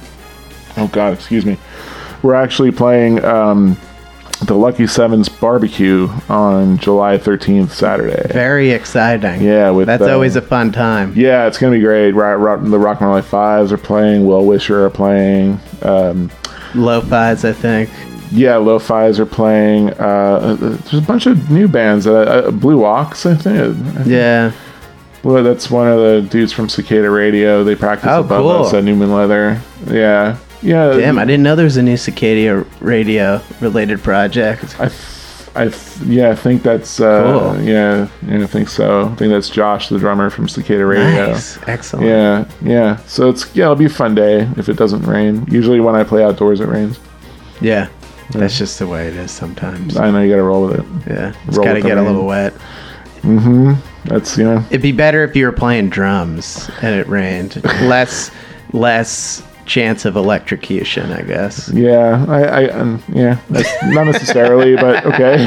oh 0.77 0.89
God, 0.89 1.13
excuse 1.13 1.45
me. 1.45 1.59
We're 2.23 2.35
actually 2.35 2.71
playing 2.71 3.25
um, 3.25 3.77
the 4.47 4.55
Lucky 4.55 4.86
Sevens 4.86 5.28
barbecue 5.28 6.09
on 6.28 6.78
July 6.78 7.18
13th, 7.18 7.70
Saturday. 7.70 8.26
Very 8.32 8.70
exciting. 8.70 9.43
Yeah, 9.43 9.70
with 9.70 9.86
That's 9.86 10.03
always 10.05 10.36
a 10.36 10.43
fun 10.43 10.72
time. 10.72 11.12
Yeah, 11.16 11.47
it's 11.47 11.59
gonna 11.59 11.76
be 11.76 11.80
great. 11.82 12.12
Rock, 12.12 12.38
rock, 12.38 12.61
the 12.62 12.78
Rock 12.78 13.01
My 13.01 13.09
Life 13.09 13.26
Fives 13.26 13.70
are 13.72 13.78
playing. 13.78 14.26
Will 14.26 14.45
Wisher 14.47 14.84
are 14.86 14.91
playing. 14.91 15.61
Um, 15.82 16.30
Lo-fi's, 16.74 17.45
I 17.45 17.53
think. 17.53 17.91
yeah, 18.30 18.57
Lo-Fi's 18.57 19.18
are 19.20 19.26
playing. 19.26 19.91
Uh, 19.91 20.57
there's 20.59 20.95
a 20.95 21.01
bunch 21.07 21.26
of 21.26 21.51
new 21.51 21.68
bands. 21.68 22.07
Uh, 22.07 22.51
Blue 22.53 22.84
Ox, 22.84 23.26
I 23.26 23.34
think. 23.34 23.76
Yeah. 24.07 24.53
Well, 25.22 25.43
that's 25.45 25.70
one 25.70 25.86
of 25.88 25.99
the 25.99 26.26
dudes 26.30 26.51
from 26.53 26.68
Cicada 26.70 27.11
Radio. 27.11 27.62
They 27.62 27.74
practice 27.74 28.09
Oh, 28.11 28.20
above 28.20 28.43
cool. 28.43 28.51
us 28.66 28.72
at 28.72 28.84
Newman 28.84 29.12
Leather. 29.12 29.61
Yeah, 29.86 30.38
yeah. 30.63 30.91
Damn, 30.97 31.19
I 31.19 31.25
didn't 31.25 31.43
know 31.43 31.57
there 31.57 31.65
was 31.65 31.77
a 31.77 31.83
new 31.83 31.97
Cicada 31.97 32.65
radio 32.81 33.41
related 33.61 34.03
project. 34.03 34.79
I, 34.81 34.87
f- 34.87 35.53
I 35.57 35.65
f- 35.67 36.01
yeah, 36.05 36.31
I 36.31 36.35
think 36.37 36.63
that's. 36.63 37.01
Uh, 37.01 37.23
Cool. 37.55 37.63
Yeah, 37.65 38.09
yeah, 38.27 38.43
I 38.43 38.47
think 38.47 38.69
so. 38.69 39.07
I 39.09 39.15
think 39.17 39.31
that's 39.33 39.49
Josh, 39.51 39.89
the 39.89 39.99
drummer 39.99 40.31
from 40.31 40.49
Cicada 40.49 40.87
Radio. 40.87 41.29
Nice. 41.33 41.59
Excellent. 41.69 42.07
Yeah, 42.07 42.49
yeah. 42.63 42.97
So 43.07 43.29
it's 43.29 43.55
yeah, 43.55 43.65
it'll 43.65 43.77
be 43.77 43.87
a 43.87 43.89
fun 43.89 44.15
day 44.15 44.49
if 44.57 44.69
it 44.69 44.77
doesn't 44.77 45.03
rain. 45.03 45.47
Usually 45.51 45.81
when 45.81 45.95
I 45.97 46.05
play 46.05 46.23
outdoors, 46.25 46.61
it 46.61 46.69
rains. 46.69 46.99
Yeah. 47.61 47.89
That's 48.33 48.57
just 48.57 48.79
the 48.79 48.87
way 48.87 49.09
it 49.09 49.17
is 49.17 49.33
sometimes. 49.33 49.97
I 49.97 50.09
know 50.11 50.23
you 50.23 50.31
got 50.31 50.37
to 50.37 50.43
roll 50.45 50.69
with 50.69 50.79
it. 50.79 51.11
Yeah. 51.11 51.35
It's 51.49 51.59
got 51.59 51.73
to 51.73 51.81
get 51.83 51.99
a 51.99 52.03
little 52.03 52.27
wet. 52.27 52.53
Mm-hmm. 53.23 53.73
That's 54.09 54.39
you 54.39 54.45
know. 54.45 54.65
It'd 54.71 54.83
be 54.83 54.93
better 54.93 55.25
if 55.25 55.35
you 55.35 55.47
were 55.47 55.53
playing 55.53 55.91
drums 55.91 56.71
and 56.81 56.95
it 56.95 57.09
rained. 57.09 57.63
less 57.83 58.31
less 58.73 59.43
chance 59.67 60.05
of 60.05 60.17
electrocution, 60.17 61.13
I 61.13 61.23
guess. 61.23 61.69
Yeah, 61.71 62.25
I, 62.29 62.43
I 62.43 62.69
um, 62.71 63.03
yeah, 63.13 63.39
that's 63.51 63.71
not 63.85 64.07
necessarily, 64.07 64.77
but 64.77 65.05
okay. 65.07 65.47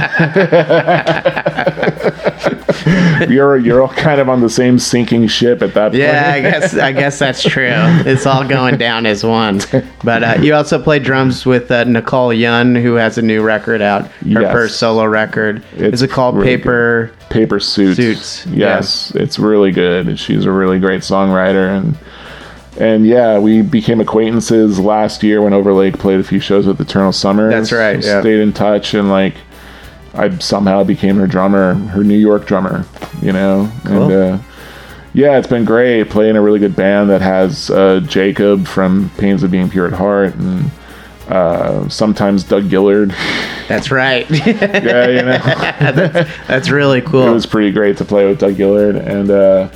you're 3.29 3.57
you're 3.57 3.81
all 3.81 3.89
kind 3.89 4.19
of 4.19 4.29
on 4.29 4.41
the 4.41 4.49
same 4.49 4.79
sinking 4.79 5.27
ship 5.27 5.61
at 5.61 5.73
that 5.73 5.89
point. 5.91 6.01
Yeah, 6.01 6.31
I 6.33 6.41
guess 6.41 6.73
I 6.75 6.91
guess 6.91 7.19
that's 7.19 7.41
true. 7.43 7.69
It's 7.69 8.25
all 8.25 8.47
going 8.47 8.77
down 8.77 9.05
as 9.05 9.23
one. 9.23 9.61
But 10.03 10.23
uh, 10.23 10.37
you 10.41 10.53
also 10.53 10.81
play 10.81 10.99
drums 10.99 11.45
with 11.45 11.71
uh, 11.71 11.83
Nicole 11.85 12.33
Yun, 12.33 12.75
who 12.75 12.95
has 12.95 13.17
a 13.17 13.21
new 13.21 13.41
record 13.41 13.81
out. 13.81 14.07
Her 14.07 14.41
Yes. 14.43 14.51
first 14.51 14.79
solo 14.79 15.05
record. 15.05 15.63
It's 15.73 15.95
Is 15.95 16.01
it 16.01 16.09
called 16.09 16.35
really 16.35 16.57
Paper? 16.57 17.11
Paper 17.29 17.59
suits. 17.59 17.97
Suits, 17.97 18.45
Yes, 18.47 19.11
it's 19.15 19.37
really 19.39 19.71
good. 19.71 20.19
She's 20.19 20.45
a 20.45 20.51
really 20.51 20.79
great 20.79 21.01
songwriter 21.01 21.77
and. 21.77 21.97
And 22.79 23.05
yeah, 23.05 23.37
we 23.37 23.61
became 23.61 24.01
acquaintances 24.01 24.79
last 24.79 25.21
year 25.21 25.41
when 25.41 25.53
Overlake 25.53 25.99
played 25.99 26.19
a 26.19 26.23
few 26.23 26.39
shows 26.39 26.65
with 26.65 26.81
Eternal 26.81 27.11
Summer. 27.11 27.49
That's 27.49 27.71
right, 27.71 28.03
yeah. 28.03 28.21
Stayed 28.21 28.39
in 28.39 28.51
touch 28.51 28.93
and 28.93 29.09
like 29.09 29.35
I 30.13 30.37
somehow 30.37 30.83
became 30.83 31.17
her 31.17 31.27
drummer, 31.27 31.73
her 31.75 32.03
New 32.03 32.17
York 32.17 32.45
drummer, 32.45 32.85
you 33.21 33.31
know. 33.31 33.71
Cool. 33.85 34.03
And 34.03 34.11
uh, 34.11 34.43
yeah, 35.13 35.37
it's 35.37 35.47
been 35.47 35.65
great 35.65 36.09
playing 36.09 36.35
a 36.35 36.41
really 36.41 36.59
good 36.59 36.75
band 36.75 37.09
that 37.09 37.21
has 37.21 37.69
uh, 37.69 37.99
Jacob 38.01 38.67
from 38.67 39.11
Pains 39.17 39.43
of 39.43 39.51
Being 39.51 39.69
Pure 39.69 39.87
at 39.87 39.93
Heart 39.93 40.35
and 40.35 40.71
uh, 41.27 41.87
sometimes 41.89 42.43
Doug 42.43 42.69
Gillard. 42.69 43.09
That's 43.67 43.91
right. 43.91 44.29
yeah, 44.29 45.07
you 45.07 45.21
know. 45.21 45.37
that's 46.47 46.69
really 46.69 47.01
cool. 47.01 47.29
it 47.29 47.33
was 47.33 47.45
pretty 47.45 47.71
great 47.71 47.95
to 47.97 48.05
play 48.05 48.27
with 48.27 48.39
Doug 48.39 48.57
Gillard 48.57 48.97
and 48.97 49.31
uh, 49.31 49.69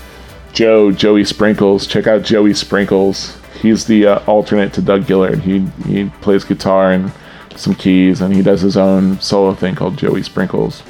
Joe 0.54 0.92
Joey 0.92 1.24
Sprinkles. 1.24 1.88
Check 1.88 2.08
out 2.08 2.24
Joey 2.24 2.54
Sprinkles. 2.54 3.38
He's 3.62 3.86
the 3.86 4.08
uh, 4.08 4.20
alternate 4.26 4.74
to 4.74 4.82
Doug 4.82 5.06
Gillard. 5.08 5.40
He 5.40 5.60
he 5.88 6.10
plays 6.22 6.44
guitar 6.44 6.92
and 6.92 7.12
some 7.56 7.76
keys, 7.76 8.22
and 8.22 8.34
he 8.34 8.42
does 8.42 8.62
his 8.62 8.78
own 8.78 9.20
solo 9.20 9.54
thing 9.54 9.76
called 9.76 9.98
Joey 9.98 10.24
Sprinkles. 10.24 10.84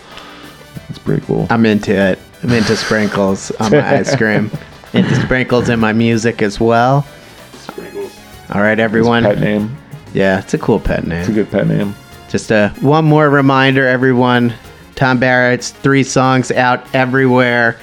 It's 0.89 0.99
pretty 0.99 1.25
cool. 1.25 1.47
I'm 1.49 1.65
into 1.65 1.93
it. 1.93 2.19
I'm 2.43 2.51
into 2.51 2.75
sprinkles 2.75 3.51
on 3.59 3.71
my 3.71 3.97
ice 3.97 4.15
cream. 4.15 4.51
Into 4.93 5.13
sprinkles 5.15 5.67
in 5.67 5.81
my 5.81 5.91
music 5.91 6.41
as 6.41 6.61
well. 6.61 7.05
Sprinkles. 7.51 8.17
All 8.51 8.61
right, 8.61 8.79
everyone. 8.79 9.23
Pet 9.23 9.37
name. 9.37 9.75
Yeah, 10.13 10.39
it's 10.39 10.53
a 10.53 10.57
cool 10.57 10.79
pet 10.79 11.05
name. 11.05 11.19
It's 11.19 11.29
a 11.29 11.33
good 11.33 11.51
pet 11.51 11.67
name. 11.67 11.93
Just 12.29 12.53
uh, 12.53 12.69
one 12.75 13.03
more 13.03 13.29
reminder, 13.29 13.85
everyone. 13.85 14.53
Tom 14.95 15.19
Barrett's 15.19 15.71
three 15.71 16.03
songs 16.03 16.51
out 16.51 16.83
everywhere. 16.95 17.77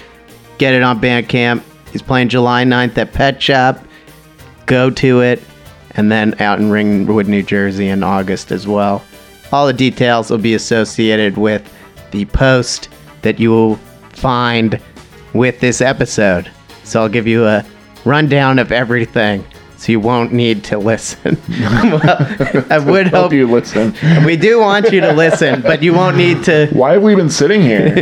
Get 0.59 0.75
it 0.75 0.83
on 0.83 1.01
Bandcamp. 1.01 1.63
He's 1.93 2.03
playing 2.03 2.29
July 2.29 2.65
9th 2.65 2.97
at 2.99 3.13
Pet 3.13 3.43
Shop. 3.43 3.85
Go 4.67 4.91
to 4.91 5.21
it. 5.21 5.43
And 5.93 6.11
then 6.11 6.41
out 6.41 6.59
in 6.59 6.71
Ringwood, 6.71 7.29
New 7.29 7.43
Jersey 7.43 7.89
in 7.89 8.03
August 8.03 8.51
as 8.51 8.67
well. 8.67 9.05
All 9.53 9.67
the 9.67 9.73
details 9.73 10.31
will 10.31 10.39
be 10.39 10.55
associated 10.55 11.37
with 11.37 11.73
the 12.11 12.25
post 12.27 12.89
that 13.23 13.39
you 13.39 13.51
will 13.51 13.77
find 14.11 14.81
with 15.33 15.61
this 15.61 15.81
episode. 15.81 16.51
So 16.83 17.01
I'll 17.01 17.09
give 17.09 17.27
you 17.27 17.47
a 17.47 17.65
rundown 18.05 18.59
of 18.59 18.73
everything 18.73 19.45
so 19.77 19.93
you 19.93 20.01
won't 20.01 20.33
need 20.33 20.65
to 20.65 20.79
listen. 20.79 21.37
well, 21.49 22.67
I 22.71 22.79
would 22.85 23.09
Hope 23.09 23.25
hope 23.25 23.33
you 23.33 23.51
listen. 23.51 23.95
we 24.25 24.37
do 24.37 24.61
want 24.61 24.91
you 24.93 25.01
to 25.01 25.13
listen, 25.13 25.61
but 25.63 25.83
you 25.83 25.93
won't 25.93 26.17
need 26.17 26.43
to 26.45 26.69
Why 26.73 26.93
have 26.93 27.03
we 27.03 27.15
been 27.15 27.31
sitting 27.31 27.61
here? 27.61 27.99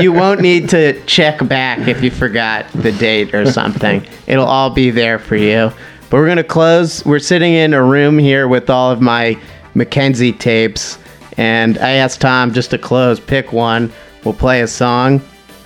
you 0.00 0.12
won't 0.12 0.40
need 0.40 0.68
to 0.70 1.00
check 1.06 1.46
back 1.48 1.86
if 1.88 2.02
you 2.02 2.10
forgot 2.10 2.66
the 2.72 2.92
date 2.92 3.34
or 3.34 3.50
something. 3.50 4.06
It'll 4.26 4.44
all 4.46 4.70
be 4.70 4.90
there 4.90 5.18
for 5.18 5.36
you. 5.36 5.72
But 6.10 6.18
we're 6.18 6.28
gonna 6.28 6.44
close. 6.44 7.04
We're 7.04 7.18
sitting 7.18 7.54
in 7.54 7.72
a 7.74 7.82
room 7.82 8.18
here 8.18 8.46
with 8.46 8.68
all 8.70 8.90
of 8.90 9.00
my 9.00 9.38
Mackenzie 9.74 10.32
tapes, 10.32 10.98
and 11.36 11.78
I 11.78 11.92
asked 11.92 12.20
Tom 12.20 12.52
just 12.52 12.70
to 12.70 12.78
close, 12.78 13.18
pick 13.18 13.52
one. 13.52 13.92
We'll 14.24 14.34
play 14.34 14.60
a 14.60 14.68
song. 14.68 15.20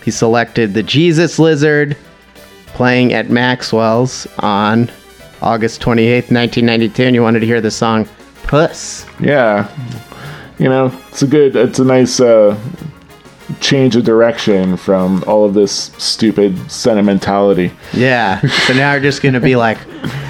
He 0.05 0.11
selected 0.11 0.73
the 0.73 0.83
Jesus 0.83 1.39
Lizard, 1.39 1.97
playing 2.79 3.13
at 3.13 3.29
Maxwell's 3.29 4.29
on 4.39 4.89
August 5.43 5.81
28th, 5.81 6.31
1992, 6.31 7.03
and 7.03 7.15
you 7.17 7.21
wanted 7.21 7.41
to 7.41 7.47
hear 7.47 7.61
the 7.61 7.73
song 7.73 8.09
Puss. 8.45 9.05
yeah, 9.19 9.69
you 10.61 10.69
know, 10.69 10.97
it's 11.09 11.21
a 11.23 11.27
good, 11.27 11.57
it's 11.57 11.81
a 11.81 11.85
nice, 11.85 12.21
uh, 12.21 12.57
change 13.61 13.97
of 13.97 14.05
direction 14.05 14.77
from 14.77 15.25
all 15.27 15.45
of 15.45 15.55
this 15.55 15.91
stupid 15.99 16.71
sentimentality. 16.71 17.73
Yeah. 17.93 18.41
So 18.69 18.75
now 18.75 18.93
we're 18.93 19.01
just 19.01 19.23
gonna 19.23 19.41
be 19.41 19.57
like, 19.57 19.79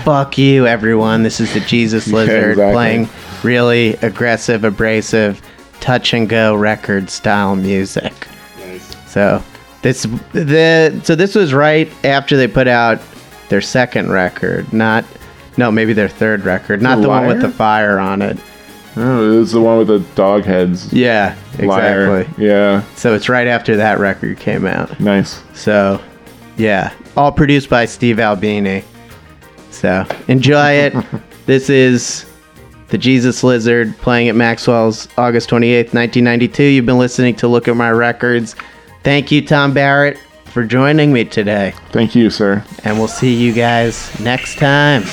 "Fuck 0.05 0.39
you, 0.39 0.67
everyone." 0.67 1.25
This 1.25 1.41
is 1.41 1.53
the 1.53 1.61
Jesus 1.61 2.07
Lizard 2.09 2.53
exactly. 2.53 2.73
playing 2.73 3.09
really 3.43 3.95
aggressive, 4.01 4.65
abrasive, 4.65 5.43
touch 5.81 6.15
and 6.15 6.29
go 6.31 6.55
record 6.55 7.11
style 7.11 7.57
music. 7.57 8.15
So 9.07 9.43
this 9.83 10.03
the 10.33 11.01
so 11.05 11.15
this 11.15 11.35
was 11.35 11.55
right 11.55 11.91
after 12.05 12.37
they 12.37 12.49
put 12.49 12.69
out 12.69 13.01
their 13.49 13.61
second 13.61 14.11
record, 14.11 14.73
not 14.73 15.05
no 15.57 15.71
maybe 15.71 15.93
their 15.93 16.09
third 16.09 16.45
record, 16.45 16.83
not 16.83 16.97
The 16.97 17.03
the 17.03 17.09
one 17.09 17.27
with 17.27 17.41
the 17.41 17.49
fire 17.51 17.99
on 17.99 18.23
it. 18.23 18.39
Oh, 18.97 19.31
this 19.31 19.47
is 19.49 19.53
the 19.53 19.61
one 19.61 19.79
with 19.79 19.89
the 19.89 20.01
dog 20.17 20.45
heads. 20.45 20.93
Yeah, 20.93 21.37
Liar. 21.61 22.17
exactly. 22.17 22.45
Yeah, 22.47 22.83
So 22.97 23.15
it's 23.15 23.29
right 23.29 23.47
after 23.47 23.77
that 23.77 24.01
record 24.01 24.39
came 24.39 24.67
out. 24.67 24.99
nice. 24.99 25.41
So, 25.55 26.03
yeah, 26.57 26.93
all 27.17 27.31
produced 27.31 27.71
by 27.71 27.85
Steve 27.85 28.19
Albini. 28.19 28.83
So, 29.71 30.05
enjoy 30.27 30.71
it. 30.73 30.95
this 31.47 31.71
is 31.71 32.27
the 32.89 32.99
Jesus 32.99 33.45
Lizard 33.45 33.97
playing 33.99 34.29
at 34.29 34.35
Maxwell's 34.35 35.07
August 35.17 35.49
28th, 35.51 35.95
1992. 35.95 36.63
You've 36.65 36.87
been 36.87 36.99
listening 36.99 37.37
to 37.37 37.47
Look 37.47 37.69
at 37.69 37.77
My 37.77 37.91
Records. 37.93 38.57
Thank 39.03 39.31
you, 39.31 39.47
Tom 39.47 39.73
Barrett, 39.73 40.19
for 40.47 40.65
joining 40.65 41.13
me 41.13 41.25
today. 41.25 41.75
Thank 41.91 42.15
you, 42.15 42.31
sir. 42.31 42.65
And 42.85 42.99
we'll 42.99 43.09
see 43.09 43.35
you 43.35 43.53
guys 43.53 44.19
next 44.21 44.59
time. 44.59 45.05